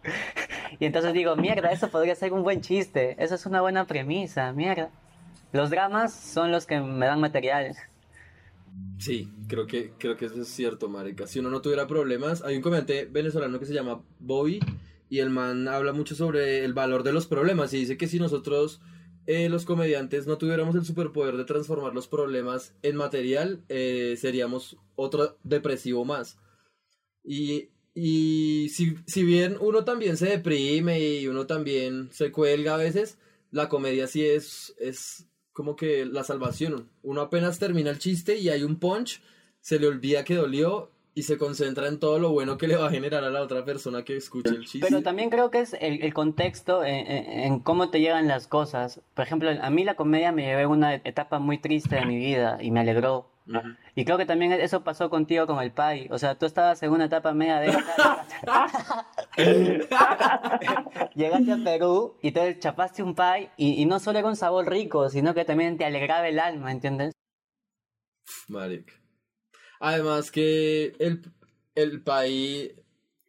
y 0.81 0.85
entonces 0.85 1.13
digo, 1.13 1.37
mierda, 1.37 1.71
eso 1.71 1.89
podría 1.89 2.15
ser 2.15 2.33
un 2.33 2.43
buen 2.43 2.59
chiste, 2.59 3.15
eso 3.17 3.35
es 3.35 3.45
una 3.45 3.61
buena 3.61 3.85
premisa, 3.85 4.51
mierda. 4.51 4.89
Los 5.53 5.69
dramas 5.69 6.13
son 6.13 6.51
los 6.51 6.65
que 6.65 6.81
me 6.81 7.05
dan 7.05 7.21
material. 7.21 7.77
Sí, 8.99 9.29
creo 9.47 9.65
que, 9.65 9.93
creo 9.97 10.17
que 10.17 10.25
eso 10.25 10.41
es 10.41 10.49
cierto, 10.49 10.89
marica. 10.89 11.25
Si 11.25 11.39
uno 11.39 11.49
no 11.49 11.61
tuviera 11.61 11.87
problemas, 11.87 12.43
hay 12.43 12.57
un 12.57 12.61
comediante 12.61 13.05
venezolano 13.05 13.57
que 13.57 13.65
se 13.65 13.73
llama 13.73 14.03
Bobby 14.19 14.59
y 15.09 15.19
el 15.19 15.29
man 15.29 15.69
habla 15.69 15.93
mucho 15.93 16.15
sobre 16.15 16.65
el 16.65 16.73
valor 16.73 17.03
de 17.03 17.13
los 17.13 17.25
problemas 17.25 17.73
y 17.73 17.77
dice 17.77 17.97
que 17.97 18.07
si 18.07 18.19
nosotros, 18.19 18.81
eh, 19.25 19.47
los 19.47 19.63
comediantes, 19.63 20.27
no 20.27 20.37
tuviéramos 20.37 20.75
el 20.75 20.83
superpoder 20.83 21.37
de 21.37 21.45
transformar 21.45 21.93
los 21.93 22.07
problemas 22.07 22.75
en 22.81 22.97
material, 22.97 23.63
eh, 23.69 24.15
seríamos 24.19 24.77
otro 24.95 25.37
depresivo 25.43 26.03
más. 26.03 26.37
Y, 27.23 27.69
y 27.95 28.67
si, 28.69 28.95
si 29.07 29.23
bien 29.23 29.55
uno 29.61 29.85
también 29.85 30.17
se 30.17 30.27
deprime 30.27 30.99
y 30.99 31.27
uno 31.27 31.47
también 31.47 32.09
se 32.11 32.33
cuelga 32.33 32.75
a 32.75 32.77
veces, 32.77 33.17
la 33.51 33.69
comedia 33.69 34.07
sí 34.07 34.25
es, 34.25 34.75
es 34.77 35.28
como 35.59 35.75
que 35.75 36.05
la 36.05 36.23
salvación. 36.23 36.87
Uno 37.03 37.19
apenas 37.19 37.59
termina 37.59 37.89
el 37.89 37.99
chiste 37.99 38.37
y 38.37 38.47
hay 38.47 38.63
un 38.63 38.77
punch, 38.77 39.21
se 39.59 39.77
le 39.77 39.87
olvida 39.87 40.23
que 40.23 40.35
dolió 40.35 40.89
y 41.13 41.23
se 41.23 41.37
concentra 41.37 41.89
en 41.89 41.99
todo 41.99 42.17
lo 42.17 42.29
bueno 42.31 42.57
que 42.57 42.65
le 42.69 42.77
va 42.77 42.87
a 42.87 42.89
generar 42.89 43.25
a 43.25 43.29
la 43.29 43.41
otra 43.41 43.65
persona 43.65 44.05
que 44.05 44.15
escuche 44.15 44.51
el 44.51 44.61
chiste. 44.65 44.87
Pero 44.87 45.01
también 45.03 45.29
creo 45.29 45.51
que 45.51 45.59
es 45.59 45.73
el, 45.81 46.01
el 46.01 46.13
contexto 46.13 46.85
en, 46.85 46.95
en- 47.07 47.39
en 47.41 47.59
cómo 47.59 47.89
te 47.89 47.99
llegan 47.99 48.29
las 48.29 48.47
cosas. 48.47 49.01
Por 49.13 49.25
ejemplo, 49.25 49.49
a 49.61 49.69
mí 49.69 49.83
la 49.83 49.95
comedia 49.95 50.31
me 50.31 50.43
llevó 50.45 50.71
a 50.71 50.77
una 50.77 50.95
etapa 50.95 51.39
muy 51.39 51.57
triste 51.57 51.97
de 51.97 52.05
mi 52.05 52.15
vida 52.15 52.57
y 52.61 52.71
me 52.71 52.79
alegró. 52.79 53.29
Ujú. 53.45 53.59
Y 53.95 54.05
creo 54.05 54.17
que 54.17 54.25
también 54.25 54.53
eso 54.53 54.85
pasó 54.85 55.09
contigo 55.09 55.45
con 55.45 55.59
el 55.61 55.71
Pai. 55.73 56.07
O 56.09 56.17
sea, 56.17 56.35
tú 56.35 56.45
estabas 56.45 56.81
en 56.83 56.91
una 56.91 57.03
etapa 57.05 57.33
media 57.33 57.59
de... 57.59 57.71
Llegaste 61.15 61.51
a 61.51 61.57
Perú 61.63 62.17
y 62.21 62.31
te 62.31 62.59
chapaste 62.59 63.03
un 63.03 63.15
Pai 63.15 63.49
y, 63.57 63.81
y 63.81 63.85
no 63.85 63.99
solo 63.99 64.19
era 64.19 64.27
un 64.27 64.35
sabor 64.35 64.69
rico, 64.69 65.09
sino 65.09 65.33
que 65.33 65.45
también 65.45 65.77
te 65.77 65.85
alegraba 65.85 66.27
el 66.27 66.39
alma, 66.39 66.71
¿entiendes? 66.71 67.13
Marica. 68.47 68.93
Además 69.79 70.31
que 70.31 70.93
el, 70.99 71.21
el 71.75 72.01
país 72.01 72.73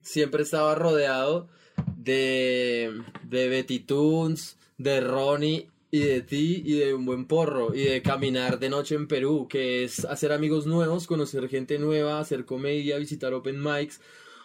siempre 0.01 0.43
estaba 0.43 0.75
rodeado 0.75 1.49
de, 1.97 3.03
de 3.25 3.49
Betty 3.49 3.81
Toons, 3.81 4.59
de 4.79 5.01
Ronnie 5.01 5.69
y 5.91 6.01
de 6.01 6.23
ti 6.23 6.63
y 6.65 6.79
de 6.79 6.95
un 6.95 7.05
buen 7.05 7.27
porro 7.27 7.75
y 7.75 7.85
de 7.85 8.03
caminar 8.03 8.59
de 8.59 8.71
noche 8.71 8.95
en 8.95 9.07
Perú, 9.07 9.47
que 9.49 9.85
es 9.85 10.05
hacer 10.05 10.33
amigos 10.33 10.67
nuevos, 10.67 11.07
conocer 11.07 11.49
gente 11.49 11.79
nueva, 11.79 12.19
hacer 12.19 12.45
comedia, 12.45 12.99
visitar 12.99 13.33
open 13.35 13.63
mics. 13.63 14.01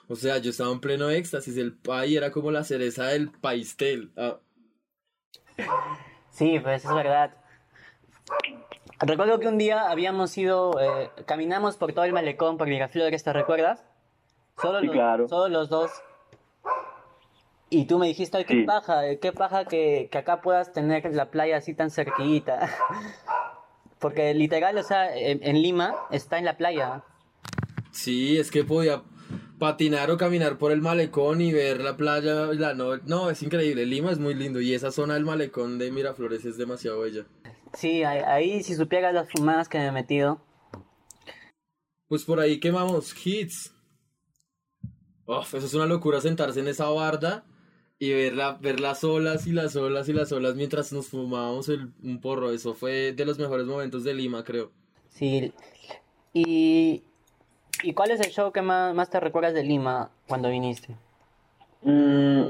O 0.07 0.15
sea, 0.15 0.37
yo 0.37 0.51
estaba 0.51 0.71
en 0.71 0.79
pleno 0.79 1.09
éxtasis, 1.09 1.57
el 1.57 1.73
país 1.73 2.15
era 2.17 2.31
como 2.31 2.51
la 2.51 2.63
cereza 2.63 3.05
del 3.07 3.29
paistel. 3.31 4.11
Ah, 4.17 4.37
Sí, 6.31 6.59
pues 6.59 6.83
es 6.83 6.93
verdad. 6.93 7.31
Recuerdo 8.99 9.39
que 9.39 9.47
un 9.47 9.57
día 9.57 9.89
habíamos 9.89 10.37
ido, 10.37 10.79
eh, 10.81 11.09
caminamos 11.25 11.77
por 11.77 11.93
todo 11.93 12.05
el 12.05 12.13
malecón, 12.13 12.57
por 12.57 12.67
Miraflores, 12.67 13.23
¿te 13.23 13.33
recuerdas? 13.33 13.83
Solo 14.61 14.79
Sí, 14.81 14.87
los, 14.87 14.93
claro. 14.95 15.27
solo 15.29 15.47
los 15.49 15.69
dos. 15.69 15.91
Y 17.69 17.85
tú 17.85 17.97
me 17.99 18.07
dijiste, 18.07 18.37
"Ay, 18.37 18.45
qué 18.45 18.53
Sí. 18.53 18.63
paja, 18.63 19.07
eh, 19.07 19.19
qué 19.19 19.31
paja 19.31 19.65
que, 19.65 20.07
que 20.11 20.17
acá 20.17 20.41
puedas 20.41 20.71
tener 20.71 21.13
la 21.13 21.31
playa 21.31 21.57
así 21.57 21.73
tan 21.73 21.89
cerquita. 21.89 22.59
Porque 23.99 24.33
literal, 24.33 24.77
o 24.77 24.83
sea, 24.83 25.15
en, 25.15 25.39
en 25.41 25.61
Lima 25.61 25.95
está 26.11 26.37
en 26.37 26.45
la 26.45 26.57
playa. 26.57 27.01
Sí, 27.91 28.37
es 28.37 28.51
que 28.51 28.63
podía 28.63 29.01
patinar 29.59 30.11
o 30.11 30.17
caminar 30.17 30.57
por 30.57 30.71
el 30.71 30.81
malecón 30.81 31.41
y 31.41 31.51
ver 31.53 31.81
la 31.81 31.95
playa, 31.97 32.47
la 32.53 32.73
no, 32.73 32.97
no, 32.97 33.29
es 33.29 33.41
increíble, 33.43 33.85
Lima 33.85 34.11
es 34.11 34.19
muy 34.19 34.33
lindo 34.33 34.59
y 34.61 34.73
esa 34.73 34.91
zona 34.91 35.13
del 35.13 35.23
malecón 35.25 35.77
de 35.77 35.91
Miraflores 35.91 36.43
es 36.45 36.57
demasiado 36.57 36.99
bella. 37.01 37.25
Sí, 37.73 38.03
ahí, 38.03 38.19
ahí 38.25 38.63
si 38.63 38.75
supieras 38.75 39.13
las 39.13 39.29
fumadas 39.29 39.67
que 39.69 39.77
me 39.77 39.87
he 39.87 39.91
metido. 39.91 40.41
Pues 42.07 42.23
por 42.23 42.39
ahí 42.39 42.59
quemamos 42.59 43.13
hits. 43.25 43.73
Uf, 45.27 45.55
eso 45.55 45.65
es 45.65 45.73
una 45.73 45.85
locura 45.87 46.21
sentarse 46.21 46.59
en 46.59 46.67
esa 46.67 46.87
barda 46.89 47.45
y 47.97 48.11
ver, 48.13 48.35
la- 48.35 48.53
ver 48.53 48.79
las 48.79 49.03
olas 49.03 49.47
y 49.47 49.51
las 49.51 49.75
olas 49.75 50.07
y 50.07 50.13
las 50.13 50.31
olas 50.31 50.55
mientras 50.55 50.93
nos 50.93 51.07
fumábamos 51.07 51.67
el- 51.69 51.93
un 52.03 52.21
porro. 52.21 52.51
Eso 52.51 52.73
fue 52.75 53.13
de 53.13 53.25
los 53.25 53.39
mejores 53.39 53.65
momentos 53.65 54.03
de 54.03 54.13
Lima, 54.13 54.43
creo. 54.43 54.71
Sí. 55.09 55.51
Y, 56.33 57.03
¿y 57.83 57.93
cuál 57.93 58.11
es 58.11 58.19
el 58.19 58.31
show 58.31 58.51
que 58.51 58.61
más, 58.61 58.93
más 58.93 59.09
te 59.09 59.19
recuerdas 59.19 59.53
de 59.53 59.63
Lima 59.63 60.11
cuando 60.27 60.49
viniste? 60.49 60.95
Mm, 61.81 62.47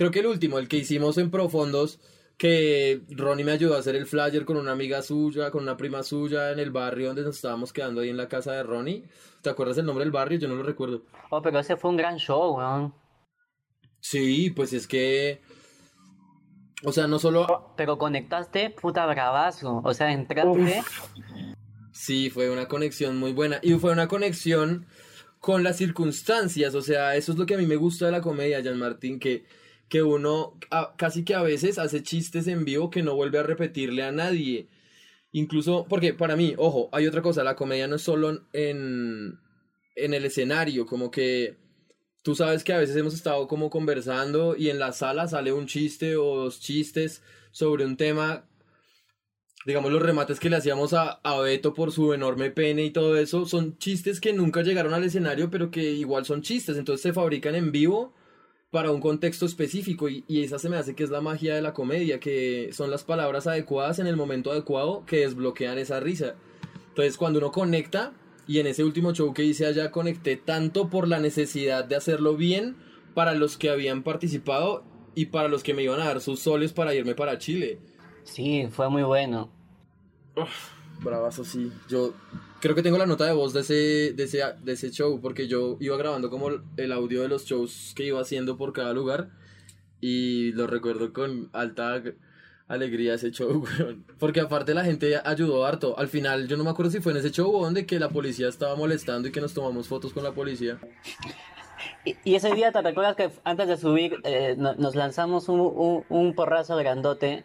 Creo 0.00 0.10
que 0.10 0.20
el 0.20 0.28
último, 0.28 0.58
el 0.58 0.66
que 0.66 0.78
hicimos 0.78 1.18
en 1.18 1.30
Profondos, 1.30 2.00
que 2.38 3.02
Ronnie 3.10 3.44
me 3.44 3.52
ayudó 3.52 3.76
a 3.76 3.80
hacer 3.80 3.96
el 3.96 4.06
flyer 4.06 4.46
con 4.46 4.56
una 4.56 4.72
amiga 4.72 5.02
suya, 5.02 5.50
con 5.50 5.62
una 5.62 5.76
prima 5.76 6.02
suya 6.02 6.52
en 6.52 6.58
el 6.58 6.70
barrio 6.70 7.08
donde 7.08 7.20
nos 7.20 7.36
estábamos 7.36 7.70
quedando 7.70 8.00
ahí 8.00 8.08
en 8.08 8.16
la 8.16 8.26
casa 8.26 8.52
de 8.52 8.62
Ronnie. 8.62 9.04
¿Te 9.42 9.50
acuerdas 9.50 9.76
el 9.76 9.84
nombre 9.84 10.02
del 10.06 10.10
barrio? 10.10 10.38
Yo 10.38 10.48
no 10.48 10.54
lo 10.54 10.62
recuerdo. 10.62 11.02
Oh, 11.28 11.42
pero 11.42 11.58
ese 11.58 11.76
fue 11.76 11.90
un 11.90 11.98
gran 11.98 12.16
show, 12.16 12.56
weón. 12.56 12.94
Sí, 14.00 14.48
pues 14.56 14.72
es 14.72 14.88
que... 14.88 15.42
O 16.82 16.92
sea, 16.92 17.06
no 17.06 17.18
solo... 17.18 17.74
Pero 17.76 17.98
conectaste, 17.98 18.70
puta 18.70 19.04
bravazo. 19.04 19.82
O 19.84 19.92
sea, 19.92 20.10
entraste. 20.12 20.82
Sí, 22.00 22.30
fue 22.30 22.48
una 22.48 22.66
conexión 22.66 23.18
muy 23.18 23.32
buena. 23.32 23.60
Y 23.62 23.74
fue 23.74 23.92
una 23.92 24.08
conexión 24.08 24.86
con 25.38 25.62
las 25.62 25.76
circunstancias. 25.76 26.74
O 26.74 26.80
sea, 26.80 27.14
eso 27.14 27.32
es 27.32 27.38
lo 27.38 27.44
que 27.44 27.54
a 27.56 27.58
mí 27.58 27.66
me 27.66 27.76
gusta 27.76 28.06
de 28.06 28.12
la 28.12 28.22
comedia, 28.22 28.60
Jean 28.60 28.78
Martín, 28.78 29.18
que, 29.20 29.44
que 29.86 30.02
uno 30.02 30.58
casi 30.96 31.24
que 31.24 31.34
a 31.34 31.42
veces 31.42 31.78
hace 31.78 32.02
chistes 32.02 32.46
en 32.46 32.64
vivo 32.64 32.88
que 32.88 33.02
no 33.02 33.14
vuelve 33.16 33.38
a 33.38 33.42
repetirle 33.42 34.02
a 34.02 34.12
nadie. 34.12 34.66
Incluso, 35.32 35.86
porque 35.90 36.14
para 36.14 36.36
mí, 36.36 36.54
ojo, 36.56 36.88
hay 36.92 37.06
otra 37.06 37.20
cosa, 37.20 37.44
la 37.44 37.54
comedia 37.54 37.86
no 37.86 37.96
es 37.96 38.02
solo 38.02 38.46
en, 38.54 39.38
en 39.94 40.14
el 40.14 40.24
escenario, 40.24 40.86
como 40.86 41.10
que 41.10 41.58
tú 42.22 42.34
sabes 42.34 42.64
que 42.64 42.72
a 42.72 42.78
veces 42.78 42.96
hemos 42.96 43.12
estado 43.12 43.46
como 43.46 43.68
conversando 43.68 44.56
y 44.56 44.70
en 44.70 44.78
la 44.78 44.92
sala 44.92 45.28
sale 45.28 45.52
un 45.52 45.66
chiste 45.66 46.16
o 46.16 46.44
dos 46.44 46.60
chistes 46.60 47.22
sobre 47.52 47.84
un 47.84 47.98
tema 47.98 48.49
digamos, 49.66 49.92
los 49.92 50.02
remates 50.02 50.40
que 50.40 50.50
le 50.50 50.56
hacíamos 50.56 50.92
a, 50.92 51.20
a 51.22 51.38
Beto 51.40 51.74
por 51.74 51.92
su 51.92 52.12
enorme 52.12 52.50
pene 52.50 52.84
y 52.84 52.90
todo 52.90 53.16
eso, 53.16 53.46
son 53.46 53.76
chistes 53.78 54.20
que 54.20 54.32
nunca 54.32 54.62
llegaron 54.62 54.94
al 54.94 55.04
escenario, 55.04 55.50
pero 55.50 55.70
que 55.70 55.92
igual 55.92 56.24
son 56.24 56.42
chistes, 56.42 56.76
entonces 56.76 57.02
se 57.02 57.12
fabrican 57.12 57.54
en 57.54 57.72
vivo 57.72 58.14
para 58.70 58.90
un 58.90 59.00
contexto 59.00 59.46
específico 59.46 60.08
y, 60.08 60.24
y 60.28 60.44
esa 60.44 60.58
se 60.58 60.68
me 60.68 60.76
hace 60.76 60.94
que 60.94 61.02
es 61.02 61.10
la 61.10 61.20
magia 61.20 61.54
de 61.54 61.62
la 61.62 61.74
comedia, 61.74 62.20
que 62.20 62.70
son 62.72 62.90
las 62.90 63.04
palabras 63.04 63.46
adecuadas 63.46 63.98
en 63.98 64.06
el 64.06 64.16
momento 64.16 64.52
adecuado 64.52 65.04
que 65.06 65.18
desbloquean 65.18 65.78
esa 65.78 66.00
risa. 66.00 66.36
Entonces 66.88 67.16
cuando 67.16 67.38
uno 67.38 67.50
conecta, 67.50 68.12
y 68.50 68.58
en 68.58 68.66
ese 68.66 68.82
último 68.82 69.12
show 69.12 69.32
que 69.32 69.44
hice 69.44 69.64
allá 69.64 69.92
conecté 69.92 70.36
tanto 70.36 70.90
por 70.90 71.06
la 71.06 71.20
necesidad 71.20 71.84
de 71.84 71.94
hacerlo 71.94 72.36
bien 72.36 72.74
para 73.14 73.34
los 73.34 73.56
que 73.56 73.70
habían 73.70 74.02
participado 74.02 74.82
y 75.14 75.26
para 75.26 75.46
los 75.46 75.62
que 75.62 75.72
me 75.72 75.84
iban 75.84 76.00
a 76.00 76.06
dar 76.06 76.20
sus 76.20 76.40
soles 76.40 76.72
para 76.72 76.92
irme 76.92 77.14
para 77.14 77.38
Chile. 77.38 77.78
Sí, 78.24 78.68
fue 78.70 78.88
muy 78.88 79.02
bueno. 79.02 79.50
Bravazo, 81.02 81.44
sí. 81.44 81.72
Yo 81.88 82.14
creo 82.60 82.74
que 82.74 82.82
tengo 82.82 82.98
la 82.98 83.06
nota 83.06 83.24
de 83.26 83.32
voz 83.32 83.52
de 83.52 83.60
ese, 83.60 84.12
de 84.14 84.22
ese, 84.24 84.42
de 84.62 84.72
ese 84.72 84.90
show, 84.90 85.20
porque 85.20 85.48
yo 85.48 85.76
iba 85.80 85.96
grabando 85.96 86.30
como 86.30 86.50
el 86.76 86.92
audio 86.92 87.22
de 87.22 87.28
los 87.28 87.44
shows 87.46 87.92
que 87.96 88.04
iba 88.04 88.20
haciendo 88.20 88.56
por 88.56 88.72
cada 88.72 88.92
lugar 88.92 89.30
y 90.00 90.52
lo 90.52 90.66
recuerdo 90.66 91.12
con 91.12 91.48
alta 91.52 92.02
alegría 92.68 93.14
ese 93.14 93.30
show, 93.32 93.64
weón. 93.78 94.04
Porque 94.18 94.40
aparte 94.40 94.74
la 94.74 94.84
gente 94.84 95.18
ayudó 95.24 95.64
harto. 95.66 95.98
Al 95.98 96.08
final, 96.08 96.46
yo 96.48 96.56
no 96.56 96.64
me 96.64 96.70
acuerdo 96.70 96.92
si 96.92 97.00
fue 97.00 97.12
en 97.12 97.18
ese 97.18 97.30
show 97.30 97.50
o 97.54 97.64
donde 97.64 97.86
que 97.86 97.98
la 97.98 98.10
policía 98.10 98.48
estaba 98.48 98.76
molestando 98.76 99.28
y 99.28 99.32
que 99.32 99.40
nos 99.40 99.54
tomamos 99.54 99.88
fotos 99.88 100.12
con 100.12 100.22
la 100.22 100.32
policía. 100.32 100.78
Y, 102.04 102.16
y 102.24 102.34
ese 102.34 102.54
día, 102.54 102.72
¿te 102.72 102.82
recuerdas 102.82 103.16
que 103.16 103.30
antes 103.44 103.68
de 103.68 103.76
subir 103.78 104.20
eh, 104.24 104.54
no- 104.58 104.74
nos 104.74 104.94
lanzamos 104.94 105.48
un, 105.48 105.60
un, 105.60 106.04
un 106.08 106.34
porrazo 106.34 106.76
grandote? 106.76 107.44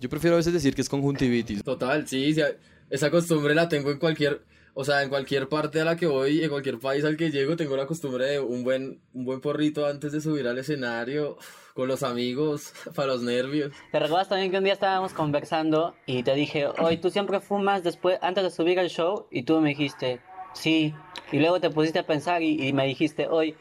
Yo 0.00 0.08
prefiero 0.08 0.36
a 0.36 0.38
veces 0.38 0.54
decir 0.54 0.74
que 0.74 0.80
es 0.80 0.88
conjuntivitis. 0.88 1.62
Total, 1.62 2.08
sí, 2.08 2.32
sí, 2.32 2.40
esa 2.88 3.10
costumbre 3.10 3.54
la 3.54 3.68
tengo 3.68 3.90
en 3.90 3.98
cualquier, 3.98 4.40
o 4.72 4.82
sea, 4.82 5.02
en 5.02 5.10
cualquier 5.10 5.46
parte 5.50 5.78
a 5.78 5.84
la 5.84 5.96
que 5.96 6.06
voy, 6.06 6.42
en 6.42 6.48
cualquier 6.48 6.78
país 6.78 7.04
al 7.04 7.18
que 7.18 7.30
llego, 7.30 7.54
tengo 7.54 7.76
la 7.76 7.86
costumbre 7.86 8.24
de 8.24 8.40
un 8.40 8.64
buen, 8.64 9.02
un 9.12 9.26
buen 9.26 9.42
porrito 9.42 9.86
antes 9.86 10.12
de 10.12 10.22
subir 10.22 10.48
al 10.48 10.56
escenario, 10.56 11.36
con 11.74 11.86
los 11.86 12.02
amigos, 12.02 12.72
para 12.94 13.08
los 13.08 13.22
nervios. 13.22 13.72
¿Te 13.92 14.00
recuerdas 14.00 14.30
también 14.30 14.50
que 14.50 14.56
un 14.56 14.64
día 14.64 14.72
estábamos 14.72 15.12
conversando 15.12 15.94
y 16.06 16.22
te 16.22 16.34
dije, 16.34 16.66
hoy 16.66 16.96
tú 16.96 17.10
siempre 17.10 17.40
fumas 17.40 17.82
después, 17.82 18.18
antes 18.22 18.42
de 18.42 18.50
subir 18.50 18.80
al 18.80 18.88
show? 18.88 19.26
Y 19.30 19.42
tú 19.42 19.60
me 19.60 19.68
dijiste, 19.68 20.20
sí. 20.54 20.94
Y 21.30 21.40
luego 21.40 21.60
te 21.60 21.68
pusiste 21.68 21.98
a 21.98 22.06
pensar 22.06 22.40
y, 22.42 22.66
y 22.66 22.72
me 22.72 22.86
dijiste, 22.86 23.28
hoy 23.28 23.54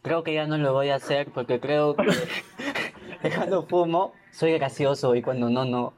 creo 0.00 0.24
que 0.24 0.32
ya 0.32 0.46
no 0.46 0.56
lo 0.56 0.72
voy 0.72 0.88
a 0.88 0.94
hacer 0.94 1.28
porque 1.34 1.60
creo 1.60 1.94
que 1.96 3.28
cuando 3.36 3.66
fumo 3.66 4.14
soy 4.32 4.52
gracioso 4.52 5.14
y 5.14 5.22
cuando 5.22 5.50
no, 5.50 5.64
no. 5.64 5.94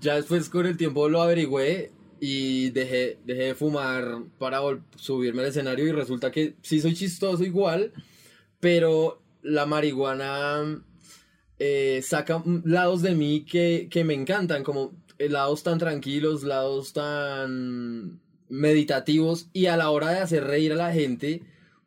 Ya 0.00 0.16
después 0.16 0.48
con 0.50 0.66
el 0.66 0.76
tiempo 0.76 1.08
lo 1.08 1.22
averigüé 1.22 1.92
y 2.20 2.70
dejé, 2.70 3.18
dejé 3.24 3.42
de 3.42 3.54
fumar 3.54 4.22
para 4.38 4.60
subirme 4.96 5.42
al 5.42 5.48
escenario 5.48 5.86
y 5.86 5.92
resulta 5.92 6.30
que 6.30 6.56
sí 6.62 6.80
soy 6.80 6.94
chistoso 6.94 7.44
igual, 7.44 7.92
pero 8.60 9.22
la 9.42 9.66
marihuana 9.66 10.82
eh, 11.58 12.00
saca 12.02 12.42
lados 12.64 13.02
de 13.02 13.14
mí 13.14 13.44
que, 13.44 13.88
que 13.90 14.04
me 14.04 14.14
encantan, 14.14 14.62
como 14.62 14.92
eh, 15.18 15.28
lados 15.28 15.62
tan 15.62 15.78
tranquilos, 15.78 16.42
lados 16.42 16.92
tan 16.92 18.20
meditativos 18.48 19.48
y 19.52 19.66
a 19.66 19.76
la 19.76 19.90
hora 19.90 20.10
de 20.10 20.18
hacer 20.18 20.44
reír 20.44 20.72
a 20.72 20.76
la 20.76 20.92
gente, 20.92 21.42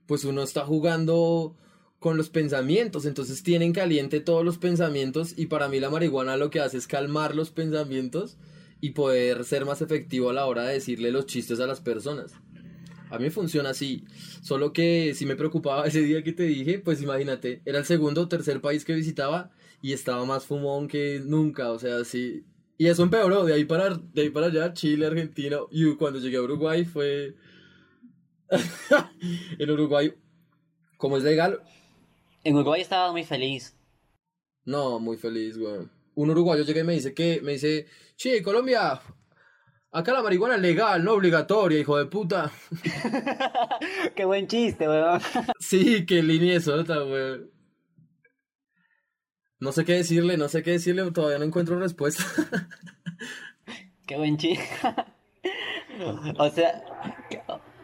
pues 0.06 0.24
uno 0.24 0.43
está 0.43 0.66
jugando 0.66 1.56
con 2.00 2.16
los 2.16 2.30
pensamientos, 2.30 3.06
entonces 3.06 3.41
tienen 3.41 3.74
caliente 3.74 4.20
todos 4.20 4.45
los 4.45 4.58
pensamientos 4.58 5.34
y 5.38 5.48
para 5.48 5.68
mí 5.68 5.80
la 5.80 5.89
marihuana 5.89 6.38
lo 6.38 6.50
que 6.50 6.60
hace 6.60 6.78
es 6.78 6.88
calmar 6.88 7.36
los 7.36 7.50
pensamientos 7.50 8.38
y 8.80 8.91
poder 8.91 9.43
ser 9.45 9.66
más 9.66 9.82
efectivo 9.82 10.30
a 10.30 10.34
la 10.34 10.45
hora 10.45 10.64
de 10.64 10.74
decirle 10.74 11.12
los 11.12 11.26
chistes 11.26 11.60
a 11.60 11.68
las 11.68 11.82
personas. 11.82 12.34
A 13.10 13.18
mí 13.20 13.30
funciona 13.30 13.70
así, 13.70 14.04
solo 14.41 14.74
que 14.74 15.14
si 15.16 15.26
me 15.26 15.36
preocupaba 15.36 15.88
ese 15.88 16.02
día 16.02 16.24
que 16.24 16.34
te 16.34 16.43
dije, 16.43 16.80
pues 16.80 17.02
imagínate, 17.02 17.62
era 17.66 17.80
el 17.80 17.86
segundo 17.86 18.22
o 18.22 18.28
tercer 18.28 18.62
país 18.62 18.86
que 18.86 18.93
visitaba 18.93 19.52
y 19.82 19.93
estaba 19.93 20.26
más 20.26 20.45
fumón 20.45 20.88
que 20.88 21.22
nunca, 21.26 21.72
o 21.72 21.80
sea, 21.80 22.04
sí. 22.04 22.45
Y 22.78 22.88
eso 22.88 23.02
empeoró, 23.02 23.43
de 23.43 23.54
ahí 23.54 23.66
para, 23.66 23.95
de 23.95 24.22
ahí 24.22 24.30
para 24.30 24.48
allá, 24.48 24.74
Chile, 24.74 25.08
Argentina, 25.08 25.58
y 25.72 25.95
cuando 25.95 26.20
llegué 26.20 26.38
a 26.38 26.41
Uruguay 26.41 26.86
fue... 26.86 27.36
en 29.60 29.72
Uruguay, 29.72 30.14
como 30.98 31.18
es 31.18 31.24
legal, 31.24 31.60
En 32.48 32.56
Uruguay 32.56 32.80
estaba 32.80 33.12
muy 33.12 33.26
feliz. 33.26 33.76
no, 34.64 35.00
muy 35.00 35.18
feliz, 35.18 35.58
güey. 35.58 35.89
Un 36.16 36.30
uruguayo 36.30 36.64
llega 36.64 36.80
y 36.80 36.84
me 36.86 36.93
dice 36.93 37.14
que, 37.14 37.41
me 37.41 37.52
dice, 37.52 37.88
che, 38.16 38.41
Colombia, 38.41 39.02
acá 39.91 40.14
la 40.14 40.24
marihuana 40.24 40.56
es 40.56 40.62
legal, 40.62 41.04
no 41.04 41.12
obligatoria, 41.12 41.78
hijo 41.78 41.98
de 41.98 42.06
puta. 42.06 42.50
Qué 44.16 44.24
buen 44.24 44.48
chiste, 44.48 44.88
weón. 44.88 45.20
Sí, 45.60 46.06
qué 46.06 46.24
línea 46.24 46.62
sota, 46.62 47.00
güey. 47.00 47.52
No 49.60 49.74
sé 49.74 49.84
qué 49.84 49.95
decirle, 49.95 50.38
no 50.38 50.48
sé 50.48 50.64
qué 50.64 50.72
decirle, 50.72 51.12
todavía 51.12 51.39
no 51.39 51.45
encuentro 51.45 51.78
respuesta. 51.78 52.24
Qué 54.08 54.16
buen 54.16 54.38
chiste. 54.38 54.64
O 56.38 56.50
sea, 56.50 56.82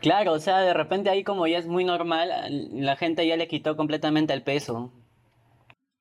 claro, 0.04 0.34
o 0.34 0.40
sea, 0.40 0.60
de 0.60 0.74
repente 0.74 1.10
ahí 1.10 1.24
como 1.24 1.48
ya 1.48 1.58
es 1.58 1.66
muy 1.66 1.86
normal, 1.86 2.30
la 2.74 2.96
gente 2.98 3.26
ya 3.26 3.38
le 3.38 3.48
quitó 3.48 3.76
completamente 3.78 4.34
el 4.34 4.44
peso. 4.44 4.92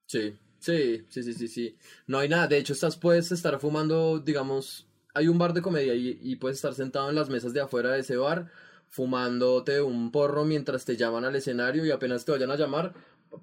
Sí, 0.07 0.37
sí, 0.59 1.07
sí, 1.09 1.23
sí, 1.23 1.33
sí, 1.33 1.49
sí. 1.49 1.77
No 2.09 2.19
hay 2.19 2.29
nada, 2.29 2.49
de 2.49 2.59
hecho, 2.59 2.73
estás, 2.73 2.97
puedes 2.97 3.31
estar 3.31 3.59
fumando, 3.61 4.19
digamos, 4.19 4.89
hay 5.15 5.29
un 5.29 5.39
bar 5.39 5.55
de 5.55 5.63
comedia 5.63 5.95
y, 5.95 6.37
puedes 6.37 6.59
estar 6.59 6.75
sentado 6.75 7.09
en 7.09 7.15
las 7.15 7.31
mesas 7.31 7.53
de 7.53 7.61
afuera 7.61 7.93
de 7.93 8.01
ese 8.01 8.17
bar, 8.17 8.51
fumándote 8.89 9.81
un 9.81 10.11
porro 10.11 10.45
mientras 10.45 10.85
te 10.85 10.97
llaman 10.97 11.25
al 11.25 11.37
escenario 11.37 11.87
y 11.87 11.93
apenas 11.93 12.25
te 12.25 12.33
vayan 12.33 12.51
a 12.51 12.57
llamar, 12.57 12.95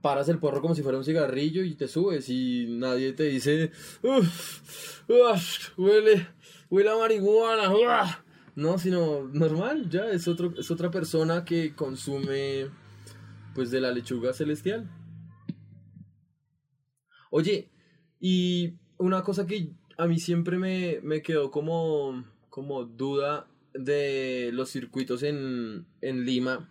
paras 0.01 0.28
el 0.28 0.39
porro 0.39 0.62
como 0.62 0.76
si 0.76 0.84
fuera 0.84 0.97
un 0.97 1.05
cigarrillo 1.05 1.64
y 1.64 1.76
te 1.76 1.88
subes 1.88 2.28
y 2.30 2.68
nadie 2.68 3.14
te 3.14 3.24
dice, 3.24 3.72
uff, 4.03 5.10
uff, 5.10 5.80
huele, 5.80 6.28
huele 6.70 6.89
a 6.89 6.97
marihuana, 6.97 7.72
uah". 7.72 8.29
No, 8.60 8.78
sino 8.78 9.24
normal, 9.30 9.89
ya, 9.89 10.12
es, 10.12 10.28
otro, 10.28 10.53
es 10.57 10.70
otra 10.70 10.91
persona 10.91 11.45
que 11.45 11.74
consume, 11.76 12.70
pues, 13.55 13.72
de 13.72 13.80
la 13.80 13.89
lechuga 13.89 14.34
celestial. 14.34 14.91
Oye, 17.32 17.70
y 18.20 18.74
una 18.97 19.24
cosa 19.24 19.47
que 19.47 19.72
a 19.97 20.07
mí 20.07 20.20
siempre 20.20 20.57
me, 20.57 20.99
me 21.03 21.22
quedó 21.22 21.51
como, 21.51 22.26
como 22.49 22.84
duda 22.84 23.47
de 23.74 24.49
los 24.51 24.70
circuitos 24.70 25.24
en, 25.24 25.88
en 26.01 26.26
Lima, 26.26 26.70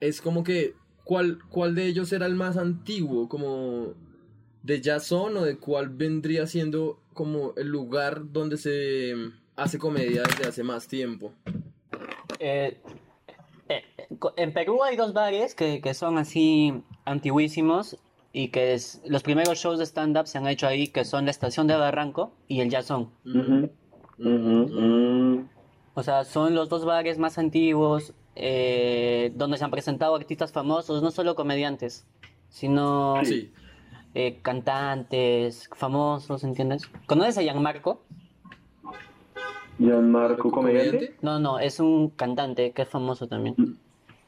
es 0.00 0.20
como 0.20 0.42
que, 0.42 0.74
¿cuál, 1.04 1.38
¿cuál 1.50 1.76
de 1.76 1.86
ellos 1.86 2.12
era 2.12 2.26
el 2.26 2.34
más 2.34 2.56
antiguo? 2.56 3.28
Como 3.28 3.94
de 4.64 4.82
Jason 4.82 5.36
o 5.36 5.44
de 5.44 5.56
cuál 5.56 5.90
vendría 5.90 6.48
siendo 6.48 7.00
como 7.14 7.54
el 7.56 7.68
lugar 7.68 8.32
donde 8.32 8.56
se 8.56 9.14
hace 9.60 9.78
comedia 9.78 10.22
desde 10.22 10.48
hace 10.48 10.62
más 10.62 10.88
tiempo. 10.88 11.32
Eh, 12.38 12.80
eh, 13.68 13.82
co- 14.18 14.32
en 14.36 14.52
Perú 14.52 14.82
hay 14.82 14.96
dos 14.96 15.12
bares 15.12 15.54
que, 15.54 15.80
que 15.80 15.92
son 15.94 16.16
así 16.18 16.82
antiguísimos 17.04 17.98
y 18.32 18.48
que 18.48 18.72
es- 18.74 19.02
los 19.06 19.22
primeros 19.22 19.58
shows 19.58 19.78
de 19.78 19.84
stand-up 19.84 20.26
se 20.26 20.38
han 20.38 20.46
hecho 20.46 20.66
ahí, 20.66 20.88
que 20.88 21.04
son 21.04 21.26
la 21.26 21.30
Estación 21.30 21.66
de 21.66 21.74
Barranco 21.76 22.32
y 22.48 22.60
el 22.60 22.68
mm. 22.68 23.64
O 25.94 26.02
sea, 26.02 26.24
son 26.24 26.54
los 26.54 26.68
dos 26.68 26.84
bares 26.84 27.18
más 27.18 27.36
antiguos 27.36 28.14
eh, 28.36 29.32
donde 29.34 29.58
se 29.58 29.64
han 29.64 29.70
presentado 29.70 30.14
artistas 30.14 30.52
famosos, 30.52 31.02
no 31.02 31.10
solo 31.10 31.34
comediantes, 31.34 32.06
sino 32.48 33.22
Sí, 33.24 33.52
eh, 34.14 34.38
cantantes 34.40 35.68
famosos, 35.76 36.44
¿entiendes? 36.44 36.88
¿Conoces 37.06 37.36
a 37.38 37.42
Gianmarco? 37.42 38.02
Gianmarco 39.80 40.50
comediante. 40.50 41.16
No, 41.22 41.38
no, 41.38 41.58
es 41.58 41.80
un 41.80 42.10
cantante 42.10 42.72
que 42.72 42.82
es 42.82 42.88
famoso 42.88 43.26
también. 43.26 43.56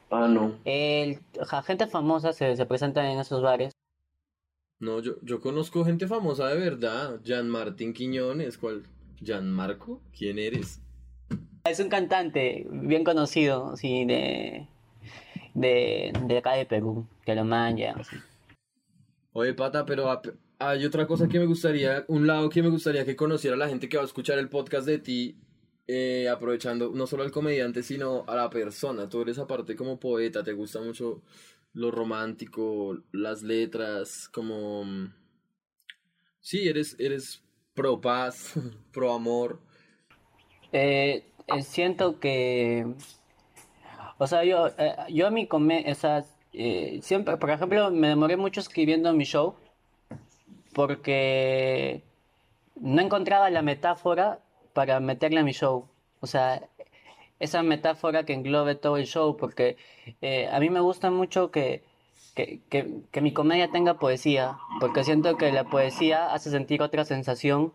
Ah, 0.09 0.27
no. 0.27 0.55
El, 0.65 1.19
ja, 1.47 1.61
gente 1.63 1.87
famosa 1.87 2.33
se, 2.33 2.55
se 2.55 2.65
presenta 2.65 3.09
en 3.09 3.19
esos 3.19 3.41
bares. 3.41 3.71
No, 4.79 4.99
yo, 4.99 5.13
yo 5.21 5.39
conozco 5.39 5.85
gente 5.85 6.07
famosa 6.07 6.47
de 6.47 6.57
verdad. 6.57 7.19
Jan 7.25 7.49
Martín 7.49 7.93
Quiñones, 7.93 8.57
¿cuál? 8.57 8.83
¿Jan 9.23 9.49
Marco? 9.51 10.01
¿Quién 10.17 10.39
eres? 10.39 10.81
Es 11.65 11.79
un 11.79 11.87
cantante 11.89 12.67
bien 12.69 13.03
conocido, 13.03 13.77
sí, 13.77 14.03
de, 14.05 14.67
de, 15.53 16.11
de 16.27 16.37
acá 16.37 16.53
de 16.53 16.65
Perú, 16.65 17.05
que 17.25 17.35
lo 17.35 17.45
manja. 17.45 17.91
así. 17.97 18.17
Oye, 19.31 19.53
pata, 19.53 19.85
pero 19.85 20.11
ap- 20.11 20.35
hay 20.69 20.85
otra 20.85 21.07
cosa 21.07 21.27
que 21.27 21.39
me 21.39 21.45
gustaría, 21.45 22.05
un 22.07 22.27
lado 22.27 22.49
que 22.49 22.61
me 22.63 22.69
gustaría 22.69 23.05
que 23.05 23.15
conociera 23.15 23.55
la 23.55 23.67
gente 23.69 23.89
que 23.89 23.97
va 23.97 24.03
a 24.03 24.05
escuchar 24.05 24.39
el 24.39 24.49
podcast 24.49 24.85
de 24.85 24.99
ti, 24.99 25.37
eh, 25.87 26.27
aprovechando 26.29 26.91
no 26.93 27.07
solo 27.07 27.23
al 27.23 27.31
comediante, 27.31 27.83
sino 27.83 28.23
a 28.27 28.35
la 28.35 28.49
persona. 28.49 29.09
Tú 29.09 29.21
eres 29.21 29.37
aparte 29.39 29.75
como 29.75 29.99
poeta, 29.99 30.43
te 30.43 30.53
gusta 30.53 30.81
mucho 30.81 31.21
lo 31.73 31.91
romántico, 31.91 32.97
las 33.11 33.43
letras, 33.43 34.29
como... 34.29 34.83
mm, 34.85 35.13
Sí, 36.39 36.67
eres, 36.67 36.95
eres 36.99 37.41
pro 37.73 38.01
paz, 38.01 38.53
pro 38.91 39.13
amor. 39.13 39.59
Eh, 40.71 41.25
eh, 41.47 41.61
siento 41.61 42.19
que, 42.19 42.85
o 44.17 44.27
sea, 44.27 44.43
yo, 44.43 44.67
yo 45.09 45.27
a 45.27 45.31
mi 45.31 45.47
come, 45.47 45.85
o 45.89 47.01
siempre, 47.01 47.37
por 47.37 47.49
ejemplo, 47.49 47.91
me 47.91 48.09
demoré 48.09 48.35
mucho 48.35 48.59
escribiendo 48.59 49.13
mi 49.13 49.23
show 49.23 49.55
porque 50.73 52.03
no 52.75 53.01
encontraba 53.01 53.49
la 53.49 53.61
metáfora 53.61 54.39
para 54.73 54.99
meterla 54.99 55.41
a 55.41 55.43
mi 55.43 55.53
show. 55.53 55.87
O 56.21 56.27
sea, 56.27 56.61
esa 57.39 57.63
metáfora 57.63 58.25
que 58.25 58.33
englobe 58.33 58.75
todo 58.75 58.97
el 58.97 59.05
show, 59.05 59.37
porque 59.37 59.77
eh, 60.21 60.47
a 60.51 60.59
mí 60.59 60.69
me 60.69 60.79
gusta 60.79 61.11
mucho 61.11 61.51
que, 61.51 61.83
que, 62.35 62.61
que, 62.69 63.01
que 63.11 63.21
mi 63.21 63.33
comedia 63.33 63.69
tenga 63.71 63.95
poesía, 63.99 64.57
porque 64.79 65.03
siento 65.03 65.37
que 65.37 65.51
la 65.51 65.65
poesía 65.65 66.33
hace 66.33 66.49
sentir 66.49 66.81
otra 66.81 67.05
sensación 67.05 67.73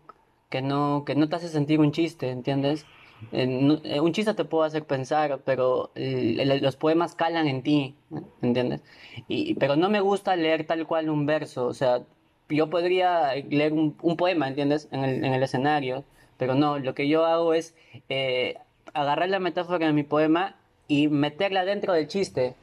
que 0.49 0.61
no, 0.61 1.03
que 1.05 1.15
no 1.15 1.29
te 1.29 1.35
hace 1.35 1.49
sentir 1.49 1.79
un 1.79 1.91
chiste, 1.91 2.29
¿entiendes? 2.31 2.85
Eh, 3.31 3.45
no- 3.47 3.79
eh, 3.83 3.99
un 3.99 4.11
chiste 4.13 4.33
te 4.33 4.45
puede 4.45 4.67
hacer 4.67 4.85
pensar, 4.85 5.41
pero 5.45 5.91
eh, 5.95 6.59
los 6.61 6.75
poemas 6.75 7.15
calan 7.15 7.47
en 7.47 7.61
ti, 7.63 7.95
¿entiendes? 8.41 8.81
Y, 9.27 9.53
pero 9.55 9.75
no 9.75 9.89
me 9.89 10.01
gusta 10.01 10.35
leer 10.35 10.65
tal 10.65 10.87
cual 10.87 11.09
un 11.09 11.25
verso, 11.25 11.67
o 11.67 11.73
sea, 11.73 12.01
yo 12.49 12.69
podría 12.69 13.33
leer 13.35 13.73
un, 13.73 13.95
un 14.01 14.17
poema, 14.17 14.47
¿entiendes? 14.47 14.87
En 14.91 15.03
el, 15.03 15.23
en 15.23 15.33
el 15.33 15.43
escenario, 15.43 16.03
pero 16.37 16.55
no, 16.55 16.79
lo 16.79 16.93
que 16.95 17.07
yo 17.07 17.25
hago 17.25 17.53
es 17.53 17.75
eh, 18.09 18.57
agarrar 18.93 19.29
la 19.29 19.39
metáfora 19.39 19.85
de 19.87 19.93
mi 19.93 20.03
poema 20.03 20.55
y 20.87 21.07
meterla 21.07 21.65
dentro 21.65 21.93
del 21.93 22.07
chiste. 22.07 22.55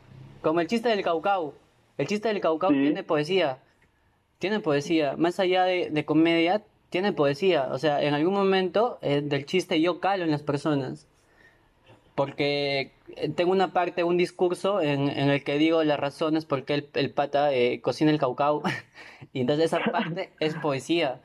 Como 0.43 0.61
el 0.61 0.67
chiste 0.67 0.89
del 0.89 1.03
Caucao. 1.03 1.55
El 1.99 2.07
chiste 2.07 2.29
del 2.29 2.41
Caucao 2.41 2.71
Sí. 2.71 2.77
tiene 2.77 3.03
poesía. 3.03 3.59
Tiene 4.39 4.61
poesía. 4.61 5.15
Más 5.17 5.39
allá 5.41 5.65
de, 5.65 5.91
de 5.91 6.05
comedia, 6.05 6.63
tiene 6.91 7.13
poesía. 7.13 7.69
O 7.73 7.79
sea, 7.79 8.03
en 8.03 8.15
algún 8.15 8.35
momento 8.35 8.99
eh, 9.03 9.21
del 9.23 9.47
chiste 9.47 9.81
yo 9.81 10.01
calo 10.01 10.25
en 10.25 10.31
las 10.31 10.43
personas. 10.43 11.07
Porque 12.17 12.91
eh, 13.15 13.29
tengo 13.29 13.53
una 13.53 13.73
parte, 13.73 14.03
un 14.03 14.17
discurso 14.17 14.81
en, 14.81 15.09
en 15.09 15.31
el 15.31 15.45
que 15.45 15.59
digo 15.59 15.85
las 15.85 16.01
razones 16.01 16.45
por 16.47 16.65
qué 16.65 16.75
el, 16.75 16.89
el 16.95 17.11
pata 17.11 17.53
eh, 17.55 17.81
cocina 17.81 18.11
el 18.11 18.19
caucao. 18.19 18.63
Y 19.33 19.41
entonces 19.43 19.67
esa 19.67 19.81
parte 19.93 20.31
es 20.41 20.55
poesía. 20.55 21.21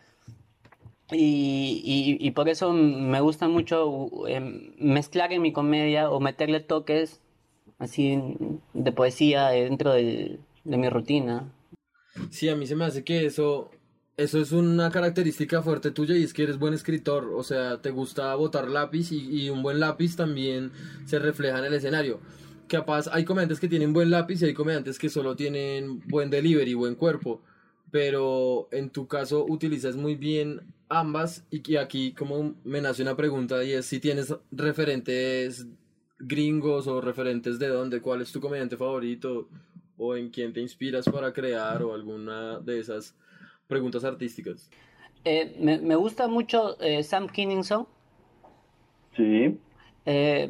Y, 1.11 1.81
y, 1.83 2.25
y 2.25 2.31
por 2.31 2.47
eso 2.47 2.71
me 2.71 3.19
gusta 3.19 3.47
mucho 3.49 4.27
em, 4.27 4.73
mezclar 4.77 5.33
en 5.33 5.41
mi 5.41 5.51
comedia 5.51 6.09
o 6.09 6.19
meterle 6.21 6.61
toques 6.61 7.21
así 7.79 8.17
de 8.73 8.91
poesía 8.93 9.53
eh, 9.55 9.63
dentro 9.63 9.91
del- 9.93 10.39
de 10.63 10.77
mi 10.77 10.87
rutina. 10.89 11.51
Sí, 12.29 12.47
a 12.49 12.55
mí 12.55 12.65
se 12.67 12.75
me 12.75 12.85
hace 12.85 13.03
que 13.03 13.25
eso, 13.25 13.71
eso 14.17 14.39
es 14.39 14.51
una 14.51 14.91
característica 14.91 15.61
fuerte 15.61 15.91
tuya 15.91 16.15
y 16.15 16.23
es 16.23 16.33
que 16.33 16.43
eres 16.43 16.59
buen 16.59 16.73
escritor, 16.73 17.31
o 17.35 17.43
sea, 17.43 17.81
te 17.81 17.91
gusta 17.91 18.33
botar 18.35 18.69
lápiz 18.69 19.11
y, 19.11 19.43
y 19.43 19.49
un 19.49 19.63
buen 19.63 19.79
lápiz 19.79 20.15
también 20.15 20.71
se 21.05 21.19
refleja 21.19 21.59
en 21.59 21.65
el 21.65 21.73
escenario. 21.73 22.19
Capaz 22.67 23.07
hay 23.11 23.25
comediantes 23.25 23.59
que 23.59 23.67
tienen 23.67 23.93
buen 23.93 24.11
lápiz 24.11 24.41
y 24.41 24.45
hay 24.45 24.53
comediantes 24.53 24.99
que 24.99 25.09
solo 25.09 25.35
tienen 25.35 26.01
buen 26.07 26.29
delivery, 26.29 26.73
buen 26.73 26.95
cuerpo, 26.95 27.41
pero 27.89 28.67
en 28.71 28.89
tu 28.89 29.07
caso 29.07 29.45
utilizas 29.45 29.95
muy 29.95 30.15
bien 30.15 30.61
ambas 30.89 31.45
y 31.49 31.77
aquí 31.77 32.13
como 32.13 32.55
me 32.63 32.81
nace 32.81 33.01
una 33.01 33.15
pregunta 33.15 33.63
y 33.63 33.71
es 33.71 33.85
si 33.85 33.99
tienes 33.99 34.35
referentes 34.51 35.65
gringos 36.19 36.87
o 36.87 37.01
referentes 37.01 37.59
de 37.59 37.69
dónde, 37.69 38.01
cuál 38.01 38.21
es 38.21 38.31
tu 38.31 38.41
comediante 38.41 38.77
favorito 38.77 39.47
o 39.97 40.15
en 40.15 40.29
quién 40.29 40.53
te 40.53 40.61
inspiras 40.61 41.05
para 41.05 41.33
crear 41.33 41.81
o 41.83 41.93
alguna 41.93 42.59
de 42.59 42.79
esas 42.79 43.15
preguntas 43.71 44.03
artísticas. 44.03 44.69
Eh, 45.23 45.55
me, 45.59 45.77
me 45.79 45.95
gusta 45.95 46.27
mucho 46.27 46.79
eh, 46.81 47.03
Sam 47.03 47.27
Kinison. 47.29 47.87
Sí. 49.15 49.57
Eh, 50.05 50.47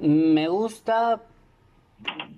me 0.00 0.48
gusta, 0.48 1.20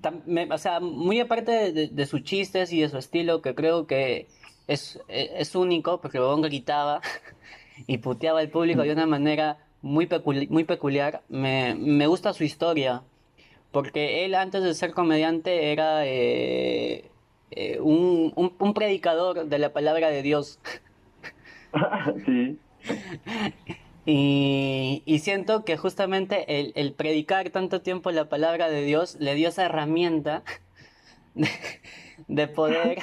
tam- 0.00 0.22
me- 0.26 0.48
o 0.50 0.58
sea, 0.58 0.80
muy 0.80 1.20
aparte 1.20 1.52
de, 1.52 1.72
de- 1.72 1.88
de 1.88 2.06
sus 2.06 2.22
chistes 2.24 2.72
y 2.72 2.80
de 2.80 2.88
su 2.88 2.96
estilo, 2.98 3.42
que 3.42 3.54
creo 3.54 3.86
que 3.86 4.26
es, 4.68 4.98
es 5.08 5.54
único, 5.54 6.00
porque 6.00 6.16
el 6.18 6.24
huevón 6.24 6.42
gritaba 6.42 7.00
y 7.86 7.98
puteaba 7.98 8.40
al 8.40 8.48
público 8.48 8.82
de 8.82 8.92
una 8.92 9.06
manera 9.06 9.58
muy, 9.82 10.06
peculi- 10.06 10.48
muy 10.48 10.64
peculiar. 10.64 11.22
Me, 11.28 11.74
me 11.74 12.06
gusta 12.06 12.32
su 12.32 12.44
historia, 12.44 13.02
porque 13.70 14.24
él 14.24 14.34
antes 14.34 14.62
de 14.62 14.72
ser 14.74 14.92
comediante 14.94 15.72
era 15.72 16.06
eh, 16.06 17.10
eh, 17.56 17.80
un, 17.80 18.32
un, 18.36 18.54
un 18.58 18.74
predicador 18.74 19.46
de 19.46 19.58
la 19.58 19.72
palabra 19.72 20.08
de 20.10 20.22
Dios. 20.22 20.58
sí. 22.26 22.58
Y, 24.04 25.02
y 25.06 25.18
siento 25.20 25.64
que 25.64 25.76
justamente 25.76 26.60
el, 26.60 26.72
el 26.74 26.92
predicar 26.94 27.50
tanto 27.50 27.82
tiempo 27.82 28.10
la 28.10 28.28
palabra 28.28 28.68
de 28.68 28.82
Dios 28.84 29.16
le 29.20 29.34
dio 29.34 29.48
esa 29.48 29.64
herramienta 29.64 30.42
de, 31.34 31.48
de 32.28 32.48
poder, 32.48 32.98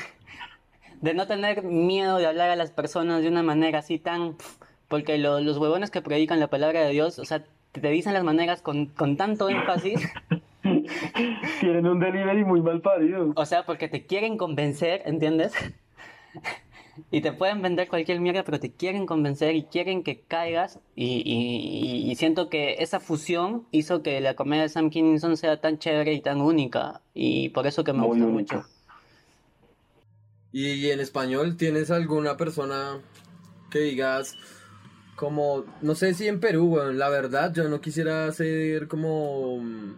de 1.02 1.14
no 1.14 1.28
tener 1.28 1.64
miedo 1.64 2.18
de 2.18 2.26
hablar 2.28 2.50
a 2.50 2.56
las 2.56 2.72
personas 2.72 3.22
de 3.22 3.30
una 3.30 3.44
manera 3.44 3.80
así 3.80 4.00
tan... 4.00 4.36
Porque 4.88 5.18
lo- 5.20 5.40
los 5.42 5.58
huevones 5.58 5.92
que 5.92 6.02
predican 6.02 6.40
la 6.40 6.50
palabra 6.50 6.82
de 6.82 6.90
Dios, 6.92 7.20
o 7.20 7.26
sea, 7.26 7.44
te 7.72 7.90
dicen 7.90 8.14
las 8.14 8.24
maneras 8.24 8.62
con, 8.62 8.88
con 8.88 9.18
tanto 9.18 9.50
énfasis, 9.50 10.02
Tienen 11.60 11.86
un 11.88 12.00
delivery 12.00 12.44
muy 12.46 12.62
mal 12.62 12.82
parido. 12.82 13.34
o 13.36 13.46
sea, 13.46 13.66
porque 13.66 13.88
te 13.88 14.06
quieren 14.06 14.38
convencer, 14.38 15.02
¿entiendes? 15.06 15.54
Y 17.12 17.22
te 17.22 17.32
pueden 17.32 17.62
vender 17.62 17.88
cualquier 17.88 18.20
mierda, 18.20 18.44
pero 18.44 18.60
te 18.60 18.74
quieren 18.74 19.06
convencer 19.06 19.56
y 19.56 19.64
quieren 19.64 20.04
que 20.04 20.20
caigas. 20.20 20.80
Y, 20.98 21.24
y- 21.26 22.12
y 22.12 22.16
siento 22.16 22.50
que 22.50 22.76
esa 22.80 23.00
fusión 23.00 23.66
hizo 23.72 24.04
que 24.04 24.20
la 24.20 24.34
comedia 24.36 24.64
de 24.64 24.70
Sam 24.70 24.90
Kinison 24.90 25.38
sea 25.38 25.62
tan 25.62 25.80
chévere 25.80 26.12
y 26.14 26.20
tan 26.22 26.42
única. 26.42 27.00
Y 27.14 27.50
por 27.50 27.68
eso 27.68 27.86
que 27.86 27.94
me 27.94 28.06
gusta 28.06 28.26
mucho. 28.26 28.66
Y 30.52 30.90
en 30.90 31.00
español, 31.00 31.56
¿tienes 31.56 31.90
alguna 31.90 32.36
persona 32.36 33.00
que 33.72 33.80
digas 33.80 34.36
como, 35.16 35.64
no 35.82 35.96
sé 35.96 36.14
si 36.14 36.28
en 36.28 36.40
Perú, 36.40 36.76
weón, 36.76 36.98
la 36.98 37.10
verdad, 37.10 37.54
yo 37.54 37.70
no 37.70 37.82
quisiera 37.82 38.32
ser 38.34 38.88
como 38.88 39.58
mm, 39.60 39.94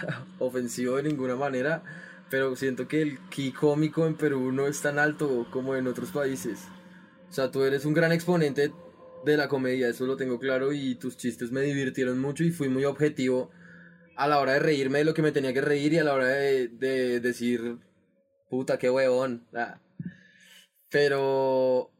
ofensivo 0.38 0.96
de 0.96 1.04
ninguna 1.04 1.36
manera, 1.36 1.82
pero 2.30 2.56
siento 2.56 2.88
que 2.88 3.02
el 3.02 3.18
ki 3.28 3.52
cómico 3.52 4.06
en 4.06 4.14
Perú 4.14 4.52
no 4.52 4.66
es 4.66 4.80
tan 4.80 4.98
alto 4.98 5.46
como 5.50 5.76
en 5.76 5.86
otros 5.86 6.10
países. 6.10 6.60
O 7.28 7.32
sea, 7.32 7.50
tú 7.50 7.62
eres 7.62 7.84
un 7.84 7.94
gran 7.94 8.12
exponente 8.12 8.72
de 9.24 9.36
la 9.36 9.48
comedia, 9.48 9.88
eso 9.88 10.06
lo 10.06 10.16
tengo 10.16 10.38
claro, 10.38 10.72
y 10.72 10.94
tus 10.96 11.16
chistes 11.16 11.52
me 11.52 11.62
divirtieron 11.62 12.18
mucho 12.20 12.44
y 12.44 12.50
fui 12.50 12.68
muy 12.68 12.84
objetivo 12.84 13.50
a 14.16 14.28
la 14.28 14.38
hora 14.38 14.52
de 14.52 14.58
reírme 14.58 14.98
de 14.98 15.04
lo 15.04 15.14
que 15.14 15.22
me 15.22 15.32
tenía 15.32 15.52
que 15.52 15.60
reír 15.60 15.92
y 15.92 15.98
a 15.98 16.04
la 16.04 16.14
hora 16.14 16.26
de, 16.26 16.68
de 16.68 17.20
decir, 17.20 17.78
puta, 18.50 18.78
qué 18.78 18.90
huevón. 18.90 19.46
Ah. 19.54 19.80
Pero 20.90 21.90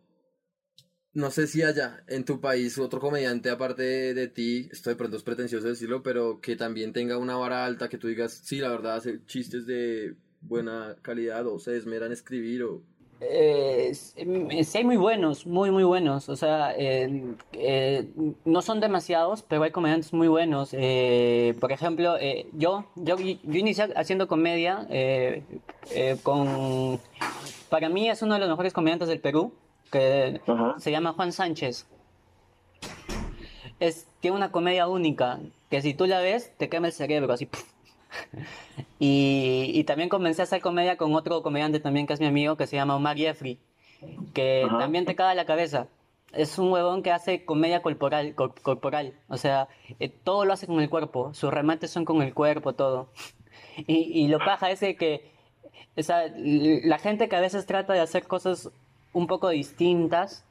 no 1.14 1.30
sé 1.30 1.46
si 1.46 1.62
haya 1.62 2.02
en 2.08 2.24
tu 2.24 2.40
país 2.40 2.78
otro 2.78 3.00
comediante 3.00 3.50
aparte 3.50 4.14
de, 4.14 4.28
ti, 4.28 4.68
esto 4.72 4.90
de 4.90 4.96
pronto 4.96 5.16
es 5.16 5.22
pretencioso 5.22 5.68
decirlo, 5.68 6.02
pero 6.02 6.40
que 6.40 6.56
también 6.56 6.92
tenga 6.92 7.18
una 7.18 7.36
vara 7.36 7.64
alta, 7.64 7.88
que 7.88 7.98
tú 7.98 8.08
digas, 8.08 8.40
sí, 8.44 8.58
la 8.58 8.70
verdad 8.70 8.96
hace 8.96 9.24
chistes 9.26 9.66
de 9.66 10.14
buena 10.40 10.96
calidad 11.02 11.46
o 11.46 11.58
se 11.58 11.76
esmera 11.76 12.06
en 12.06 12.12
escribir 12.12 12.62
o... 12.64 12.82
Eh, 13.24 13.92
mm, 14.26 14.62
sí 14.64 14.78
hay 14.78 14.84
muy 14.84 14.96
buenos, 14.96 15.46
muy 15.46 15.70
muy 15.70 15.84
buenos. 15.84 16.28
O 16.28 16.34
sea, 16.34 16.74
eh, 16.76 17.32
no 18.44 18.62
son 18.62 18.80
demasiados, 18.80 19.42
pero 19.42 19.62
hay 19.62 19.70
comediantes 19.70 20.12
muy 20.12 20.26
buenos. 20.26 20.70
Eh, 20.72 21.54
por 21.60 21.70
ejemplo, 21.70 22.16
eh, 22.18 22.46
yo, 22.52 22.86
yo, 22.96 23.16
yo 23.18 23.36
inicié 23.44 23.92
haciendo 23.94 24.26
comedia 24.26 24.88
eh, 24.90 25.44
con... 26.24 26.98
Para 27.68 27.88
mí 27.88 28.10
es 28.10 28.22
uno 28.22 28.34
de 28.34 28.40
los 28.40 28.48
mejores 28.48 28.72
comediantes 28.72 29.08
del 29.08 29.20
Perú, 29.20 29.54
que 29.92 30.40
Ajá. 30.46 30.74
se 30.78 30.90
llama 30.90 31.12
Juan 31.12 31.30
Sánchez. 31.32 31.86
Es, 33.78 34.06
tiene 34.20 34.36
una 34.36 34.50
comedia 34.52 34.88
única, 34.88 35.38
que 35.70 35.82
si 35.82 35.94
tú 35.94 36.06
la 36.06 36.20
ves, 36.20 36.52
te 36.56 36.68
quema 36.68 36.88
el 36.88 36.92
cerebro, 36.92 37.32
así. 37.32 37.48
Y, 38.98 39.70
y 39.74 39.84
también 39.84 40.08
comencé 40.08 40.42
a 40.42 40.44
hacer 40.44 40.60
comedia 40.60 40.96
con 40.96 41.14
otro 41.14 41.42
comediante 41.42 41.80
también 41.80 42.06
que 42.06 42.12
es 42.12 42.20
mi 42.20 42.26
amigo, 42.26 42.56
que 42.56 42.66
se 42.66 42.76
llama 42.76 42.94
Omar 42.94 43.16
Jeffrey, 43.16 43.58
que 44.34 44.64
Ajá. 44.66 44.78
también 44.78 45.04
te 45.06 45.16
caga 45.16 45.34
la 45.34 45.44
cabeza. 45.46 45.88
Es 46.32 46.58
un 46.58 46.70
huevón 46.70 47.02
que 47.02 47.10
hace 47.10 47.44
comedia 47.44 47.82
corporal, 47.82 48.34
cor- 48.34 48.54
corporal. 48.62 49.14
O 49.28 49.36
sea, 49.38 49.68
eh, 49.98 50.08
todo 50.08 50.44
lo 50.44 50.52
hace 50.52 50.66
con 50.66 50.80
el 50.80 50.88
cuerpo. 50.88 51.34
Sus 51.34 51.52
remates 51.52 51.90
son 51.90 52.04
con 52.04 52.22
el 52.22 52.32
cuerpo, 52.34 52.74
todo. 52.74 53.08
Y, 53.86 54.24
y 54.24 54.28
lo 54.28 54.38
paja 54.38 54.70
es 54.70 54.80
que 54.80 55.32
o 55.96 56.02
sea, 56.02 56.24
la 56.36 56.98
gente 56.98 57.28
que 57.28 57.36
a 57.36 57.40
veces 57.40 57.64
trata 57.66 57.92
de 57.94 58.00
hacer 58.00 58.26
cosas 58.26 58.70
un 59.12 59.26
poco 59.26 59.48
distintas, 59.50 60.44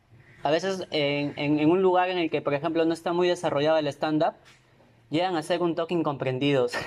a 0.43 0.51
veces 0.51 0.87
en, 0.91 1.33
en- 1.37 1.59
en 1.59 1.69
un 1.69 1.81
lugar 1.81 2.09
en 2.09 2.17
el 2.17 2.29
que, 2.29 2.41
por 2.41 2.53
ejemplo, 2.53 2.83
no 2.85 2.93
está 2.93 3.13
muy 3.13 3.27
desarrollado 3.27 3.77
el 3.77 3.87
stand-up, 3.87 4.33
llegan 5.09 5.35
a 5.35 5.43
ser 5.43 5.61
un 5.61 5.75
toque 5.75 5.93
incomprendidos. 5.93 6.73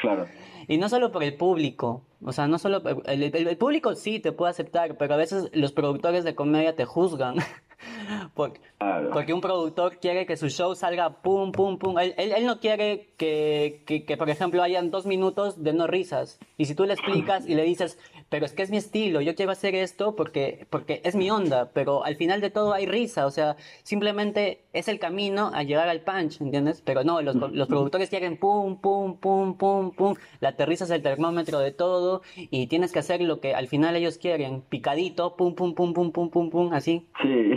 Claro. 0.00 0.26
Y 0.68 0.78
no 0.78 0.88
solo 0.88 1.10
por 1.10 1.24
el 1.24 1.34
público, 1.34 2.02
o 2.24 2.32
sea, 2.32 2.46
no 2.46 2.58
solo 2.60 2.80
el, 3.06 3.24
el- 3.24 3.48
el 3.48 3.56
público 3.56 3.96
sí 3.96 4.20
te 4.20 4.30
puede 4.30 4.50
aceptar, 4.50 4.96
pero 4.96 5.14
a 5.14 5.16
veces 5.16 5.50
los 5.54 5.72
productores 5.72 6.22
de 6.22 6.36
comedia 6.36 6.76
te 6.76 6.84
juzgan. 6.84 7.34
Por- 8.34 8.52
Claro. 8.78 9.10
porque 9.12 9.32
un 9.34 9.40
productor 9.40 9.98
quiere 9.98 10.24
que 10.24 10.36
su 10.36 10.48
show 10.50 10.74
salga 10.76 11.20
pum, 11.20 11.50
pum, 11.50 11.78
pum. 11.78 11.98
Él, 11.98 12.14
él- 12.16 12.32
él 12.36 12.46
no 12.46 12.60
quiere 12.60 13.08
que, 13.16 13.82
que, 13.86 14.04
que, 14.04 14.16
por 14.16 14.30
ejemplo, 14.30 14.62
hayan 14.62 14.92
dos 14.92 15.04
minutos 15.04 15.64
de 15.64 15.72
no 15.72 15.88
risas. 15.88 16.38
Y 16.56 16.66
si 16.66 16.76
tú 16.76 16.84
le 16.84 16.92
explicas 16.94 17.44
y 17.48 17.56
le 17.56 17.64
dices, 17.64 17.98
pero 18.28 18.44
es 18.44 18.52
que 18.52 18.62
es 18.62 18.70
mi 18.70 18.76
estilo, 18.76 19.20
yo 19.20 19.34
quiero 19.34 19.52
hacer 19.52 19.74
esto 19.74 20.14
porque, 20.16 20.66
porque 20.70 21.00
es 21.04 21.14
mi 21.14 21.30
onda, 21.30 21.70
pero 21.72 22.04
al 22.04 22.16
final 22.16 22.40
de 22.40 22.50
todo 22.50 22.72
hay 22.74 22.86
risa, 22.86 23.26
o 23.26 23.30
sea, 23.30 23.56
simplemente 23.82 24.64
es 24.72 24.88
el 24.88 24.98
camino 24.98 25.50
a 25.54 25.62
llegar 25.62 25.88
al 25.88 26.00
punch, 26.02 26.40
¿entiendes? 26.40 26.82
Pero 26.84 27.04
no, 27.04 27.22
los, 27.22 27.34
los 27.36 27.68
productores 27.68 28.10
quieren 28.10 28.36
pum, 28.38 28.76
pum, 28.80 29.16
pum, 29.16 29.56
pum, 29.56 29.92
pum, 29.92 30.14
la 30.40 30.50
aterriza 30.50 30.84
es 30.84 30.90
el 30.90 31.02
termómetro 31.02 31.58
de 31.58 31.72
todo 31.72 32.22
y 32.36 32.66
tienes 32.66 32.92
que 32.92 32.98
hacer 32.98 33.20
lo 33.22 33.40
que 33.40 33.54
al 33.54 33.68
final 33.68 33.96
ellos 33.96 34.18
quieren, 34.18 34.60
picadito, 34.62 35.36
pum, 35.36 35.54
pum, 35.54 35.74
pum, 35.74 35.94
pum, 35.94 36.12
pum, 36.12 36.30
pum, 36.30 36.50
pum, 36.50 36.72
así 36.72 37.06
Sí. 37.22 37.52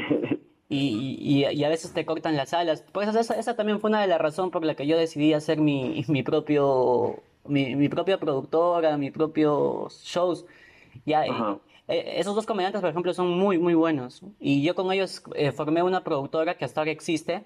y, 0.69 1.17
y, 1.19 1.45
y 1.53 1.63
a 1.63 1.69
veces 1.69 1.93
te 1.93 2.05
cortan 2.05 2.37
las 2.37 2.53
alas. 2.53 2.83
Pues 2.93 3.13
esa, 3.13 3.35
esa 3.35 3.55
también 3.55 3.79
fue 3.81 3.89
una 3.89 4.01
de 4.01 4.07
las 4.07 4.21
razones 4.21 4.51
por 4.51 4.63
la 4.63 4.75
que 4.75 4.87
yo 4.87 4.97
decidí 4.97 5.33
hacer 5.33 5.59
mi, 5.59 6.05
mi 6.07 6.23
propio 6.23 7.23
mi, 7.45 7.75
mi 7.75 7.89
propia 7.89 8.19
productora, 8.19 8.97
mi 8.97 9.11
propios 9.11 10.01
shows. 10.03 10.45
Ya, 11.05 11.23
Ajá. 11.27 11.59
eh, 11.87 12.13
esos 12.17 12.35
dos 12.35 12.45
comediantes, 12.45 12.81
por 12.81 12.89
ejemplo, 12.89 13.13
son 13.13 13.29
muy, 13.31 13.57
muy 13.57 13.73
buenos. 13.73 14.21
Y 14.39 14.63
yo 14.63 14.75
con 14.75 14.91
ellos 14.91 15.23
eh, 15.35 15.51
formé 15.51 15.83
una 15.83 16.03
productora 16.03 16.57
que 16.57 16.65
hasta 16.65 16.81
ahora 16.81 16.91
existe, 16.91 17.43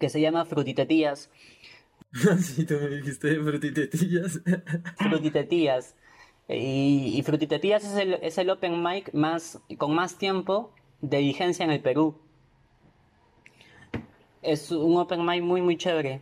que 0.00 0.08
se 0.10 0.20
llama 0.20 0.44
Frutitetías. 0.44 1.30
sí, 2.40 2.64
tú 2.64 2.74
me 2.74 2.88
dijiste 2.88 3.36
frutitetillas. 3.40 4.40
Frutitetías. 4.96 5.94
Y, 6.48 7.12
y 7.16 7.22
Frutitetías 7.22 7.84
es 7.84 7.94
el, 7.96 8.14
es 8.22 8.38
el 8.38 8.50
open 8.50 8.82
mic 8.82 9.12
más, 9.12 9.60
con 9.76 9.94
más 9.94 10.16
tiempo 10.16 10.70
de 11.00 11.18
vigencia 11.18 11.64
en 11.64 11.70
el 11.70 11.80
Perú. 11.80 12.14
Es 14.42 14.70
un 14.70 14.96
open 14.96 15.24
mic 15.24 15.42
muy, 15.42 15.62
muy 15.62 15.76
chévere. 15.76 16.20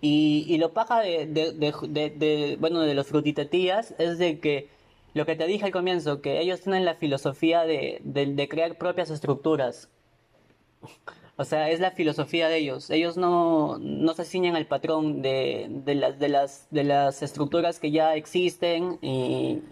Y, 0.00 0.46
y 0.48 0.58
lo 0.58 0.72
paja 0.72 1.00
de, 1.00 1.26
de, 1.26 1.52
de, 1.52 1.74
de- 1.88 2.10
de- 2.10 2.56
bueno, 2.60 2.80
de 2.80 2.94
los 2.94 3.06
frutitetías 3.08 3.94
es 3.98 4.18
de 4.18 4.38
que 4.40 4.68
lo 5.14 5.26
que 5.26 5.36
te 5.36 5.46
dije 5.46 5.64
al 5.64 5.72
comienzo, 5.72 6.20
que 6.20 6.40
ellos 6.40 6.60
tienen 6.60 6.84
la 6.84 6.94
filosofía 6.94 7.62
de, 7.64 8.00
de, 8.04 8.26
de 8.26 8.48
crear 8.48 8.76
propias 8.78 9.10
estructuras. 9.10 9.88
O 11.36 11.44
sea, 11.44 11.70
es 11.70 11.80
la 11.80 11.90
filosofía 11.92 12.48
de 12.48 12.58
ellos. 12.58 12.90
Ellos 12.90 13.16
no, 13.16 13.78
no 13.78 14.12
se 14.14 14.24
ciñen 14.24 14.56
al 14.56 14.66
patrón 14.66 15.22
de, 15.22 15.68
de 15.70 15.94
las, 15.94 16.18
de, 16.18 16.28
las, 16.28 16.68
de 16.70 16.84
las 16.84 17.22
estructuras 17.22 17.80
que 17.80 17.90
ya 17.90 18.14
existen 18.14 18.98
y, 19.00 19.62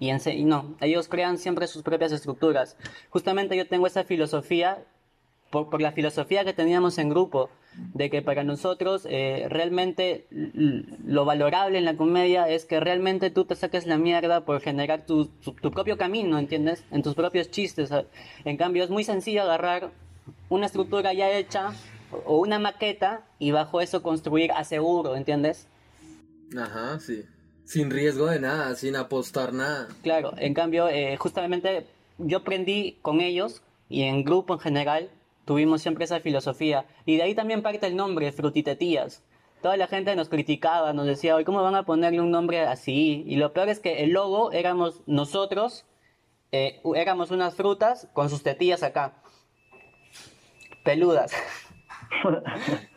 y, 0.00 0.08
ense- 0.08 0.36
y 0.36 0.44
no, 0.44 0.74
ellos 0.80 1.08
crean 1.08 1.38
siempre 1.38 1.68
sus 1.68 1.82
propias 1.82 2.10
estructuras. 2.12 2.76
Justamente 3.10 3.56
yo 3.56 3.68
tengo 3.68 3.86
esa 3.86 4.02
filosofía 4.02 4.84
por, 5.50 5.70
por 5.70 5.80
la 5.80 5.92
filosofía 5.92 6.44
que 6.44 6.54
teníamos 6.54 6.98
en 6.98 7.08
grupo, 7.08 7.50
de 7.94 8.10
que 8.10 8.22
para 8.22 8.44
nosotros 8.44 9.06
eh, 9.08 9.46
realmente 9.48 10.26
lo 10.30 11.24
valorable 11.24 11.78
en 11.78 11.84
la 11.84 11.96
comedia 11.96 12.48
es 12.48 12.64
que 12.64 12.80
realmente 12.80 13.30
tú 13.30 13.44
te 13.44 13.56
saques 13.56 13.86
la 13.86 13.98
mierda 13.98 14.44
por 14.44 14.60
generar 14.60 15.06
tu, 15.06 15.26
tu, 15.26 15.52
tu 15.52 15.70
propio 15.70 15.96
camino, 15.96 16.38
¿entiendes? 16.38 16.84
En 16.90 17.02
tus 17.02 17.14
propios 17.14 17.50
chistes. 17.50 17.90
En 18.44 18.56
cambio, 18.56 18.84
es 18.84 18.90
muy 18.90 19.04
sencillo 19.04 19.42
agarrar 19.42 19.90
una 20.48 20.66
estructura 20.66 21.12
ya 21.12 21.30
hecha 21.30 21.72
o 22.26 22.38
una 22.38 22.58
maqueta 22.58 23.24
y 23.38 23.50
bajo 23.50 23.80
eso 23.80 24.02
construir 24.02 24.52
a 24.52 24.64
seguro, 24.64 25.16
¿entiendes? 25.16 25.66
Ajá, 26.56 27.00
sí. 27.00 27.24
Sin 27.64 27.90
riesgo 27.90 28.26
de 28.26 28.40
nada, 28.40 28.74
sin 28.74 28.96
apostar 28.96 29.52
nada. 29.52 29.88
Claro, 30.02 30.34
en 30.36 30.52
cambio, 30.52 30.88
eh, 30.88 31.16
justamente 31.16 31.86
yo 32.18 32.38
aprendí 32.38 32.98
con 33.02 33.20
ellos 33.20 33.62
y 33.88 34.02
en 34.02 34.24
grupo 34.24 34.54
en 34.54 34.60
general 34.60 35.10
tuvimos 35.52 35.82
siempre 35.82 36.06
esa 36.06 36.18
filosofía. 36.18 36.86
Y 37.04 37.16
de 37.16 37.24
ahí 37.24 37.34
también 37.34 37.60
parte 37.60 37.86
el 37.86 37.94
nombre, 37.94 38.32
Frutitetías. 38.32 39.22
Toda 39.60 39.76
la 39.76 39.86
gente 39.86 40.16
nos 40.16 40.30
criticaba, 40.30 40.94
nos 40.94 41.04
decía, 41.04 41.36
"Oye, 41.36 41.44
¿cómo 41.44 41.62
van 41.62 41.74
a 41.74 41.84
ponerle 41.84 42.22
un 42.22 42.30
nombre 42.30 42.62
así? 42.62 43.22
Y 43.26 43.36
lo 43.36 43.52
peor 43.52 43.68
es 43.68 43.78
que 43.78 44.02
el 44.02 44.12
logo 44.12 44.50
éramos 44.52 45.02
nosotros, 45.06 45.84
eh, 46.52 46.80
éramos 46.96 47.30
unas 47.30 47.54
frutas 47.54 48.08
con 48.14 48.30
sus 48.30 48.42
tetillas 48.42 48.82
acá, 48.82 49.22
peludas. 50.84 51.32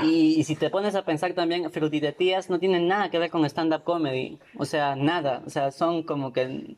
Y, 0.00 0.38
y 0.38 0.44
si 0.44 0.54
te 0.54 0.70
pones 0.70 0.94
a 0.94 1.04
pensar 1.04 1.32
también, 1.32 1.68
Frutitetías 1.72 2.48
no 2.48 2.60
tienen 2.60 2.86
nada 2.86 3.10
que 3.10 3.18
ver 3.18 3.30
con 3.30 3.44
stand-up 3.44 3.82
comedy. 3.82 4.38
O 4.56 4.64
sea, 4.64 4.94
nada. 4.94 5.42
O 5.44 5.50
sea, 5.50 5.72
son 5.72 6.04
como 6.04 6.32
que... 6.32 6.76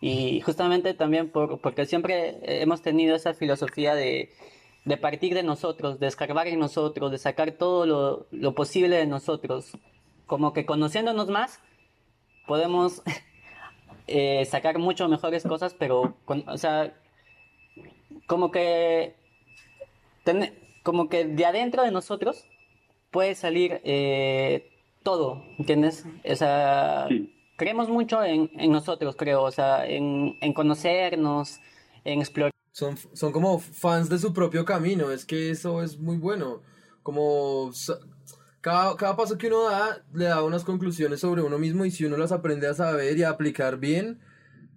Y 0.00 0.40
justamente 0.40 0.94
también 0.94 1.30
por, 1.30 1.60
porque 1.60 1.84
siempre 1.86 2.38
hemos 2.62 2.80
tenido 2.82 3.14
esa 3.16 3.34
filosofía 3.34 3.94
de, 3.94 4.30
de 4.84 4.96
partir 4.96 5.34
de 5.34 5.42
nosotros, 5.42 6.00
de 6.00 6.06
escarbar 6.06 6.48
en 6.48 6.58
nosotros, 6.58 7.10
de 7.10 7.18
sacar 7.18 7.52
todo 7.52 7.84
lo, 7.86 8.26
lo 8.30 8.54
posible 8.54 8.96
de 8.96 9.06
nosotros. 9.06 9.72
Como 10.26 10.52
que 10.52 10.64
conociéndonos 10.64 11.28
más, 11.28 11.60
podemos 12.46 13.02
eh, 14.06 14.44
sacar 14.46 14.78
mucho 14.78 15.08
mejores 15.08 15.42
cosas, 15.44 15.74
pero, 15.78 16.16
con- 16.24 16.48
o 16.48 16.56
sea, 16.56 16.94
como 18.26 18.50
que 18.50 19.14
como 20.82 21.08
que 21.08 21.24
de 21.24 21.44
adentro 21.44 21.82
de 21.82 21.90
nosotros 21.90 22.46
puede 23.10 23.34
salir 23.34 23.80
eh, 23.84 24.70
todo, 25.02 25.42
¿entiendes? 25.58 26.04
O 26.28 26.36
sea, 26.36 27.06
Sí. 27.08 27.34
Creemos 27.60 27.90
mucho 27.90 28.24
en, 28.24 28.50
en 28.58 28.72
nosotros, 28.72 29.16
creo, 29.16 29.42
o 29.42 29.50
sea, 29.50 29.86
en, 29.86 30.38
en 30.40 30.52
conocernos, 30.54 31.60
en 32.04 32.20
explorar. 32.20 32.50
Son, 32.72 32.96
son 33.12 33.32
como 33.32 33.58
fans 33.58 34.08
de 34.08 34.18
su 34.18 34.32
propio 34.32 34.64
camino, 34.64 35.10
es 35.10 35.26
que 35.26 35.50
eso 35.50 35.82
es 35.82 35.98
muy 35.98 36.16
bueno. 36.16 36.62
Como 37.02 37.70
cada, 38.62 38.96
cada 38.96 39.14
paso 39.14 39.36
que 39.36 39.48
uno 39.48 39.64
da 39.64 40.02
le 40.14 40.24
da 40.24 40.42
unas 40.42 40.64
conclusiones 40.64 41.20
sobre 41.20 41.42
uno 41.42 41.58
mismo 41.58 41.84
y 41.84 41.90
si 41.90 42.06
uno 42.06 42.16
las 42.16 42.32
aprende 42.32 42.66
a 42.66 42.72
saber 42.74 43.18
y 43.18 43.24
a 43.24 43.28
aplicar 43.30 43.76
bien, 43.78 44.20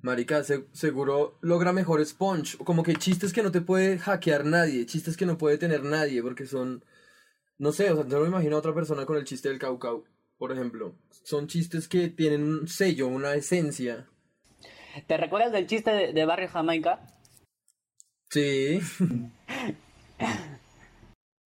marica, 0.01 0.43
se- 0.43 0.67
seguro 0.73 1.37
logra 1.41 1.71
mejor 1.71 2.01
punch. 2.17 2.57
Como 2.57 2.83
que 2.83 2.95
chistes 2.95 3.31
que 3.31 3.43
no 3.43 3.51
te 3.51 3.61
puede 3.61 3.97
hackear 3.97 4.43
nadie, 4.43 4.85
chistes 4.85 5.15
que 5.15 5.25
no 5.25 5.37
puede 5.37 5.57
tener 5.57 5.83
nadie, 5.83 6.21
porque 6.21 6.47
son, 6.47 6.83
no 7.57 7.71
sé, 7.71 7.91
o 7.91 7.95
sea, 7.95 8.05
no 8.05 8.19
me 8.21 8.27
imagino 8.27 8.57
a 8.57 8.59
otra 8.59 8.73
persona 8.75 9.05
con 9.05 9.17
el 9.17 9.25
chiste 9.25 9.49
del 9.49 9.59
caucau, 9.59 10.03
por 10.43 10.51
ejemplo. 10.51 10.93
Son 11.23 11.47
chistes 11.47 11.87
que 11.87 12.09
tienen 12.09 12.43
un 12.43 12.67
sello, 12.67 13.07
una 13.07 13.33
esencia. 13.33 14.09
¿Te 15.07 15.15
recuerdas 15.15 15.53
del 15.53 15.67
chiste 15.67 15.89
de, 15.89 16.11
de 16.11 16.25
Barrio 16.25 16.49
Jamaica? 16.49 16.99
Sí. 18.29 18.81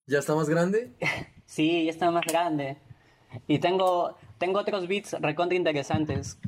¿Ya 0.07 0.17
está 0.17 0.33
más 0.33 0.49
grande? 0.49 0.93
Sí, 1.45 1.85
ya 1.85 1.91
está 1.91 2.09
más 2.09 2.25
grande. 2.25 2.77
Y 3.47 3.59
tengo, 3.59 4.17
tengo 4.39 4.61
otros 4.61 4.87
beats 4.87 5.11
recontra 5.21 5.55
interesantes. 5.55 6.39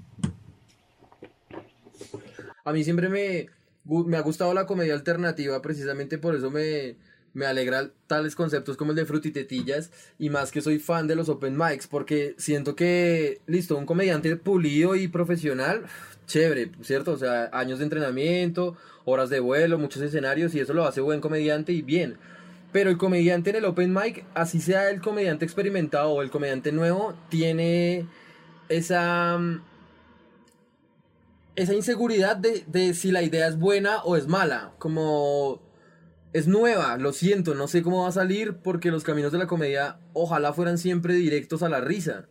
A 2.65 2.73
mí 2.73 2.83
siempre 2.83 3.09
me, 3.09 3.45
me 3.83 4.17
ha 4.17 4.21
gustado 4.21 4.55
la 4.55 4.65
comedia 4.65 4.95
alternativa, 4.95 5.61
precisamente 5.61 6.17
por 6.17 6.33
eso 6.33 6.49
me, 6.49 6.95
me 7.39 7.45
alegra 7.45 7.89
tales 8.05 8.35
conceptos 8.35 8.75
como 8.75 8.91
el 8.91 8.97
de 8.97 9.05
frutitetillas 9.05 9.91
y 10.19 10.29
más 10.29 10.51
que 10.51 10.61
soy 10.61 10.77
fan 10.77 11.07
de 11.07 11.15
los 11.15 11.29
open 11.29 11.57
mics, 11.57 11.87
porque 11.87 12.35
siento 12.37 12.75
que, 12.75 13.39
listo, 13.47 13.77
un 13.77 13.85
comediante 13.85 14.35
pulido 14.35 14.95
y 14.95 15.07
profesional, 15.07 15.85
chévere, 16.27 16.71
¿cierto? 16.81 17.13
O 17.13 17.17
sea, 17.17 17.49
años 17.53 17.79
de 17.79 17.85
entrenamiento, 17.85 18.75
horas 19.05 19.29
de 19.29 19.39
vuelo, 19.39 19.79
muchos 19.79 20.01
escenarios 20.03 20.53
y 20.53 20.59
eso 20.59 20.73
lo 20.73 20.85
hace 20.85 20.99
buen 20.99 21.21
comediante 21.21 21.71
y 21.71 21.81
bien. 21.81 22.17
Pero 22.73 22.89
el 22.89 22.97
comediante 22.97 23.51
en 23.51 23.55
el 23.55 23.65
open 23.65 23.93
mic, 23.93 24.25
así 24.35 24.59
sea 24.59 24.89
el 24.89 24.99
comediante 25.01 25.45
experimentado 25.45 26.09
o 26.11 26.21
el 26.21 26.29
comediante 26.29 26.73
nuevo, 26.73 27.15
tiene 27.29 28.05
esa... 28.67 29.37
mm, 29.37 29.61
esa 31.55 31.73
inseguridad 31.73 32.35
de, 32.35 32.63
de 32.67 32.93
si 32.93 33.11
la 33.11 33.23
idea 33.23 33.47
es 33.47 33.57
buena 33.57 34.03
o 34.03 34.17
es 34.17 34.27
mala. 34.27 34.71
Como 34.77 35.68
es 36.31 36.47
nueva, 36.47 36.97
lo 36.97 37.11
siento, 37.11 37.55
no 37.55 37.67
sé 37.67 37.81
cómo 37.81 38.03
va 38.03 38.09
a 38.09 38.13
salir 38.13 38.57
porque 38.57 38.91
los 38.91 39.03
caminos 39.03 39.31
de 39.31 39.39
la 39.39 39.47
comedia 39.47 39.99
ojalá 40.13 40.53
fueran 40.53 40.77
siempre 40.77 41.15
directos 41.15 41.63
a 41.63 41.69
la 41.69 41.81
risa. 41.81 42.27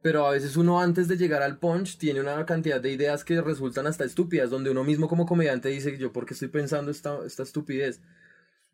Pero 0.00 0.26
a 0.26 0.30
veces 0.30 0.56
uno 0.56 0.80
antes 0.80 1.08
de 1.08 1.16
llegar 1.16 1.42
al 1.42 1.58
punch 1.58 1.98
tiene 1.98 2.20
una 2.20 2.44
cantidad 2.46 2.80
de 2.80 2.92
ideas 2.92 3.24
que 3.24 3.40
resultan 3.40 3.86
hasta 3.86 4.04
estúpidas, 4.04 4.50
donde 4.50 4.70
uno 4.70 4.84
mismo 4.84 5.08
como 5.08 5.26
comediante 5.26 5.70
dice, 5.70 5.96
yo 5.98 6.12
por 6.12 6.24
qué 6.24 6.34
estoy 6.34 6.48
pensando 6.48 6.90
esta, 6.90 7.18
esta 7.26 7.42
estupidez. 7.42 8.00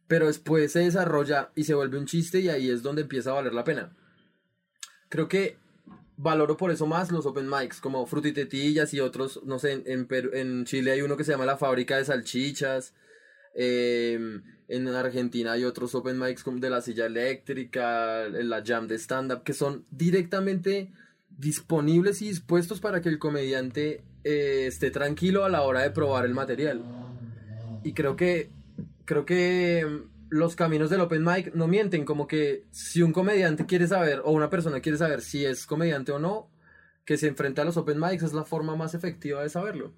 Pero 0.07 0.27
después 0.27 0.73
se 0.73 0.81
desarrolla 0.81 1.51
y 1.55 1.65
se 1.65 1.75
vuelve 1.75 1.99
un 1.99 2.07
chiste 2.07 2.41
y 2.41 2.51
ahí 2.51 2.69
es 2.69 2.83
donde 2.83 3.03
empieza 3.03 3.31
a 3.31 3.35
valer 3.35 3.55
la 3.55 3.65
pena. 3.65 3.97
Creo 5.09 5.29
que 5.29 5.57
valoro 6.17 6.57
por 6.57 6.71
eso 6.71 6.87
más 6.87 7.11
los 7.11 7.25
open 7.25 7.49
mics, 7.49 7.81
como 7.81 8.05
Frutitetillas 8.07 8.93
y 8.93 9.01
otros, 9.01 9.41
no 9.45 9.59
sé, 9.59 9.73
en, 9.73 9.85
en, 9.87 10.09
en 10.33 10.65
Chile 10.67 10.93
hay 10.93 11.03
uno 11.03 11.17
que 11.17 11.25
se 11.25 11.33
llama 11.33 11.47
La 11.47 11.57
Fábrica 11.57 11.97
de 11.97 12.05
Salchichas, 12.05 12.93
eh, 13.55 14.19
en 14.69 14.89
Argentina 14.89 15.53
hay 15.53 15.65
otros 15.65 15.95
open 15.95 16.19
mics 16.19 16.43
como 16.43 16.59
de 16.59 16.71
la 16.71 16.81
silla 16.81 17.07
eléctrica, 17.07 18.29
la 18.29 18.63
jam 18.65 18.87
de 18.89 18.97
stand-up, 18.97 19.43
que 19.43 19.53
son 19.53 19.85
directamente 19.91 20.91
disponibles 21.29 22.23
y 22.23 22.29
dispuestos 22.29 22.81
para 22.81 23.01
que 23.01 23.09
el 23.09 23.19
comediante 23.19 24.05
eh, 24.23 24.67
esté 24.67 24.91
tranquilo 24.91 25.45
a 25.45 25.49
la 25.49 25.63
hora 25.63 25.83
de 25.83 25.91
probar 25.91 26.25
el 26.25 26.35
material. 26.35 26.83
Y 27.83 27.93
creo 27.93 28.17
que, 28.17 28.51
creo 29.05 29.27
que 29.27 29.85
mm, 29.87 30.29
los 30.31 30.57
caminos 30.57 30.91
del 30.91 31.01
open 31.01 31.25
mic 31.25 31.55
no 31.55 31.67
mienten, 31.67 32.05
como 32.05 32.27
que 32.27 32.65
si 32.71 33.03
un 33.03 33.13
comediante 33.13 33.67
quiere 33.67 33.87
saber, 33.87 34.23
o 34.25 34.31
una 34.31 34.49
persona 34.49 34.81
quiere 34.81 34.99
saber 34.99 35.21
si 35.21 35.45
es 35.45 35.67
comediante 35.67 36.13
o 36.13 36.19
no, 36.19 36.49
que 37.05 37.19
se 37.19 37.29
enfrenta 37.29 37.63
a 37.63 37.65
los 37.67 37.77
open 37.77 38.01
mics 38.01 38.23
es 38.23 38.33
la 38.33 38.45
forma 38.45 38.77
más 38.77 38.95
efectiva 38.95 39.43
de 39.43 39.51
saberlo. 39.51 39.93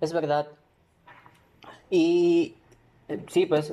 Es 0.00 0.14
verdad. 0.14 0.48
Y 1.90 2.54
eh, 3.08 3.24
sí, 3.28 3.46
pues 3.46 3.72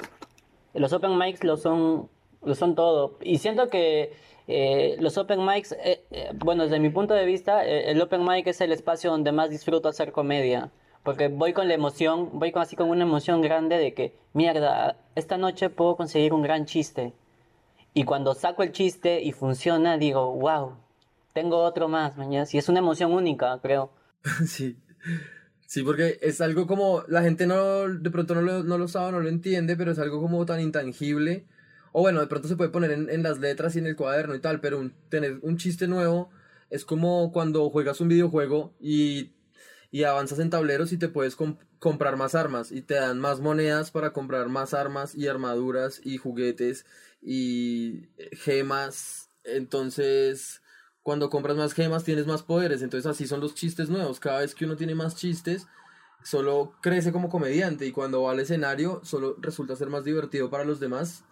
los 0.73 0.91
open 0.91 1.17
mics 1.17 1.43
lo 1.43 1.57
son, 1.57 2.09
lo 2.43 2.55
son 2.55 2.75
todo. 2.75 3.17
Y 3.21 3.37
siento 3.37 3.69
que 3.69 4.13
eh, 4.47 4.97
los 4.99 5.17
open 5.17 5.45
mics, 5.45 5.73
eh, 5.83 6.03
bueno, 6.35 6.63
desde 6.63 6.79
mi 6.79 6.89
punto 6.89 7.13
de 7.13 7.25
vista, 7.25 7.63
el 7.63 8.01
open 8.01 8.25
mic 8.25 8.47
es 8.47 8.59
el 8.61 8.71
espacio 8.71 9.11
donde 9.11 9.31
más 9.31 9.49
disfruto 9.49 9.87
hacer 9.87 10.11
comedia. 10.11 10.71
Porque 11.03 11.29
voy 11.29 11.53
con 11.53 11.69
la 11.69 11.73
emoción, 11.73 12.31
voy 12.33 12.51
con, 12.51 12.61
así 12.61 12.75
con 12.75 12.89
una 12.89 13.03
emoción 13.03 13.41
grande 13.41 13.77
de 13.77 13.93
que, 13.93 14.17
mierda, 14.33 14.97
esta 15.15 15.37
noche 15.37 15.69
puedo 15.69 15.95
conseguir 15.95 16.33
un 16.33 16.41
gran 16.41 16.65
chiste. 16.65 17.13
Y 17.93 18.03
cuando 18.03 18.33
saco 18.33 18.61
el 18.63 18.73
chiste 18.73 19.21
y 19.21 19.31
funciona, 19.31 19.97
digo, 19.97 20.33
wow, 20.33 20.73
tengo 21.33 21.59
otro 21.59 21.87
más, 21.87 22.17
mañana. 22.17 22.45
Y 22.51 22.57
es 22.57 22.67
una 22.67 22.79
emoción 22.79 23.13
única, 23.13 23.57
creo. 23.61 23.91
Sí. 24.47 24.75
Sí, 25.67 25.83
porque 25.83 26.17
es 26.21 26.39
algo 26.41 26.65
como, 26.67 27.03
la 27.09 27.21
gente 27.23 27.45
no, 27.45 27.89
de 27.89 28.09
pronto 28.11 28.33
no 28.35 28.41
lo, 28.41 28.63
no 28.63 28.77
lo 28.77 28.87
sabe, 28.87 29.11
no 29.11 29.19
lo 29.19 29.27
entiende, 29.29 29.75
pero 29.75 29.91
es 29.91 29.99
algo 29.99 30.21
como 30.21 30.45
tan 30.45 30.61
intangible. 30.61 31.45
o 31.91 32.01
bueno, 32.01 32.21
de 32.21 32.27
pronto 32.27 32.47
se 32.47 32.55
puede 32.55 32.69
poner 32.71 32.91
en, 32.91 33.09
en 33.09 33.21
las 33.23 33.39
letras 33.39 33.75
y 33.75 33.79
en 33.79 33.87
el 33.87 33.95
cuaderno 33.97 34.33
y 34.35 34.39
tal, 34.39 34.61
pero 34.61 34.79
un- 34.79 34.93
tener 35.09 35.39
un 35.41 35.57
chiste 35.57 35.87
nuevo 35.87 36.29
es 36.69 36.85
como 36.85 37.31
cuando 37.33 37.69
juegas 37.69 37.99
un 38.01 38.07
videojuego 38.09 38.75
y, 38.79 39.33
y 39.91 40.03
avanzas 40.03 40.39
en 40.39 40.49
tableros 40.49 40.91
y 40.93 40.97
te 40.97 41.09
puedes 41.09 41.35
com- 41.35 41.57
comprar 41.79 42.17
más 42.17 42.35
armas 42.35 42.71
y 42.71 42.81
te 42.81 42.95
dan 42.95 43.19
más 43.19 43.39
monedas 43.41 43.91
para 43.91 44.13
comprar 44.13 44.47
más 44.49 44.73
armas 44.73 45.15
y 45.15 45.27
armaduras 45.27 46.01
y 46.03 46.17
juguetes 46.17 46.85
y 47.21 48.09
gemas. 48.33 49.29
Entonces, 49.43 50.61
cuando 51.07 51.29
compras 51.29 51.55
más 51.55 51.71
gemas 51.71 52.03
tienes 52.03 52.27
más 52.27 52.43
poderes. 52.43 52.81
Entonces 52.81 53.09
así 53.09 53.27
son 53.27 53.39
los 53.39 53.55
chistes 53.55 53.87
nuevos. 53.89 54.19
Cada 54.19 54.41
vez 54.41 54.53
que 54.53 54.65
uno 54.65 54.75
tiene 54.75 54.93
más 54.93 55.15
chistes, 55.15 55.65
solo 56.21 56.73
crece 56.81 57.13
como 57.13 57.29
comediante 57.29 57.85
y 57.85 57.93
cuando 57.93 58.23
va 58.23 58.31
al 58.31 58.41
escenario 58.41 58.99
solo 59.05 59.37
resulta 59.39 59.77
ser 59.77 59.89
más 59.89 60.03
divertido 60.03 60.49
para 60.49 60.65
los 60.65 60.81
demás. 60.81 61.23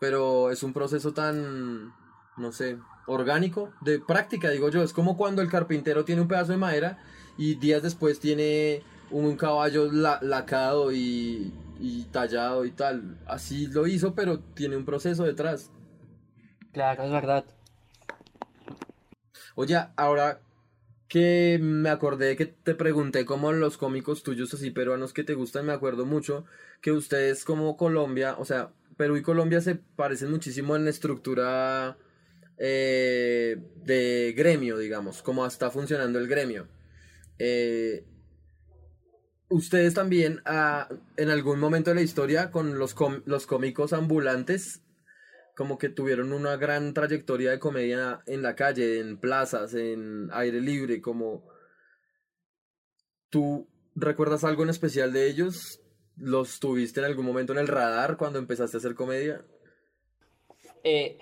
Pero 0.00 0.50
es 0.50 0.62
un 0.62 0.72
proceso 0.72 1.12
tan, 1.12 1.92
no 2.38 2.50
sé, 2.50 2.78
orgánico, 3.06 3.74
de 3.82 4.00
práctica, 4.00 4.48
digo 4.48 4.70
yo. 4.70 4.82
Es 4.82 4.94
como 4.94 5.18
cuando 5.18 5.42
el 5.42 5.50
carpintero 5.50 6.06
tiene 6.06 6.22
un 6.22 6.28
pedazo 6.28 6.52
de 6.52 6.58
madera 6.58 6.98
y 7.36 7.56
días 7.56 7.82
después 7.82 8.20
tiene 8.20 8.82
un 9.10 9.36
caballo 9.36 9.92
la- 9.92 10.18
lacado 10.22 10.92
y, 10.92 11.52
y 11.78 12.04
tallado 12.06 12.64
y 12.64 12.70
tal. 12.70 13.18
Así 13.26 13.66
lo 13.66 13.86
hizo, 13.86 14.14
pero 14.14 14.40
tiene 14.40 14.78
un 14.78 14.86
proceso 14.86 15.24
detrás. 15.24 15.70
Claro, 16.72 17.04
es 17.04 17.10
verdad. 17.12 17.44
Oye, 19.60 19.76
ahora 19.96 20.40
que 21.06 21.58
me 21.60 21.90
acordé 21.90 22.34
que 22.34 22.46
te 22.46 22.74
pregunté 22.74 23.26
como 23.26 23.52
los 23.52 23.76
cómicos 23.76 24.22
tuyos 24.22 24.54
así 24.54 24.70
peruanos 24.70 25.12
que 25.12 25.22
te 25.22 25.34
gustan, 25.34 25.66
me 25.66 25.74
acuerdo 25.74 26.06
mucho 26.06 26.46
que 26.80 26.92
ustedes 26.92 27.44
como 27.44 27.76
Colombia, 27.76 28.36
o 28.38 28.46
sea, 28.46 28.72
Perú 28.96 29.18
y 29.18 29.22
Colombia 29.22 29.60
se 29.60 29.74
parecen 29.74 30.30
muchísimo 30.30 30.76
en 30.76 30.88
estructura 30.88 31.98
eh, 32.56 33.58
de 33.84 34.32
gremio, 34.34 34.78
digamos, 34.78 35.20
como 35.20 35.44
está 35.44 35.70
funcionando 35.70 36.18
el 36.18 36.26
gremio. 36.26 36.66
Eh, 37.38 38.06
ustedes 39.50 39.92
también 39.92 40.40
ah, 40.46 40.88
en 41.18 41.28
algún 41.28 41.60
momento 41.60 41.90
de 41.90 41.96
la 41.96 42.02
historia 42.02 42.50
con 42.50 42.78
los 42.78 42.94
cómicos 43.46 43.92
ambulantes 43.92 44.80
como 45.60 45.76
que 45.76 45.90
tuvieron 45.90 46.32
una 46.32 46.56
gran 46.56 46.94
trayectoria 46.94 47.50
de 47.50 47.58
comedia 47.58 48.22
en 48.26 48.40
la 48.40 48.54
calle, 48.54 48.98
en 48.98 49.18
plazas, 49.18 49.74
en 49.74 50.30
aire 50.32 50.58
libre, 50.58 51.02
como 51.02 51.42
¿tú 53.28 53.68
recuerdas 53.94 54.42
algo 54.42 54.62
en 54.62 54.70
especial 54.70 55.12
de 55.12 55.28
ellos? 55.28 55.78
¿Los 56.16 56.60
tuviste 56.60 57.00
en 57.00 57.06
algún 57.06 57.26
momento 57.26 57.52
en 57.52 57.58
el 57.58 57.68
radar 57.68 58.16
cuando 58.16 58.38
empezaste 58.38 58.78
a 58.78 58.80
hacer 58.80 58.94
comedia? 58.94 59.44
Eh, 60.82 61.18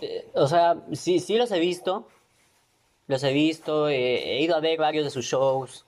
eh, 0.00 0.28
o 0.34 0.48
sea, 0.48 0.82
sí, 0.92 1.20
sí 1.20 1.36
los 1.36 1.52
he 1.52 1.60
visto. 1.60 2.08
Los 3.06 3.22
he 3.22 3.32
visto, 3.32 3.88
eh, 3.88 4.32
he 4.32 4.42
ido 4.42 4.56
a 4.56 4.60
ver 4.60 4.80
varios 4.80 5.04
de 5.04 5.10
sus 5.12 5.26
shows. 5.26 5.86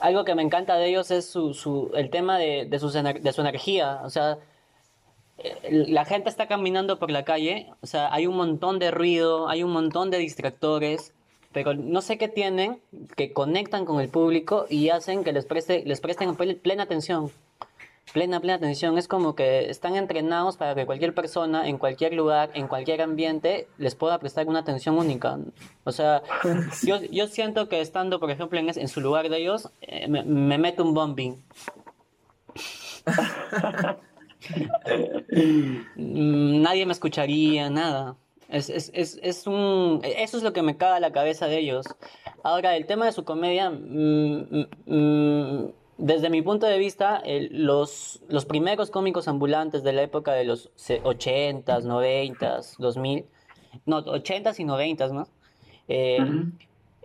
Algo 0.00 0.24
que 0.24 0.34
me 0.34 0.42
encanta 0.42 0.74
de 0.78 0.88
ellos 0.88 1.12
es 1.12 1.26
su, 1.26 1.54
su, 1.54 1.92
el 1.94 2.10
tema 2.10 2.40
de, 2.40 2.66
de, 2.66 2.76
ener- 2.76 3.20
de 3.20 3.32
su 3.32 3.40
energía. 3.40 4.00
O 4.02 4.10
sea, 4.10 4.38
la 5.70 6.04
gente 6.04 6.28
está 6.28 6.46
caminando 6.46 6.98
por 6.98 7.10
la 7.10 7.24
calle, 7.24 7.72
o 7.80 7.86
sea, 7.86 8.12
hay 8.12 8.26
un 8.26 8.36
montón 8.36 8.78
de 8.78 8.90
ruido, 8.90 9.48
hay 9.48 9.62
un 9.62 9.72
montón 9.72 10.10
de 10.10 10.18
distractores, 10.18 11.12
pero 11.52 11.74
no 11.74 12.00
sé 12.00 12.16
qué 12.18 12.28
tienen 12.28 12.80
que 13.16 13.32
conectan 13.32 13.84
con 13.84 14.00
el 14.00 14.08
público 14.08 14.66
y 14.70 14.88
hacen 14.90 15.24
que 15.24 15.32
les 15.32 15.44
preste, 15.44 15.82
les 15.84 16.00
presten 16.00 16.30
ple- 16.36 16.58
plena 16.60 16.84
atención. 16.84 17.30
Plena, 18.12 18.40
plena 18.40 18.56
atención. 18.56 18.98
Es 18.98 19.06
como 19.08 19.34
que 19.34 19.70
están 19.70 19.96
entrenados 19.96 20.56
para 20.56 20.74
que 20.74 20.84
cualquier 20.86 21.14
persona, 21.14 21.68
en 21.68 21.78
cualquier 21.78 22.12
lugar, 22.14 22.50
en 22.54 22.68
cualquier 22.68 23.00
ambiente, 23.00 23.68
les 23.78 23.94
pueda 23.94 24.18
prestar 24.18 24.48
una 24.48 24.58
atención 24.58 24.98
única. 24.98 25.38
O 25.84 25.92
sea, 25.92 26.22
yo, 26.84 27.00
yo 27.10 27.26
siento 27.26 27.68
que 27.68 27.80
estando, 27.80 28.18
por 28.20 28.30
ejemplo, 28.30 28.58
en, 28.58 28.68
en 28.68 28.88
su 28.88 29.00
lugar 29.00 29.28
de 29.28 29.38
ellos, 29.38 29.70
eh, 29.82 30.08
me, 30.08 30.24
me 30.24 30.58
meto 30.58 30.82
un 30.84 30.94
bombing. 30.94 31.42
Mm, 35.96 36.62
Nadie 36.62 36.86
me 36.86 36.92
escucharía, 36.92 37.70
nada. 37.70 38.16
Es, 38.48 38.68
es, 38.68 38.90
es, 38.94 39.18
es 39.22 39.46
un... 39.46 40.00
Eso 40.04 40.36
es 40.36 40.42
lo 40.42 40.52
que 40.52 40.62
me 40.62 40.76
caga 40.76 41.00
la 41.00 41.12
cabeza 41.12 41.46
de 41.46 41.58
ellos. 41.58 41.86
Ahora, 42.42 42.76
el 42.76 42.86
tema 42.86 43.06
de 43.06 43.12
su 43.12 43.24
comedia, 43.24 43.70
mm, 43.70 44.66
mm, 44.86 45.72
desde 45.98 46.28
mi 46.30 46.42
punto 46.42 46.66
de 46.66 46.78
vista, 46.78 47.16
el- 47.24 47.64
los, 47.64 48.20
los 48.28 48.44
primeros 48.44 48.90
cómicos 48.90 49.28
ambulantes 49.28 49.82
de 49.84 49.92
la 49.92 50.02
época 50.02 50.32
de 50.32 50.44
los 50.44 50.70
se- 50.76 51.02
80s, 51.02 51.84
90s, 51.84 52.76
2000, 52.78 53.24
no, 53.86 53.98
80s 54.04 54.58
y 54.60 54.64
90s, 54.64 55.12
¿no? 55.12 55.28
Eh, 55.88 56.18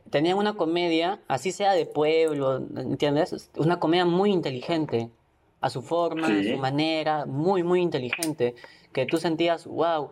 tenían 0.09 0.37
una 0.37 0.53
comedia, 0.55 1.19
así 1.27 1.51
sea 1.51 1.73
de 1.73 1.85
pueblo, 1.85 2.57
¿entiendes? 2.57 3.51
Una 3.57 3.79
comedia 3.79 4.05
muy 4.05 4.31
inteligente, 4.31 5.09
a 5.61 5.69
su 5.69 5.81
forma, 5.81 6.27
a 6.27 6.43
su 6.43 6.57
manera, 6.57 7.25
muy, 7.25 7.63
muy 7.63 7.81
inteligente, 7.81 8.55
que 8.93 9.05
tú 9.05 9.17
sentías, 9.17 9.65
wow. 9.65 10.11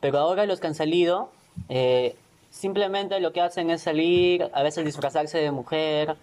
Pero 0.00 0.18
ahora 0.18 0.46
los 0.46 0.60
que 0.60 0.66
han 0.66 0.74
salido, 0.74 1.30
eh, 1.68 2.16
simplemente 2.50 3.18
lo 3.20 3.32
que 3.32 3.40
hacen 3.40 3.70
es 3.70 3.82
salir, 3.82 4.50
a 4.52 4.62
veces 4.62 4.84
disfrazarse 4.84 5.38
de 5.38 5.50
mujer 5.50 6.16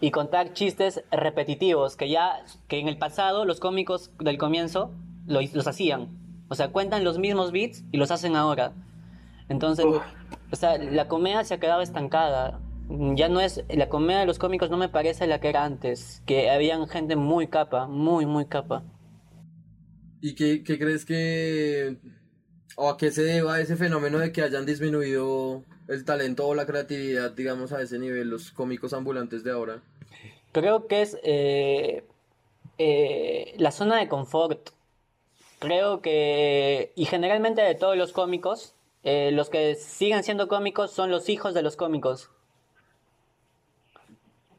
y 0.00 0.10
contar 0.10 0.52
chistes 0.52 1.02
repetitivos 1.10 1.96
que 1.96 2.08
ya, 2.08 2.42
que 2.68 2.78
en 2.78 2.88
el 2.88 2.98
pasado 2.98 3.44
los 3.44 3.60
cómicos 3.60 4.10
del 4.18 4.38
comienzo 4.38 4.90
lo- 5.26 5.40
los 5.40 5.66
hacían. 5.66 6.08
O 6.48 6.54
sea, 6.54 6.68
cuentan 6.68 7.04
los 7.04 7.18
mismos 7.18 7.52
beats 7.52 7.84
y 7.92 7.96
los 7.96 8.10
hacen 8.10 8.36
ahora. 8.36 8.72
Entonces, 9.48 9.84
Uf. 9.86 10.02
o 10.52 10.56
sea, 10.56 10.76
la 10.78 11.08
comedia 11.08 11.44
se 11.44 11.54
ha 11.54 11.60
quedado 11.60 11.80
estancada. 11.80 12.58
Ya 12.88 13.28
no 13.28 13.40
es, 13.40 13.64
la 13.68 13.88
comedia 13.88 14.20
de 14.20 14.26
los 14.26 14.38
cómicos 14.38 14.70
no 14.70 14.76
me 14.76 14.88
parece 14.88 15.26
la 15.26 15.40
que 15.40 15.48
era 15.48 15.64
antes, 15.64 16.22
que 16.26 16.50
habían 16.50 16.86
gente 16.86 17.16
muy 17.16 17.48
capa, 17.48 17.86
muy, 17.86 18.26
muy 18.26 18.46
capa. 18.46 18.82
¿Y 20.20 20.34
qué, 20.34 20.62
qué 20.62 20.78
crees 20.78 21.04
que... 21.04 21.96
o 22.76 22.90
a 22.90 22.96
qué 22.96 23.10
se 23.10 23.22
deba 23.22 23.60
ese 23.60 23.76
fenómeno 23.76 24.18
de 24.18 24.32
que 24.32 24.42
hayan 24.42 24.66
disminuido 24.66 25.64
el 25.88 26.04
talento 26.04 26.46
o 26.46 26.54
la 26.54 26.66
creatividad, 26.66 27.32
digamos, 27.32 27.72
a 27.72 27.82
ese 27.82 27.98
nivel, 27.98 28.28
los 28.28 28.50
cómicos 28.50 28.92
ambulantes 28.92 29.44
de 29.44 29.50
ahora? 29.50 29.82
Creo 30.52 30.86
que 30.86 31.02
es 31.02 31.18
eh, 31.24 32.04
eh, 32.78 33.54
la 33.58 33.70
zona 33.70 33.98
de 33.98 34.08
confort. 34.08 34.70
Creo 35.58 36.00
que, 36.00 36.92
y 36.96 37.06
generalmente 37.06 37.62
de 37.62 37.74
todos 37.74 37.96
los 37.96 38.12
cómicos, 38.12 38.74
eh, 39.02 39.30
los 39.32 39.50
que 39.50 39.74
siguen 39.74 40.22
siendo 40.22 40.48
cómicos 40.48 40.90
son 40.92 41.10
los 41.10 41.28
hijos 41.28 41.54
de 41.54 41.62
los 41.62 41.76
cómicos. 41.76 42.30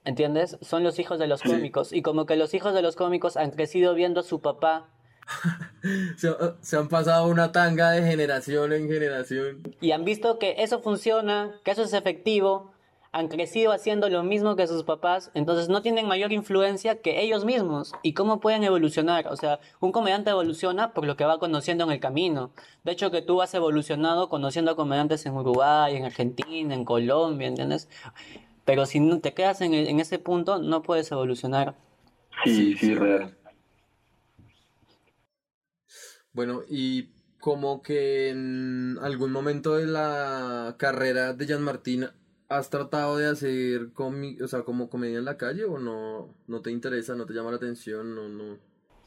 ¿Entiendes? 0.06 0.58
Son 0.62 0.84
los 0.84 0.99
hijos 0.99 1.20
de 1.20 1.28
los 1.28 1.41
Sí. 1.41 1.49
cómicos. 1.49 1.91
Y 1.91 2.01
como 2.01 2.26
que 2.26 2.36
los 2.36 2.53
hijos 2.53 2.74
de 2.74 2.82
los 2.82 2.95
cómicos 2.95 3.36
han 3.38 3.51
crecido 3.51 3.93
viendo 3.95 4.22
a 4.22 4.24
su 4.24 4.39
papá 4.39 4.88
Se, 6.18 6.30
se 6.62 6.78
han 6.78 6.88
pasado 6.88 7.28
una 7.28 7.51
tanga 7.51 7.89
de 7.91 8.03
generación 8.03 8.74
en 8.74 8.88
generación. 8.88 9.64
y 9.82 9.91
han 9.91 10.06
visto 10.06 10.38
que 10.39 10.56
eso 10.60 10.80
funciona, 10.82 11.60
que 11.64 11.72
eso 11.72 11.82
es 11.84 11.93
efectivo, 11.93 12.72
han 13.12 13.28
crecido 13.30 13.72
haciendo 13.72 14.10
lo 14.10 14.24
mismo 14.24 14.56
que 14.56 14.68
sus 14.68 14.84
papás, 14.84 15.32
entonces 15.34 15.70
no 15.70 15.82
tienen 15.82 16.06
mayor 16.08 16.32
influencia 16.34 17.01
que 17.01 17.22
ellos 17.22 17.45
mismos. 17.45 17.93
¿Y 18.03 18.14
cómo 18.14 18.39
pueden 18.41 18.64
evolucionar? 18.66 19.28
O 19.30 19.36
sea, 19.38 19.60
un 19.80 19.91
comediante 19.93 20.30
evoluciona 20.32 20.93
por 20.93 21.06
lo 21.06 21.16
que 21.16 21.24
va 21.26 21.39
conociendo 21.39 21.86
en 21.86 21.91
el 21.91 21.99
camino. 22.01 22.51
De 22.84 22.91
hecho, 22.91 23.10
que 23.12 23.22
tú 23.22 23.41
has 23.41 23.53
evolucionado 23.56 24.28
conociendo 24.30 24.72
a 24.72 24.76
comediantes 24.76 25.26
en 25.26 25.34
Uruguay, 25.34 25.95
en 25.95 26.03
Argentina, 26.06 26.74
en 26.76 26.84
Colombia, 26.84 27.47
¿entiendes? 27.47 27.88
Pero 28.66 28.86
si 28.86 28.99
no 28.99 29.20
te 29.20 29.34
quedas 29.34 29.61
en, 29.61 29.74
en 29.74 29.99
ese 29.99 30.20
punto, 30.20 30.59
no 30.59 30.82
puedes 30.82 31.11
evolucionar. 31.11 31.76
Sí, 32.43 32.76
sí, 32.76 32.95
real. 32.95 33.38
Bueno, 36.34 36.63
y 36.68 37.09
como 37.39 37.82
que 37.82 38.30
en 38.30 38.97
algún 39.01 39.32
momento 39.32 39.76
de 39.76 39.86
la 39.86 40.76
carrera 40.78 41.34
de 41.34 41.45
Jean 41.45 41.61
Martín 41.61 42.07
has 42.49 42.70
tratado 42.70 43.18
de 43.18 43.28
hacer 43.28 43.93
comi 43.93 44.39
o 44.41 44.47
sea, 44.47 44.63
como 44.63 44.89
comedia 44.89 45.18
en 45.18 45.26
la 45.26 45.38
calle 45.38 45.66
o 45.66 45.80
no, 45.80 46.30
no 46.47 46.61
te 46.61 46.72
interesa, 46.72 47.16
no 47.16 47.26
te 47.26 47.34
llama 47.34 47.51
la 47.51 47.57
atención, 47.57 48.16
no, 48.16 48.28
no. 48.28 48.57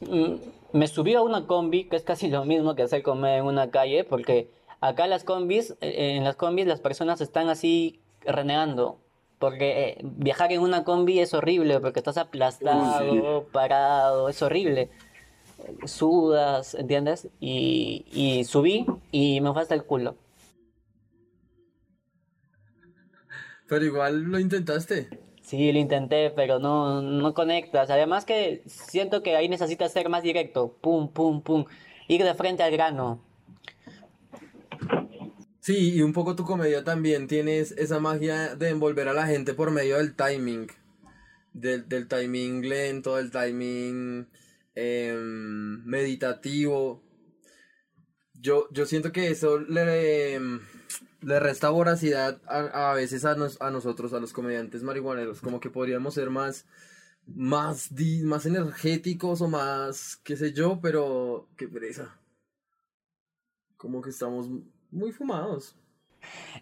Mm, 0.01 0.39
Me 0.73 0.87
subí 0.87 1.13
a 1.13 1.21
una 1.21 1.45
combi, 1.45 1.89
que 1.89 1.97
es 1.97 2.03
casi 2.03 2.29
lo 2.29 2.45
mismo 2.45 2.75
que 2.75 2.83
hacer 2.83 3.03
comer 3.03 3.39
en 3.39 3.45
una 3.45 3.69
calle, 3.69 4.03
porque 4.03 4.49
acá 4.81 5.07
las 5.07 5.23
combis, 5.23 5.71
eh, 5.81 6.15
en 6.15 6.23
las 6.23 6.35
combis 6.35 6.65
las 6.65 6.79
personas 6.79 7.21
están 7.21 7.49
así 7.49 7.99
renegando, 8.21 8.99
porque 9.39 9.89
eh, 9.89 9.97
viajar 10.03 10.51
en 10.51 10.61
una 10.61 10.83
combi 10.83 11.19
es 11.19 11.33
horrible, 11.33 11.79
porque 11.79 11.99
estás 11.99 12.17
aplastado, 12.17 13.47
parado, 13.51 14.29
es 14.29 14.41
horrible. 14.41 14.89
Sudas, 15.85 16.75
¿entiendes? 16.75 17.29
Y, 17.39 18.05
y 18.11 18.43
subí 18.43 18.85
y 19.11 19.41
me 19.41 19.51
fue 19.53 19.61
hasta 19.61 19.75
el 19.75 19.83
culo. 19.83 20.15
Pero 23.67 23.85
igual 23.85 24.23
lo 24.23 24.39
intentaste. 24.39 25.09
Sí, 25.41 25.71
lo 25.71 25.79
intenté, 25.79 26.31
pero 26.31 26.59
no, 26.59 27.01
no 27.01 27.33
conectas. 27.33 27.89
Además 27.89 28.25
que 28.25 28.61
siento 28.65 29.23
que 29.23 29.35
ahí 29.35 29.47
necesitas 29.49 29.91
ser 29.91 30.09
más 30.09 30.23
directo. 30.23 30.77
Pum, 30.81 31.11
pum, 31.11 31.41
pum. 31.41 31.65
Ir 32.07 32.23
de 32.23 32.33
frente 32.33 32.63
al 32.63 32.71
grano. 32.71 33.23
Sí, 35.69 35.93
y 35.93 36.01
un 36.01 36.13
poco 36.13 36.35
tu 36.35 36.45
comedia 36.45 36.83
también 36.83 37.27
tienes 37.27 37.73
esa 37.73 37.99
magia 37.99 38.55
de 38.55 38.69
envolver 38.69 39.07
a 39.07 39.13
la 39.13 39.27
gente 39.27 39.53
por 39.53 39.69
medio 39.69 39.97
del 39.97 40.15
timing. 40.15 40.65
Del, 41.53 42.07
timing 42.07 42.67
lento, 42.67 43.17
del 43.17 43.29
timing 43.29 44.27
em, 44.73 45.85
meditativo. 45.85 47.03
Yo, 48.33 48.67
yo 48.71 48.87
siento 48.87 49.11
que 49.11 49.27
eso 49.29 49.59
le, 49.59 50.33
em, 50.33 50.59
le 51.21 51.39
resta 51.39 51.69
voracidad 51.69 52.41
a, 52.47 52.93
veces 52.95 53.23
a, 53.23 53.35
nos- 53.35 53.61
a 53.61 53.69
nosotros, 53.69 54.13
a 54.13 54.19
los 54.19 54.33
comediantes 54.33 54.81
marihuaneros. 54.81 55.39
Como 55.39 55.59
que 55.59 55.69
podríamos 55.69 56.15
ser 56.15 56.31
más, 56.31 56.65
más, 57.27 57.91
más 58.23 58.45
energéticos 58.47 59.41
o 59.41 59.47
más, 59.47 60.17
qué 60.23 60.35
sé 60.35 60.51
yo, 60.51 60.79
pero 60.81 61.47
qué 61.57 61.67
pereza. 61.67 62.17
Como 63.77 64.01
que 64.01 64.09
estamos 64.09 64.49
muy 64.91 65.11
fumados. 65.11 65.75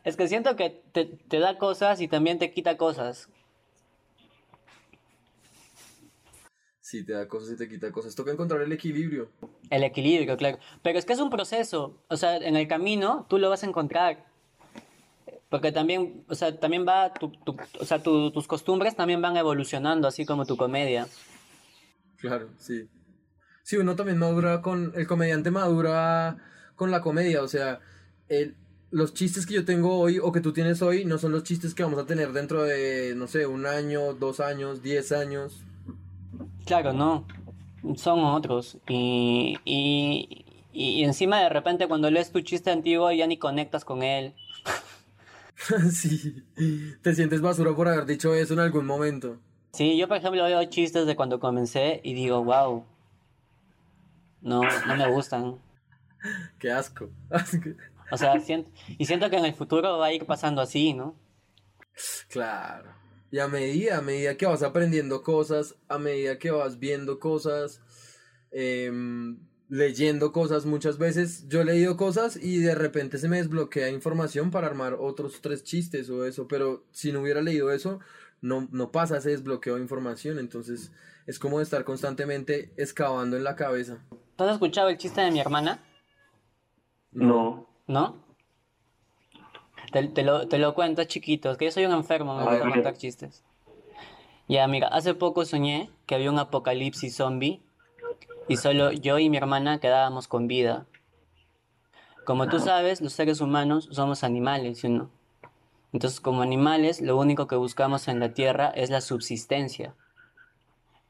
Es 0.04 0.16
que 0.16 0.28
siento 0.28 0.56
que 0.56 0.82
te, 0.92 1.06
te 1.06 1.40
da 1.40 1.58
cosas 1.58 2.00
y 2.02 2.08
también 2.08 2.40
te 2.40 2.52
quita 2.52 2.78
cosas. 2.78 3.30
Sí, 6.80 7.04
te 7.06 7.14
da 7.14 7.28
cosas 7.28 7.52
y 7.54 7.58
te 7.58 7.68
quita 7.68 7.92
cosas. 7.92 8.16
Toca 8.16 8.32
encontrar 8.32 8.62
el 8.62 8.72
equilibrio. 8.72 9.30
El 9.70 9.84
equilibrio, 9.84 10.38
claro. 10.38 10.58
Pero 10.82 10.98
es 10.98 11.04
que 11.06 11.14
es 11.14 11.20
un 11.20 11.30
proceso. 11.30 12.02
O 12.08 12.16
sea, 12.16 12.38
en 12.38 12.56
el 12.56 12.68
camino 12.68 13.26
tú 13.30 13.38
lo 13.40 13.50
vas 13.50 13.64
a 13.64 13.68
encontrar. 13.68 14.26
Porque 15.50 15.72
también, 15.74 16.24
o 16.30 16.36
sea, 16.36 16.58
también 16.58 16.86
va, 16.88 17.14
tu, 17.14 17.30
tu- 17.32 17.58
o 17.80 17.86
sea, 17.86 18.02
tu- 18.02 18.32
tus 18.32 18.48
costumbres 18.48 18.96
también 18.96 19.22
van 19.22 19.36
evolucionando, 19.36 20.08
así 20.08 20.26
como 20.26 20.46
tu 20.46 20.56
comedia. 20.56 21.08
Claro, 22.18 22.50
sí. 22.58 22.88
Sí, 23.64 23.76
uno 23.76 23.96
también 23.98 24.18
madura 24.18 24.62
con. 24.62 24.94
El 24.96 25.08
comediante 25.08 25.52
madura 25.52 26.38
con 26.76 26.90
la 26.92 27.02
comedia. 27.02 27.44
O 27.44 27.48
sea, 27.50 27.82
el, 28.30 28.56
los 28.92 29.14
chistes 29.14 29.46
que 29.46 29.56
yo 29.56 29.66
tengo 29.66 29.98
hoy 29.98 30.20
o 30.20 30.32
que 30.32 30.42
tú 30.42 30.54
tienes 30.54 30.82
hoy 30.82 31.06
no 31.06 31.18
son 31.18 31.32
los 31.32 31.44
chistes 31.44 31.74
que 31.74 31.84
vamos 31.84 32.00
a 32.00 32.06
tener 32.06 32.32
dentro 32.32 32.64
de, 32.64 33.14
no 33.16 33.28
sé, 33.28 33.46
un 33.46 33.66
año, 33.66 34.14
dos 34.14 34.40
años, 34.40 34.82
diez 34.82 35.12
años. 35.12 35.62
Claro, 36.66 36.94
no. 36.94 37.26
Son 37.96 38.24
otros. 38.24 38.78
Y, 38.88 39.58
y, 39.66 40.46
y 40.74 41.04
encima 41.04 41.42
de 41.42 41.50
repente 41.50 41.88
cuando 41.88 42.10
lees 42.10 42.32
tu 42.32 42.42
chiste 42.42 42.72
antiguo 42.72 43.12
ya 43.12 43.28
ni 43.28 43.38
conectas 43.38 43.84
con 43.84 44.04
él. 44.04 44.34
sí. 45.92 46.44
Te 47.02 47.16
sientes 47.16 47.42
basura 47.42 47.76
por 47.76 47.88
haber 47.88 48.06
dicho 48.06 48.34
eso 48.34 48.54
en 48.54 48.60
algún 48.60 48.86
momento. 48.86 49.38
Sí, 49.74 49.98
yo 49.98 50.08
por 50.08 50.18
ejemplo 50.18 50.44
veo 50.44 50.64
chistes 50.66 51.06
de 51.06 51.16
cuando 51.16 51.40
comencé 51.40 52.00
y 52.04 52.14
digo, 52.14 52.44
wow. 52.44 52.86
No, 54.42 54.62
no 54.88 54.96
me 54.96 55.12
gustan. 55.12 55.58
Qué 56.60 56.72
asco. 56.72 57.10
O 58.12 58.18
sea, 58.18 58.40
siento, 58.40 58.72
y 58.98 59.06
siento 59.06 59.30
que 59.30 59.38
en 59.38 59.46
el 59.46 59.54
futuro 59.54 59.98
va 59.98 60.08
a 60.08 60.14
ir 60.14 60.26
pasando 60.26 60.62
así, 60.62 60.94
¿no? 60.94 61.16
Claro. 62.30 62.94
Y 63.32 63.40
a 63.40 63.48
medida, 63.48 63.98
a 63.98 64.02
medida 64.02 64.38
que 64.38 64.46
vas 64.46 64.64
aprendiendo 64.64 65.22
cosas, 65.24 65.76
a 65.90 65.98
medida 65.98 66.40
que 66.40 66.52
vas 66.52 66.80
viendo 66.80 67.20
cosas, 67.20 67.82
em, 68.52 69.38
leyendo 69.70 70.32
cosas, 70.32 70.66
muchas 70.66 70.98
veces 70.98 71.48
yo 71.50 71.62
he 71.62 71.66
leído 71.66 71.98
cosas 71.98 72.38
y 72.38 72.60
de 72.60 72.76
repente 72.76 73.18
se 73.18 73.28
me 73.28 73.38
desbloquea 73.38 73.90
información 73.90 74.50
para 74.50 74.68
armar 74.68 74.94
otros 74.94 75.42
tres 75.42 75.64
chistes 75.64 76.10
o 76.10 76.26
eso, 76.26 76.48
pero 76.48 76.86
si 76.92 77.12
no 77.12 77.22
hubiera 77.22 77.42
leído 77.42 77.72
eso, 77.72 78.00
no, 78.40 78.70
no 78.72 78.92
pasa 78.92 79.18
ese 79.18 79.32
desbloqueo 79.32 79.76
de 79.76 79.82
información, 79.82 80.40
entonces 80.40 80.94
es 81.26 81.40
como 81.40 81.60
estar 81.60 81.84
constantemente 81.84 82.72
excavando 82.78 83.36
en 83.36 83.44
la 83.44 83.58
cabeza. 83.58 84.00
¿Tú 84.38 84.44
has 84.46 84.54
escuchado 84.54 84.88
el 84.88 84.98
chiste 84.98 85.20
de 85.20 85.32
mi 85.32 85.42
hermana? 85.42 85.84
No. 87.12 87.67
¿No? 87.88 88.16
Te, 89.92 90.08
te 90.08 90.24
lo, 90.24 90.48
te 90.48 90.58
lo 90.58 90.74
cuento, 90.76 91.02
es 91.02 91.08
chiquito, 91.08 91.52
es 91.52 91.58
que 91.58 91.66
yo 91.66 91.72
soy 91.72 91.86
un 91.86 91.94
enfermo, 91.94 92.36
me 92.36 92.42
A 92.42 92.46
gusta 92.46 92.70
contar 92.70 92.98
chistes. 92.98 93.44
Ya, 94.48 94.68
mira, 94.68 94.88
hace 94.88 95.14
poco 95.14 95.46
soñé 95.46 95.90
que 96.06 96.16
había 96.16 96.32
un 96.32 96.40
apocalipsis 96.40 97.16
zombie 97.16 97.62
y 98.48 98.58
solo 98.58 98.92
yo 98.92 99.20
y 99.20 99.30
mi 99.30 99.38
hermana 99.38 99.80
quedábamos 99.80 100.28
con 100.28 100.48
vida. 100.48 100.86
Como 102.26 102.48
tú 102.50 102.60
sabes, 102.60 103.02
los 103.02 103.14
seres 103.14 103.40
humanos 103.42 103.88
somos 103.92 104.24
animales, 104.24 104.80
¿sí 104.80 104.90
no? 104.90 105.10
Entonces, 105.94 106.20
como 106.20 106.42
animales, 106.42 107.02
lo 107.02 107.18
único 107.18 107.48
que 107.48 107.56
buscamos 107.56 108.08
en 108.08 108.20
la 108.20 108.34
tierra 108.34 108.70
es 108.70 108.90
la 108.90 109.02
subsistencia. 109.02 109.96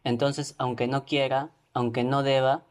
Entonces, 0.04 0.56
aunque 0.60 0.88
no 0.88 1.06
quiera, 1.06 1.50
aunque 1.74 2.04
no 2.04 2.24
deba, 2.24 2.64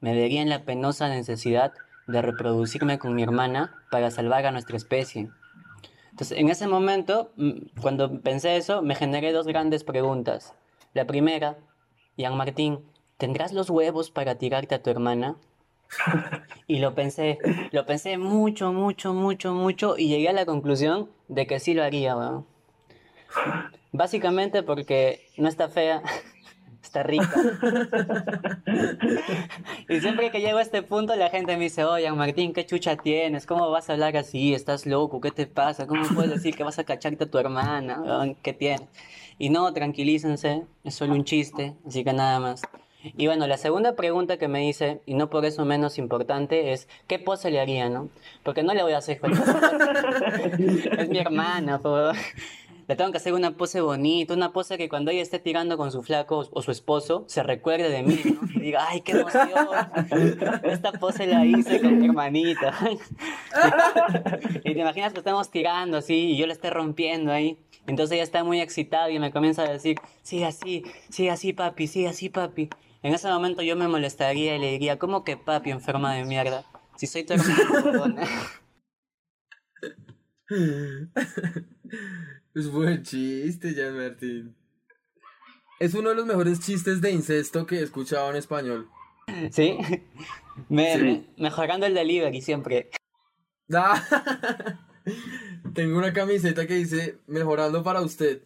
me 0.00 0.14
vería 0.14 0.40
en 0.40 0.48
la 0.48 0.64
penosa 0.64 1.08
necesidad 1.08 1.72
de 2.10 2.22
reproducirme 2.22 2.98
con 2.98 3.14
mi 3.14 3.22
hermana 3.22 3.74
para 3.90 4.10
salvar 4.10 4.46
a 4.46 4.52
nuestra 4.52 4.76
especie. 4.76 5.30
Entonces, 6.10 6.38
en 6.38 6.48
ese 6.48 6.66
momento, 6.66 7.32
mm, 7.36 7.80
cuando 7.80 8.20
pensé 8.20 8.56
eso, 8.56 8.82
me 8.82 8.94
generé 8.94 9.32
dos 9.32 9.46
grandes 9.46 9.84
preguntas. 9.84 10.54
La 10.92 11.06
primera, 11.06 11.56
Ian 12.16 12.36
Martín, 12.36 12.80
¿tendrás 13.16 13.52
los 13.52 13.70
huevos 13.70 14.10
para 14.10 14.36
tirarte 14.36 14.74
a 14.74 14.82
tu 14.82 14.90
hermana? 14.90 15.36
Y 16.66 16.78
lo 16.78 16.94
pensé, 16.94 17.38
lo 17.72 17.84
pensé 17.84 18.16
mucho, 18.16 18.72
mucho, 18.72 19.12
mucho, 19.12 19.54
mucho 19.54 19.98
y 19.98 20.08
llegué 20.08 20.28
a 20.28 20.32
la 20.32 20.46
conclusión 20.46 21.10
de 21.28 21.46
que 21.46 21.58
sí 21.58 21.74
lo 21.74 21.82
haría, 21.82 22.16
weón. 22.16 22.46
Básicamente 23.92 24.62
porque 24.62 25.26
no 25.36 25.48
está 25.48 25.68
fea, 25.68 26.02
está 26.90 27.04
rica. 27.04 27.30
Y 29.88 30.00
siempre 30.00 30.30
que 30.30 30.40
llego 30.40 30.58
a 30.58 30.62
este 30.62 30.82
punto 30.82 31.14
la 31.14 31.30
gente 31.30 31.56
me 31.56 31.64
dice, 31.64 31.84
oye, 31.84 32.10
Martín, 32.12 32.52
¿qué 32.52 32.66
chucha 32.66 32.96
tienes? 32.96 33.46
¿Cómo 33.46 33.70
vas 33.70 33.88
a 33.88 33.92
hablar 33.92 34.16
así? 34.16 34.54
¿Estás 34.54 34.86
loco? 34.86 35.20
¿Qué 35.20 35.30
te 35.30 35.46
pasa? 35.46 35.86
¿Cómo 35.86 36.02
puedes 36.08 36.30
decir 36.30 36.56
que 36.56 36.64
vas 36.64 36.78
a 36.80 36.84
cacharte 36.84 37.24
a 37.24 37.30
tu 37.30 37.38
hermana? 37.38 38.34
¿Qué 38.42 38.52
tienes? 38.52 38.88
Y 39.38 39.50
no, 39.50 39.72
tranquilícense, 39.72 40.64
es 40.82 40.94
solo 40.94 41.14
un 41.14 41.24
chiste, 41.24 41.74
así 41.86 42.02
que 42.02 42.12
nada 42.12 42.40
más. 42.40 42.62
Y 43.16 43.26
bueno, 43.26 43.46
la 43.46 43.56
segunda 43.56 43.94
pregunta 43.94 44.36
que 44.36 44.48
me 44.48 44.68
hice, 44.68 45.00
y 45.06 45.14
no 45.14 45.30
por 45.30 45.44
eso 45.44 45.64
menos 45.64 45.96
importante, 45.96 46.72
es 46.72 46.88
¿qué 47.06 47.18
pose 47.18 47.50
le 47.50 47.60
haría, 47.60 47.88
no? 47.88 48.08
Porque 48.42 48.62
no 48.62 48.74
le 48.74 48.82
voy 48.82 48.92
a 48.92 48.98
hacer 48.98 49.20
Es 50.98 51.08
mi 51.08 51.18
hermana, 51.18 51.78
po. 51.78 52.12
Le 52.90 52.96
tengo 52.96 53.12
que 53.12 53.18
hacer 53.18 53.34
una 53.34 53.56
pose 53.56 53.80
bonita, 53.80 54.34
una 54.34 54.52
pose 54.52 54.76
que 54.76 54.88
cuando 54.88 55.12
ella 55.12 55.22
esté 55.22 55.38
tirando 55.38 55.76
con 55.76 55.92
su 55.92 56.02
flaco 56.02 56.48
o 56.50 56.60
su 56.60 56.72
esposo, 56.72 57.22
se 57.28 57.44
recuerde 57.44 57.88
de 57.88 58.02
mí, 58.02 58.18
¿no? 58.24 58.40
Y 58.52 58.58
diga, 58.58 58.84
¡ay, 58.88 59.02
qué 59.02 59.12
emoción! 59.12 59.46
Esta 60.64 60.90
pose 60.90 61.28
la 61.28 61.46
hice 61.46 61.80
con 61.80 62.00
mi 62.00 62.06
hermanita. 62.06 62.76
Y 64.64 64.74
te 64.74 64.80
imaginas 64.80 65.12
que 65.12 65.20
estamos 65.20 65.52
tirando 65.52 65.98
así 65.98 66.32
y 66.32 66.36
yo 66.36 66.48
la 66.48 66.52
esté 66.52 66.68
rompiendo 66.68 67.30
ahí. 67.30 67.60
Entonces 67.86 68.14
ella 68.14 68.24
está 68.24 68.42
muy 68.42 68.60
excitada 68.60 69.08
y 69.08 69.20
me 69.20 69.30
comienza 69.30 69.62
a 69.62 69.70
decir, 69.70 70.00
sigue 70.24 70.46
así, 70.46 70.82
sigue 71.10 71.30
así, 71.30 71.52
papi, 71.52 71.86
sigue 71.86 72.08
así, 72.08 72.28
papi. 72.28 72.70
En 73.04 73.14
ese 73.14 73.28
momento 73.28 73.62
yo 73.62 73.76
me 73.76 73.86
molestaría 73.86 74.56
y 74.56 74.58
le 74.58 74.72
diría, 74.72 74.98
¿cómo 74.98 75.22
que 75.22 75.36
papi, 75.36 75.70
enferma 75.70 76.12
de 76.14 76.24
mierda? 76.24 76.64
Si 76.96 77.06
soy 77.06 77.22
tu 77.22 77.34
hermana. 77.34 78.26
Es 82.54 82.70
buen 82.70 83.02
chiste, 83.02 83.74
Jan 83.74 83.96
Martín. 83.96 84.56
Es 85.78 85.94
uno 85.94 86.10
de 86.10 86.14
los 86.16 86.26
mejores 86.26 86.60
chistes 86.60 87.00
de 87.00 87.10
incesto 87.10 87.66
que 87.66 87.76
he 87.76 87.82
escuchado 87.82 88.30
en 88.30 88.36
español. 88.36 88.88
¿Sí? 89.50 89.78
Me, 90.68 90.98
Sí. 90.98 91.26
mejorando 91.36 91.86
el 91.86 91.94
delivery 91.94 92.40
siempre. 92.42 92.90
Ah, 93.72 94.02
Tengo 95.74 95.96
una 95.98 96.12
camiseta 96.12 96.66
que 96.66 96.74
dice 96.74 97.18
mejorando 97.26 97.82
para 97.82 98.00
usted. 98.02 98.42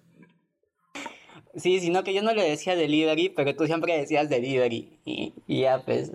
Sí, 1.57 1.81
sino 1.81 2.05
que 2.05 2.13
yo 2.15 2.23
no 2.23 2.35
le 2.35 2.43
decía 2.49 2.77
delivery, 2.77 3.31
pero 3.31 3.57
tú 3.57 3.67
siempre 3.67 3.97
decías 3.99 4.29
delivery. 4.29 4.99
Y, 5.05 5.33
y 5.47 5.61
ya, 5.63 5.83
pues. 5.85 6.13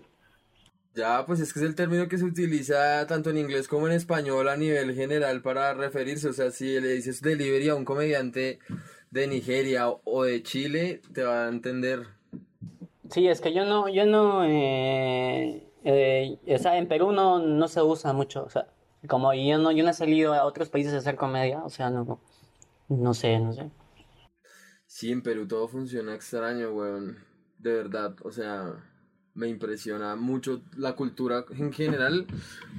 Ya, 1.00 1.26
pues 1.26 1.40
es 1.40 1.54
que 1.54 1.60
es 1.60 1.66
el 1.66 1.76
término 1.76 2.08
que 2.08 2.18
se 2.18 2.26
utiliza 2.26 3.06
tanto 3.08 3.30
en 3.30 3.38
inglés 3.38 3.68
como 3.68 3.88
en 3.88 3.94
español 3.94 4.50
a 4.50 4.58
nivel 4.58 4.94
general 4.96 5.42
para 5.42 5.74
referirse. 5.74 6.30
O 6.30 6.34
sea, 6.34 6.52
si 6.52 6.80
le 6.80 6.90
dices 6.94 7.22
delivery 7.22 7.70
a 7.70 7.76
un 7.76 7.86
comediante 7.86 8.60
de 9.12 9.28
Nigeria 9.28 9.88
o- 9.90 10.24
de 10.24 10.44
Chile, 10.44 11.02
te 11.14 11.24
va 11.24 11.46
a 11.46 11.50
entender. 11.50 12.08
Sí, 13.10 13.28
es 13.28 13.42
que 13.42 13.54
yo 13.54 13.66
no, 13.66 13.90
yo 13.90 14.06
no, 14.06 14.44
eh, 14.46 15.68
eh, 15.84 16.38
o 16.48 16.58
sea, 16.60 16.78
en 16.78 16.88
Perú 16.88 17.12
no, 17.12 17.40
no 17.40 17.68
se 17.68 17.82
usa 17.82 18.14
mucho, 18.14 18.44
o 18.46 18.50
sea, 18.50 18.68
como 19.08 19.34
yo 19.34 19.58
no, 19.58 19.72
yo 19.72 19.84
no 19.84 19.90
he 19.90 19.94
salido 19.94 20.34
a 20.34 20.46
otros 20.46 20.70
países 20.70 20.94
a 20.94 20.98
hacer 20.98 21.16
comedia, 21.16 21.64
o 21.64 21.70
sea, 21.70 21.90
no, 21.90 22.20
no 22.90 23.14
sé, 23.16 23.40
no 23.40 23.54
sé. 23.54 23.72
Sí, 24.88 25.12
en 25.12 25.22
Perú 25.22 25.48
todo 25.48 25.68
funciona 25.68 26.16
extraño, 26.16 26.72
weón. 26.72 27.18
De 27.58 27.74
verdad, 27.74 28.16
o 28.24 28.32
sea, 28.32 28.74
Me 29.40 29.48
impresiona 29.48 30.18
mucho 30.18 30.62
la 30.76 30.98
cultura 30.98 31.46
en 31.58 31.72
general, 31.72 32.28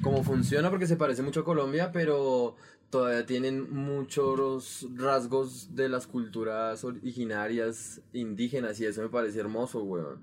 cómo 0.02 0.22
funciona, 0.22 0.68
porque 0.68 0.86
se 0.86 0.96
parece 0.96 1.22
mucho 1.22 1.40
a 1.40 1.44
Colombia, 1.44 1.90
pero 1.90 2.54
todavía 2.90 3.24
tienen 3.24 3.72
muchos 3.74 4.86
rasgos 4.94 5.74
de 5.74 5.88
las 5.88 6.06
culturas 6.06 6.84
originarias 6.84 8.02
indígenas 8.12 8.78
y 8.78 8.84
eso 8.84 9.00
me 9.00 9.08
parece 9.08 9.40
hermoso, 9.40 9.82
weón. 9.82 10.22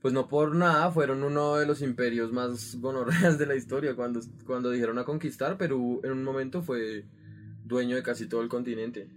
Pues 0.00 0.14
no 0.14 0.26
por 0.26 0.56
nada, 0.56 0.90
fueron 0.90 1.22
uno 1.22 1.56
de 1.56 1.66
los 1.66 1.82
imperios 1.82 2.32
más 2.32 2.80
gonorreas 2.80 3.36
de 3.36 3.44
la 3.44 3.54
historia 3.54 3.94
cuando, 3.94 4.20
cuando 4.46 4.70
dijeron 4.70 4.98
a 4.98 5.04
conquistar, 5.04 5.58
Perú 5.58 6.00
en 6.02 6.12
un 6.12 6.24
momento 6.24 6.62
fue 6.62 7.04
dueño 7.62 7.96
de 7.96 8.02
casi 8.02 8.26
todo 8.26 8.40
el 8.40 8.48
continente. 8.48 9.10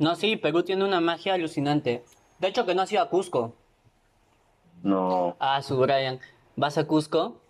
No, 0.00 0.16
sí, 0.16 0.36
Perú 0.36 0.64
tiene 0.64 0.84
una 0.84 1.00
magia 1.00 1.34
alucinante. 1.34 2.02
De 2.40 2.48
hecho, 2.48 2.66
que 2.66 2.74
no 2.74 2.82
has 2.82 2.90
ido 2.90 3.02
a 3.02 3.08
Cusco. 3.08 3.61
No. 4.82 5.36
Ah, 5.38 5.62
su 5.62 5.78
Brian. 5.78 6.20
Vas 6.56 6.76
a 6.78 6.86
Cusco, 6.86 7.40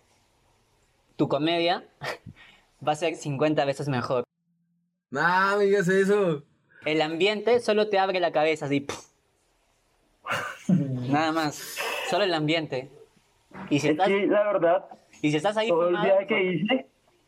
tu 1.15 1.27
comedia 1.27 1.83
va 2.87 2.93
a 2.93 2.95
ser 2.95 3.15
50 3.15 3.65
veces 3.65 3.87
mejor. 3.89 4.23
¡Ah, 5.15 5.55
me 5.57 5.65
digas 5.65 5.87
eso! 5.87 6.43
El 6.85 7.01
ambiente 7.01 7.59
solo 7.59 7.89
te 7.89 7.99
abre 7.99 8.19
la 8.19 8.31
cabeza, 8.31 8.65
así. 8.65 8.85
Nada 10.67 11.31
más. 11.31 11.77
Solo 12.09 12.23
el 12.23 12.33
ambiente. 12.33 12.89
Y 13.69 13.79
si 13.79 13.87
Es 13.87 13.91
estás, 13.91 14.07
que 14.07 14.25
la 14.27 14.43
verdad, 14.43 14.85
y 15.21 15.31
si 15.31 15.37
estás 15.37 15.55
ahí 15.57 15.69
todo 15.69 15.83
el 15.83 15.95
fumado, 15.95 16.05
viaje 16.05 16.27
que 16.27 16.43
hice, 16.43 16.87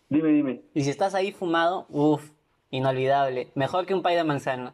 dime, 0.10 0.30
dime. 0.30 0.62
y 0.74 0.84
si 0.84 0.90
estás 0.90 1.14
ahí 1.14 1.32
fumado, 1.32 1.86
uff, 1.90 2.32
inolvidable. 2.72 3.52
Mejor 3.56 3.86
que 3.86 3.94
un 3.94 4.02
pay 4.02 4.16
de 4.16 4.24
manzana. 4.24 4.74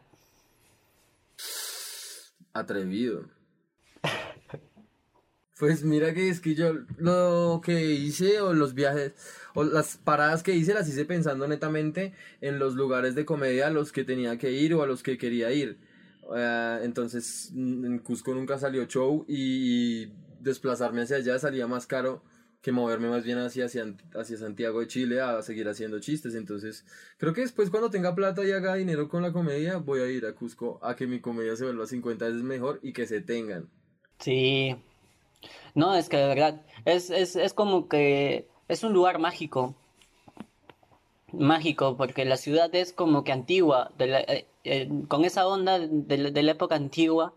Atrevido. 2.54 3.24
Pues 5.62 5.84
mira 5.84 6.12
que 6.12 6.28
es 6.28 6.40
que 6.40 6.56
yo 6.56 6.74
lo 6.98 7.60
que 7.64 7.92
hice 7.92 8.40
o 8.40 8.52
los 8.52 8.74
viajes 8.74 9.12
o 9.54 9.62
las 9.62 9.96
paradas 9.96 10.42
que 10.42 10.56
hice 10.56 10.74
las 10.74 10.88
hice 10.88 11.04
pensando 11.04 11.46
netamente 11.46 12.14
en 12.40 12.58
los 12.58 12.74
lugares 12.74 13.14
de 13.14 13.24
comedia 13.24 13.68
a 13.68 13.70
los 13.70 13.92
que 13.92 14.02
tenía 14.02 14.38
que 14.38 14.50
ir 14.50 14.74
o 14.74 14.82
a 14.82 14.88
los 14.88 15.04
que 15.04 15.16
quería 15.16 15.52
ir. 15.52 15.78
Eh, 16.36 16.80
entonces 16.82 17.52
mm, 17.54 17.84
en 17.84 17.98
Cusco 18.00 18.34
nunca 18.34 18.58
salió 18.58 18.86
show 18.86 19.24
y 19.28 20.06
desplazarme 20.40 21.02
hacia 21.02 21.18
allá 21.18 21.38
salía 21.38 21.68
más 21.68 21.86
caro 21.86 22.24
que 22.60 22.72
moverme 22.72 23.08
más 23.08 23.22
bien 23.22 23.38
hacia, 23.38 23.66
hacia, 23.66 23.94
hacia 24.16 24.38
Santiago 24.38 24.80
de 24.80 24.88
Chile 24.88 25.20
a 25.20 25.42
seguir 25.42 25.68
haciendo 25.68 26.00
chistes. 26.00 26.34
Entonces 26.34 26.84
creo 27.18 27.34
que 27.34 27.42
después 27.42 27.70
cuando 27.70 27.88
tenga 27.88 28.16
plata 28.16 28.44
y 28.44 28.50
haga 28.50 28.74
dinero 28.74 29.08
con 29.08 29.22
la 29.22 29.32
comedia 29.32 29.76
voy 29.76 30.00
a 30.00 30.10
ir 30.10 30.26
a 30.26 30.34
Cusco 30.34 30.80
a 30.82 30.96
que 30.96 31.06
mi 31.06 31.20
comedia 31.20 31.54
se 31.54 31.62
vuelva 31.62 31.86
50 31.86 32.24
veces 32.24 32.42
mejor 32.42 32.80
y 32.82 32.92
que 32.92 33.06
se 33.06 33.20
tengan. 33.20 33.70
Sí. 34.18 34.74
No, 35.74 35.94
es 35.94 36.08
que 36.08 36.16
de 36.16 36.26
verdad, 36.28 36.62
es, 36.84 37.10
es, 37.10 37.36
es 37.36 37.54
como 37.54 37.88
que 37.88 38.48
es 38.68 38.82
un 38.84 38.92
lugar 38.92 39.18
mágico. 39.18 39.74
Mágico, 41.32 41.96
porque 41.96 42.24
la 42.24 42.36
ciudad 42.36 42.72
es 42.74 42.92
como 42.92 43.24
que 43.24 43.32
antigua, 43.32 43.90
de 43.98 44.06
la- 44.06 44.20
eh, 44.20 44.46
eh, 44.64 44.88
con 45.08 45.24
esa 45.24 45.46
onda 45.48 45.78
de, 45.78 46.18
la- 46.18 46.30
de 46.30 46.42
la 46.42 46.52
época 46.52 46.74
antigua, 46.76 47.34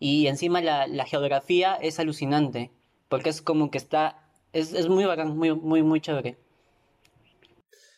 y 0.00 0.26
encima 0.28 0.60
la, 0.62 0.86
la 0.86 1.04
geografía 1.04 1.74
es 1.76 2.00
alucinante, 2.00 2.70
porque 3.08 3.28
es 3.30 3.42
como 3.42 3.70
que 3.70 3.78
está, 3.78 4.22
es, 4.52 4.72
es 4.72 4.88
muy 4.88 5.04
bacán, 5.04 5.36
muy, 5.36 5.54
muy, 5.54 5.82
muy 5.82 6.00
chévere. 6.00 6.36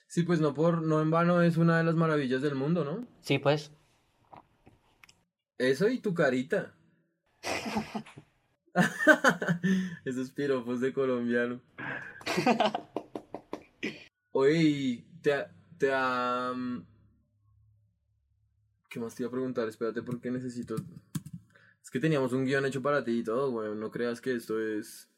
Sí, 0.09 0.23
pues 0.25 0.41
no 0.41 0.53
por 0.55 0.83
no 0.83 1.01
en 1.01 1.11
vano 1.13 1.43
es 1.43 1.57
una 1.57 1.79
de 1.79 1.85
las 1.85 1.95
maravillas 1.95 2.43
del 2.43 2.55
mundo, 2.57 2.85
¿no? 2.85 3.07
Sí, 3.21 3.39
pues. 3.39 3.73
Eso 5.59 5.87
y 5.91 5.99
tu 6.01 6.15
carita. 6.15 6.75
Esos 10.05 10.31
piropos 10.31 10.81
de 10.81 10.93
colombiano. 10.93 11.61
Oye, 14.33 15.05
te, 15.22 15.33
ha- 15.33 15.51
te 15.79 15.91
ha... 15.93 16.53
mm, 16.55 16.85
¿Qué 18.91 19.01
más 19.01 19.14
te 19.14 19.22
iba 19.22 19.29
a 19.29 19.33
preguntar? 19.33 19.68
Espérate 19.68 20.03
porque 20.03 20.31
necesito... 20.31 20.77
Es 21.83 21.91
que 21.91 22.01
teníamos 22.01 22.33
un 22.33 22.45
guion 22.45 22.66
hecho 22.66 22.83
para 22.83 23.05
ti 23.05 23.18
y 23.20 23.24
todo, 23.24 23.51
güey. 23.51 23.74
No 23.74 23.91
creas 23.91 24.20
que 24.20 24.35
esto 24.35 24.61
es... 24.61 25.09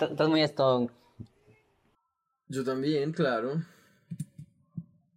Estás 0.00 0.28
muy 0.28 0.42
stone. 0.42 0.90
Yo 2.48 2.64
también, 2.64 3.12
claro. 3.12 3.62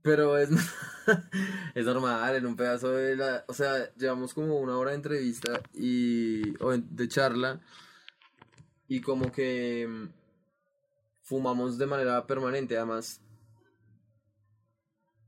Pero 0.03 0.37
es, 0.37 0.49
es 1.75 1.85
normal, 1.85 2.35
en 2.35 2.45
un 2.45 2.55
pedazo 2.55 2.91
de 2.91 3.15
la... 3.15 3.43
O 3.47 3.53
sea, 3.53 3.91
llevamos 3.95 4.33
como 4.33 4.57
una 4.57 4.77
hora 4.77 4.91
de 4.91 4.97
entrevista 4.97 5.61
y... 5.73 6.61
o 6.63 6.77
de 6.77 7.07
charla 7.07 7.59
y 8.87 9.01
como 9.01 9.31
que 9.31 9.87
mm, 9.87 10.09
fumamos 11.21 11.77
de 11.77 11.87
manera 11.87 12.25
permanente, 12.27 12.77
además. 12.77 13.21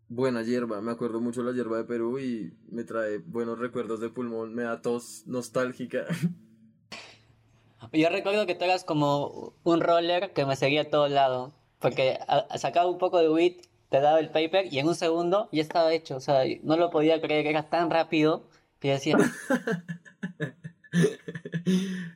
Buena 0.07 0.43
hierba, 0.43 0.81
me 0.81 0.91
acuerdo 0.91 1.19
mucho 1.19 1.41
de 1.41 1.49
la 1.49 1.55
hierba 1.55 1.77
de 1.77 1.83
Perú 1.83 2.19
y 2.19 2.53
me 2.69 2.83
trae 2.83 3.17
buenos 3.17 3.57
recuerdos 3.57 3.99
de 3.99 4.09
pulmón, 4.09 4.53
me 4.53 4.61
da 4.61 4.83
tos 4.83 5.23
nostálgica. 5.25 6.05
Yo 7.91 8.09
recuerdo 8.09 8.45
que 8.45 8.53
tú 8.53 8.65
eras 8.65 8.83
como 8.83 9.55
un 9.63 9.81
roller 9.81 10.31
que 10.33 10.45
me 10.45 10.55
seguía 10.55 10.81
a 10.81 10.89
todo 10.89 11.07
lado, 11.07 11.55
porque 11.79 12.19
sacaba 12.55 12.87
un 12.87 12.99
poco 12.99 13.17
de 13.17 13.29
weed, 13.29 13.61
te 13.89 13.99
daba 14.01 14.19
el 14.19 14.29
paper 14.29 14.71
y 14.71 14.79
en 14.79 14.87
un 14.87 14.95
segundo 14.95 15.49
ya 15.51 15.61
estaba 15.61 15.93
hecho, 15.93 16.15
o 16.17 16.19
sea, 16.19 16.43
no 16.63 16.77
lo 16.77 16.89
podía 16.89 17.21
creer, 17.21 17.47
era 17.47 17.69
tan 17.69 17.89
rápido 17.89 18.47
que 18.79 18.91
decía, 18.91 19.17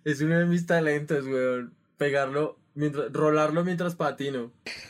es 0.04 0.22
uno 0.22 0.40
de 0.40 0.46
mis 0.46 0.66
talentos, 0.66 1.26
weón. 1.26 1.74
Pegarlo, 1.98 2.58
mientras, 2.76 3.12
rolarlo 3.12 3.66
mientras 3.66 3.96
patino. 3.96 4.52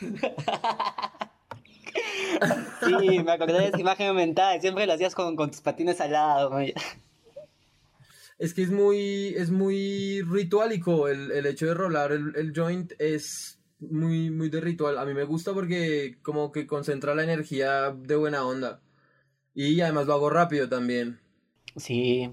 sí, 2.80 3.20
me 3.20 3.32
acordé 3.32 3.54
de 3.54 3.66
esa 3.68 3.80
imagen 3.80 4.14
mental, 4.14 4.60
siempre 4.60 4.86
lo 4.86 4.92
hacías 4.92 5.14
con, 5.14 5.34
con 5.36 5.50
tus 5.50 5.60
patines 5.60 6.00
al 6.00 6.12
lado. 6.12 6.56
Es 8.38 8.54
que 8.54 8.62
es 8.62 8.70
muy, 8.70 9.34
es 9.36 9.50
muy 9.50 10.22
ritualico 10.22 11.08
el, 11.08 11.32
el 11.32 11.46
hecho 11.46 11.66
de 11.66 11.74
rolar 11.74 12.12
el, 12.12 12.32
el 12.36 12.52
joint 12.54 12.92
es 12.98 13.59
muy, 13.80 14.30
muy 14.30 14.48
de 14.48 14.60
ritual. 14.60 14.98
A 14.98 15.04
mí 15.04 15.14
me 15.14 15.24
gusta 15.24 15.52
porque 15.52 16.18
como 16.22 16.52
que 16.52 16.66
concentra 16.66 17.14
la 17.14 17.24
energía 17.24 17.92
de 17.92 18.16
buena 18.16 18.44
onda. 18.44 18.80
Y 19.54 19.80
además 19.80 20.06
lo 20.06 20.14
hago 20.14 20.30
rápido 20.30 20.68
también. 20.68 21.20
Sí, 21.76 22.30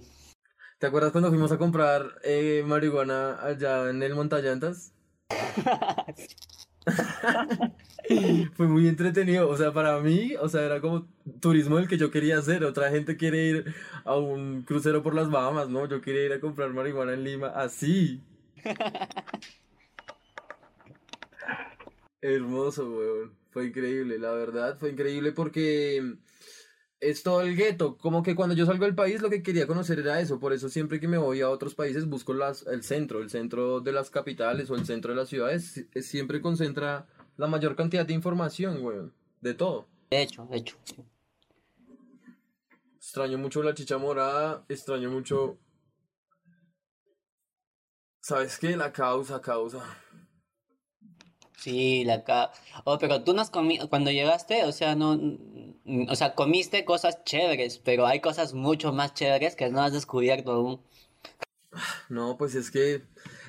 ¿Te 0.79 0.85
acuerdas 0.85 1.11
cuando 1.11 1.29
fuimos 1.29 1.51
a 1.51 1.57
comprar 1.57 2.19
eh, 2.23 2.61
marihuana 2.63 3.43
allá 3.43 3.89
en 3.89 4.03
el 4.03 4.13
montallantas? 4.13 4.93
Fue 8.53 8.67
muy 8.67 8.87
entretenido, 8.87 9.49
o 9.49 9.57
sea, 9.57 9.73
para 9.73 9.99
mí, 9.99 10.35
o 10.39 10.47
sea, 10.47 10.61
era 10.61 10.79
como 10.79 11.07
turismo 11.41 11.79
el 11.79 11.87
que 11.87 11.97
yo 11.97 12.11
quería 12.11 12.37
hacer. 12.37 12.63
Otra 12.63 12.91
gente 12.91 13.17
quiere 13.17 13.47
ir 13.47 13.75
a 14.05 14.17
un 14.17 14.61
crucero 14.61 15.01
por 15.01 15.15
las 15.15 15.31
Bahamas, 15.31 15.67
¿no? 15.67 15.87
Yo 15.87 15.99
quería 15.99 16.25
ir 16.25 16.33
a 16.33 16.39
comprar 16.39 16.71
marihuana 16.71 17.13
en 17.13 17.23
Lima, 17.23 17.47
así. 17.47 18.21
Hermoso, 22.21 22.89
weón. 22.89 23.37
Fue 23.51 23.67
increíble, 23.67 24.19
la 24.19 24.31
verdad, 24.31 24.77
fue 24.79 24.91
increíble 24.91 25.31
porque 25.31 26.17
es 26.99 27.23
todo 27.23 27.41
el 27.41 27.55
gueto. 27.55 27.97
Como 27.97 28.21
que 28.23 28.35
cuando 28.35 28.55
yo 28.55 28.65
salgo 28.65 28.85
del 28.85 28.95
país 28.95 29.21
lo 29.21 29.29
que 29.29 29.41
quería 29.43 29.67
conocer 29.67 29.99
era 29.99 30.19
eso. 30.19 30.39
Por 30.39 30.53
eso 30.53 30.69
siempre 30.69 30.99
que 30.99 31.07
me 31.07 31.17
voy 31.17 31.41
a 31.41 31.49
otros 31.49 31.75
países 31.75 32.05
busco 32.07 32.33
las, 32.33 32.65
el 32.67 32.83
centro, 32.83 33.21
el 33.21 33.29
centro 33.29 33.79
de 33.81 33.91
las 33.91 34.09
capitales 34.09 34.69
o 34.69 34.75
el 34.75 34.85
centro 34.85 35.11
de 35.11 35.17
las 35.17 35.29
ciudades. 35.29 35.85
es- 35.93 36.07
Siempre 36.07 36.41
concentra 36.41 37.07
la 37.37 37.47
mayor 37.47 37.75
cantidad 37.75 38.05
de 38.05 38.13
información, 38.13 38.83
weón. 38.83 39.13
De 39.41 39.53
todo. 39.53 39.87
de 40.09 40.21
hecho, 40.23 40.45
de 40.49 40.57
hecho. 40.57 40.77
sí. 40.83 40.95
Extraño 42.95 43.37
mucho 43.37 43.63
la 43.63 43.73
chicha 43.73 43.97
morada, 43.97 44.65
extraño 44.67 45.09
mucho... 45.09 45.57
¿Sabes 48.19 48.57
qué? 48.59 48.75
La 48.75 48.91
causa, 48.91 49.39
causa. 49.39 49.79
Sí, 51.67 52.05
la 52.05 52.23
ca... 52.23 52.51
Oh, 52.85 52.97
pero 52.97 53.25
tú 53.25 53.33
no 53.33 53.41
has 53.41 53.49
comido, 53.49 53.89
cuando 53.89 54.09
llegaste, 54.09 54.63
o 54.63 54.71
sea, 54.71 54.95
no, 54.95 55.19
o 56.07 56.15
sea, 56.15 56.33
comiste 56.33 56.85
cosas 56.85 57.25
chéveres, 57.25 57.77
pero 57.79 58.05
hay 58.07 58.21
cosas 58.21 58.53
mucho 58.53 58.93
más 58.93 59.13
chéveres 59.13 59.57
que 59.57 59.69
no 59.69 59.81
has 59.81 59.91
descubierto 59.91 60.51
aún. 60.53 60.79
No, 62.07 62.37
pues 62.37 62.55
es 62.55 62.71
que, 62.71 63.01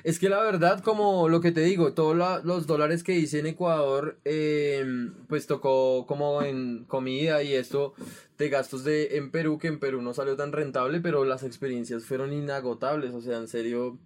es 0.03 0.19
que 0.19 0.27
la 0.27 0.41
verdad, 0.41 0.81
como 0.81 1.29
lo 1.29 1.39
que 1.39 1.53
te 1.53 1.61
digo, 1.61 1.93
todos 1.93 2.43
los 2.43 2.67
dólares 2.67 3.03
que 3.03 3.15
hice 3.15 3.39
en 3.39 3.47
Ecuador, 3.47 4.19
eh, 4.25 4.85
pues 5.29 5.47
tocó 5.47 6.05
como 6.05 6.41
en 6.41 6.83
comida 6.89 7.41
y 7.41 7.53
esto 7.53 7.93
de 8.37 8.49
gastos 8.49 8.83
de 8.83 9.15
en 9.15 9.31
Perú, 9.31 9.59
que 9.59 9.67
en 9.69 9.79
Perú 9.79 10.01
no 10.01 10.13
salió 10.13 10.35
tan 10.35 10.51
rentable, 10.51 10.99
pero 10.99 11.23
las 11.23 11.43
experiencias 11.43 12.03
fueron 12.03 12.33
inagotables, 12.33 13.13
o 13.13 13.21
sea, 13.21 13.37
en 13.37 13.47
serio, 13.47 13.97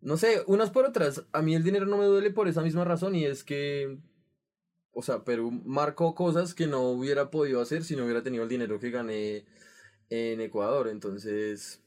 no 0.00 0.16
sé, 0.16 0.42
unas 0.46 0.70
por 0.70 0.84
otras, 0.84 1.24
a 1.32 1.42
mí 1.42 1.54
el 1.54 1.64
dinero 1.64 1.86
no 1.86 1.98
me 1.98 2.04
duele 2.04 2.30
por 2.30 2.48
esa 2.48 2.62
misma 2.62 2.84
razón 2.84 3.14
y 3.14 3.24
es 3.24 3.44
que, 3.44 3.98
o 4.92 5.02
sea, 5.02 5.24
Perú 5.24 5.50
marcó 5.64 6.14
cosas 6.14 6.54
que 6.54 6.66
no 6.66 6.82
hubiera 6.82 7.30
podido 7.30 7.60
hacer 7.60 7.84
si 7.84 7.96
no 7.96 8.04
hubiera 8.04 8.22
tenido 8.22 8.44
el 8.44 8.48
dinero 8.48 8.78
que 8.78 8.90
gané 8.90 9.44
en 10.10 10.40
Ecuador. 10.40 10.88
Entonces, 10.88 11.82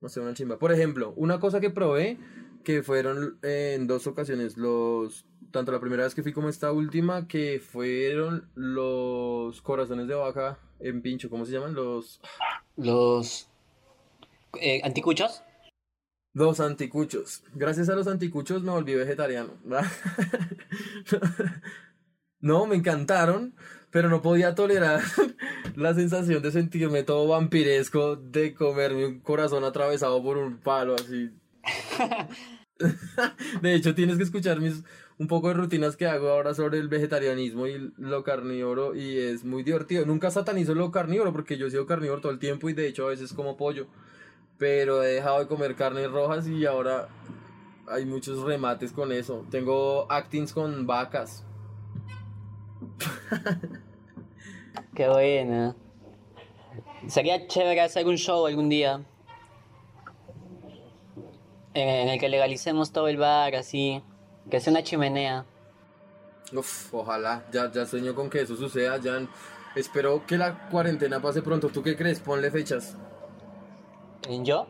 no 0.00 0.08
sé, 0.08 0.20
una 0.20 0.34
chimba. 0.34 0.58
Por 0.58 0.72
ejemplo, 0.72 1.12
una 1.16 1.40
cosa 1.40 1.60
que 1.60 1.70
probé, 1.70 2.18
que 2.64 2.82
fueron 2.82 3.38
eh, 3.42 3.74
en 3.76 3.86
dos 3.86 4.06
ocasiones, 4.06 4.56
los 4.56 5.26
tanto 5.52 5.70
la 5.70 5.80
primera 5.80 6.04
vez 6.04 6.14
que 6.14 6.22
fui 6.22 6.32
como 6.32 6.48
esta 6.48 6.72
última, 6.72 7.28
que 7.28 7.60
fueron 7.60 8.50
los 8.54 9.60
corazones 9.60 10.08
de 10.08 10.14
vaca 10.14 10.58
en 10.80 11.02
pincho, 11.02 11.30
¿cómo 11.30 11.44
se 11.44 11.52
llaman? 11.52 11.74
Los... 11.74 12.20
Los 12.76 13.48
eh, 14.60 14.80
anticuchos. 14.82 15.42
Los 16.34 16.60
anticuchos. 16.60 17.42
Gracias 17.54 17.88
a 17.88 17.94
los 17.94 18.06
anticuchos 18.06 18.62
me 18.62 18.70
volví 18.70 18.94
vegetariano. 18.94 19.54
No, 22.44 22.66
me 22.66 22.74
encantaron, 22.74 23.54
pero 23.92 24.08
no 24.08 24.20
podía 24.20 24.56
tolerar 24.56 25.00
la 25.76 25.94
sensación 25.94 26.42
de 26.42 26.50
sentirme 26.50 27.04
todo 27.04 27.28
vampiresco 27.28 28.16
de 28.16 28.52
comerme 28.52 29.06
un 29.06 29.20
corazón 29.20 29.62
atravesado 29.62 30.20
por 30.20 30.38
un 30.38 30.58
palo 30.58 30.96
así. 30.96 31.30
De 33.62 33.74
hecho, 33.74 33.94
tienes 33.94 34.16
que 34.16 34.24
escuchar 34.24 34.58
mis 34.58 34.82
un 35.18 35.28
poco 35.28 35.48
de 35.48 35.54
rutinas 35.54 35.96
que 35.96 36.06
hago 36.06 36.30
ahora 36.30 36.52
sobre 36.52 36.78
el 36.78 36.88
vegetarianismo 36.88 37.68
y 37.68 37.92
lo 37.96 38.24
carnívoro 38.24 38.96
y 38.96 39.18
es 39.18 39.44
muy 39.44 39.62
divertido. 39.62 40.04
Nunca 40.04 40.32
satanizo 40.32 40.74
lo 40.74 40.90
carnívoro 40.90 41.32
porque 41.32 41.56
yo 41.56 41.68
he 41.68 41.70
sido 41.70 41.86
carnívoro 41.86 42.20
todo 42.20 42.32
el 42.32 42.40
tiempo 42.40 42.68
y 42.68 42.72
de 42.72 42.88
hecho 42.88 43.06
a 43.06 43.10
veces 43.10 43.32
como 43.32 43.56
pollo, 43.56 43.86
pero 44.62 45.02
he 45.02 45.14
dejado 45.14 45.40
de 45.40 45.48
comer 45.48 45.74
carnes 45.74 46.08
rojas 46.08 46.46
y 46.46 46.64
ahora 46.66 47.08
hay 47.88 48.04
muchos 48.04 48.44
remates 48.44 48.92
con 48.92 49.10
eso. 49.10 49.44
Tengo 49.50 50.06
actings 50.08 50.52
con 50.52 50.86
vacas. 50.86 51.44
Qué 54.94 55.08
buena. 55.08 55.74
Sería 57.08 57.44
chévere 57.48 57.80
hacer 57.80 58.06
un 58.06 58.16
show 58.16 58.46
algún 58.46 58.68
día. 58.68 59.02
En, 61.74 62.08
el 62.10 62.20
que 62.20 62.28
legalicemos 62.28 62.92
todo 62.92 63.08
el 63.08 63.16
bar, 63.16 63.56
así. 63.56 64.00
Que 64.48 64.60
sea 64.60 64.70
una 64.70 64.84
chimenea. 64.84 65.44
Uf, 66.52 66.94
ojalá, 66.94 67.44
ya, 67.50 67.68
ya 67.72 67.84
sueño 67.84 68.14
con 68.14 68.30
que 68.30 68.42
eso 68.42 68.54
suceda, 68.54 68.96
ya 68.98 69.26
espero 69.74 70.24
que 70.24 70.38
la 70.38 70.68
cuarentena 70.68 71.20
pase 71.20 71.42
pronto. 71.42 71.68
¿Tú 71.68 71.82
qué 71.82 71.96
crees? 71.96 72.20
Ponle 72.20 72.48
fechas. 72.52 72.96
¿En 74.28 74.44
yo? 74.44 74.66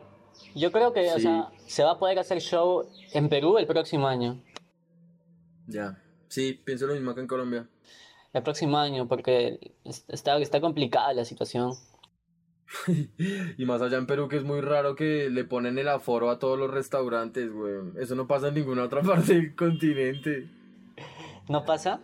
Yo 0.55 0.71
creo 0.71 0.93
que, 0.93 1.11
o 1.11 1.19
sea, 1.19 1.49
se 1.67 1.83
va 1.83 1.91
a 1.91 1.99
poder 1.99 2.19
hacer 2.19 2.39
show 2.41 2.87
en 3.13 3.29
Perú 3.29 3.57
el 3.57 3.67
próximo 3.67 4.07
año. 4.07 4.41
Ya. 5.67 6.01
Sí, 6.27 6.59
pienso 6.65 6.87
lo 6.87 6.93
mismo 6.93 7.11
acá 7.11 7.21
en 7.21 7.27
Colombia. 7.27 7.67
El 8.33 8.41
próximo 8.43 8.77
año, 8.77 9.07
porque 9.07 9.73
es- 9.83 10.05
está, 10.07 10.37
está 10.39 10.59
complicada 10.59 11.13
la 11.13 11.25
situación. 11.25 11.73
Y 13.57 13.65
más 13.65 13.81
allá 13.81 13.97
en 13.97 14.07
Perú, 14.07 14.27
que 14.27 14.37
es 14.37 14.43
muy 14.43 14.59
raro 14.61 14.95
que 14.95 15.29
le 15.29 15.43
ponen 15.43 15.77
el 15.77 15.87
aforo 15.87 16.29
a 16.31 16.39
todos 16.39 16.57
los 16.57 16.71
restaurantes, 16.71 17.51
güey. 17.51 17.75
Eso 17.99 18.15
no 18.15 18.25
pasa 18.27 18.47
en 18.47 18.55
ninguna 18.55 18.83
otra 18.83 19.01
parte 19.03 19.35
del 19.35 19.55
continente. 19.55 20.49
¿No 21.49 21.63
pasa? 21.65 22.01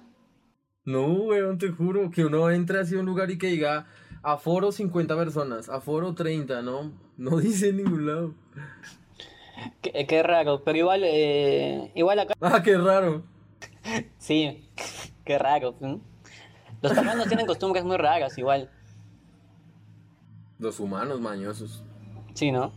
No, 0.86 1.08
weón, 1.08 1.58
te 1.58 1.70
juro 1.70 2.12
que 2.12 2.26
uno 2.26 2.50
entra 2.52 2.82
así 2.82 2.96
a 2.96 3.00
un 3.00 3.06
lugar 3.06 3.32
y 3.32 3.38
que 3.38 3.48
diga 3.48 3.88
aforo 4.24 4.72
50 4.72 5.16
personas, 5.16 5.70
aforo 5.70 6.14
30, 6.14 6.62
¿no? 6.62 6.92
No 7.18 7.38
dice 7.40 7.70
en 7.70 7.78
ningún 7.78 8.06
lado. 8.08 8.34
Qué, 9.82 10.06
qué 10.08 10.24
raro, 10.24 10.64
pero 10.64 10.78
igual, 10.78 11.02
eh, 11.04 11.92
igual 11.96 12.20
acá, 12.20 12.34
Ah, 12.42 12.62
qué 12.64 12.78
raro. 12.78 13.24
sí, 14.18 14.70
qué 15.26 15.38
raro. 15.38 15.76
Los 16.82 16.94
peruanos 16.94 17.28
tienen 17.28 17.46
costumbres 17.46 17.84
muy 17.84 17.98
raras, 17.98 18.38
igual. 18.38 18.70
Los 20.60 20.80
humanos 20.80 21.20
mañosos. 21.22 21.84
Sí, 22.34 22.52
¿no? 22.52 22.72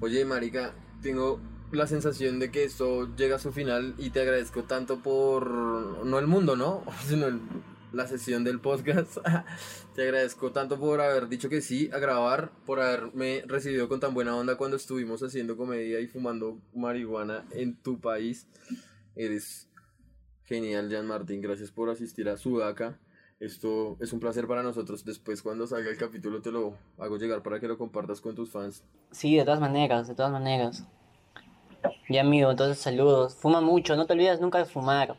Oye, 0.00 0.24
marica, 0.24 0.74
tengo 1.02 1.38
la 1.70 1.86
sensación 1.86 2.38
de 2.38 2.50
que 2.50 2.64
esto 2.64 3.14
llega 3.16 3.36
a 3.36 3.38
su 3.38 3.52
final 3.52 3.94
y 3.98 4.10
te 4.10 4.20
agradezco 4.20 4.62
tanto 4.64 4.98
por, 5.00 5.46
no 6.04 6.18
el 6.18 6.26
mundo, 6.26 6.56
¿no? 6.56 6.82
Sino 7.06 7.26
el- 7.26 7.40
la 7.92 8.06
sesión 8.06 8.44
del 8.44 8.60
podcast. 8.60 9.18
te 9.94 10.02
agradezco 10.02 10.52
tanto 10.52 10.78
por 10.78 11.00
haber 11.00 11.28
dicho 11.28 11.48
que 11.48 11.60
sí 11.60 11.90
a 11.92 11.98
grabar, 11.98 12.50
por 12.66 12.80
haberme 12.80 13.42
recibido 13.46 13.88
con 13.88 14.00
tan 14.00 14.14
buena 14.14 14.36
onda 14.36 14.56
cuando 14.56 14.76
estuvimos 14.76 15.22
haciendo 15.22 15.56
comedia 15.56 16.00
y 16.00 16.06
fumando 16.06 16.58
marihuana 16.74 17.44
en 17.52 17.76
tu 17.76 18.00
país. 18.00 18.46
Eres 19.14 19.68
genial, 20.44 20.90
Jan 20.90 21.06
Martín. 21.06 21.40
Gracias 21.40 21.70
por 21.70 21.90
asistir 21.90 22.28
a 22.28 22.36
Sudaca. 22.36 22.98
Esto 23.40 23.96
es 24.00 24.12
un 24.12 24.20
placer 24.20 24.46
para 24.46 24.62
nosotros. 24.62 25.04
Después, 25.04 25.42
cuando 25.42 25.66
salga 25.66 25.90
el 25.90 25.96
capítulo, 25.96 26.40
te 26.40 26.52
lo 26.52 26.76
hago 26.98 27.18
llegar 27.18 27.42
para 27.42 27.58
que 27.58 27.66
lo 27.66 27.76
compartas 27.76 28.20
con 28.20 28.36
tus 28.36 28.50
fans. 28.50 28.84
Sí, 29.10 29.36
de 29.36 29.44
todas 29.44 29.60
maneras, 29.60 30.06
de 30.06 30.14
todas 30.14 30.30
maneras. 30.30 30.86
Y 32.08 32.18
amigo, 32.18 32.50
entonces 32.50 32.78
saludos. 32.78 33.34
Fuma 33.34 33.60
mucho, 33.60 33.96
no 33.96 34.06
te 34.06 34.12
olvides 34.12 34.40
nunca 34.40 34.58
de 34.58 34.64
fumar. 34.64 35.16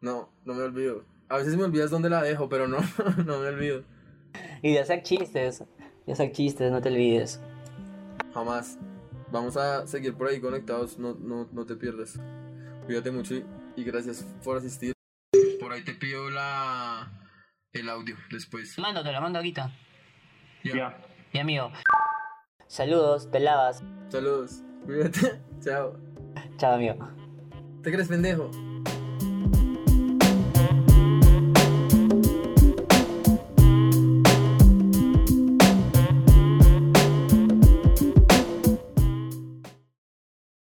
No, 0.00 0.28
no 0.44 0.54
me 0.54 0.62
olvido. 0.62 1.04
A 1.30 1.36
veces 1.36 1.56
me 1.56 1.62
olvidas 1.62 1.90
dónde 1.90 2.10
la 2.10 2.22
dejo, 2.22 2.48
pero 2.48 2.66
no, 2.66 2.78
no 3.24 3.38
me 3.38 3.46
olvido. 3.46 3.84
Y 4.62 4.72
de 4.72 4.80
hacer 4.80 5.02
chistes. 5.04 5.64
De 6.04 6.12
hacer 6.12 6.32
chistes, 6.32 6.72
no 6.72 6.80
te 6.80 6.88
olvides. 6.88 7.40
Jamás. 8.34 8.78
Vamos 9.30 9.56
a 9.56 9.86
seguir 9.86 10.14
por 10.14 10.26
ahí 10.26 10.40
conectados, 10.40 10.98
no, 10.98 11.14
no, 11.14 11.48
no 11.52 11.64
te 11.64 11.76
pierdas. 11.76 12.18
Cuídate 12.84 13.12
mucho 13.12 13.36
y, 13.36 13.44
y 13.76 13.84
gracias 13.84 14.26
por 14.42 14.56
asistir. 14.56 14.92
Por 15.60 15.72
ahí 15.72 15.84
te 15.84 15.94
pido 15.94 16.28
la 16.30 17.12
el 17.72 17.88
audio 17.88 18.16
después. 18.32 18.76
Mando, 18.80 19.04
te 19.04 19.12
lo 19.12 19.20
mando 19.20 19.38
ahorita. 19.38 19.72
Ya. 20.64 20.98
Y 21.32 21.38
amigo. 21.38 21.70
Saludos, 22.66 23.30
te 23.30 23.38
lavas. 23.38 23.84
Saludos. 24.08 24.62
Cuídate. 24.84 25.40
Chao. 25.60 25.96
Chao, 26.56 26.74
amigo. 26.74 26.96
¿Te 27.84 27.92
crees 27.92 28.08
pendejo? 28.08 28.50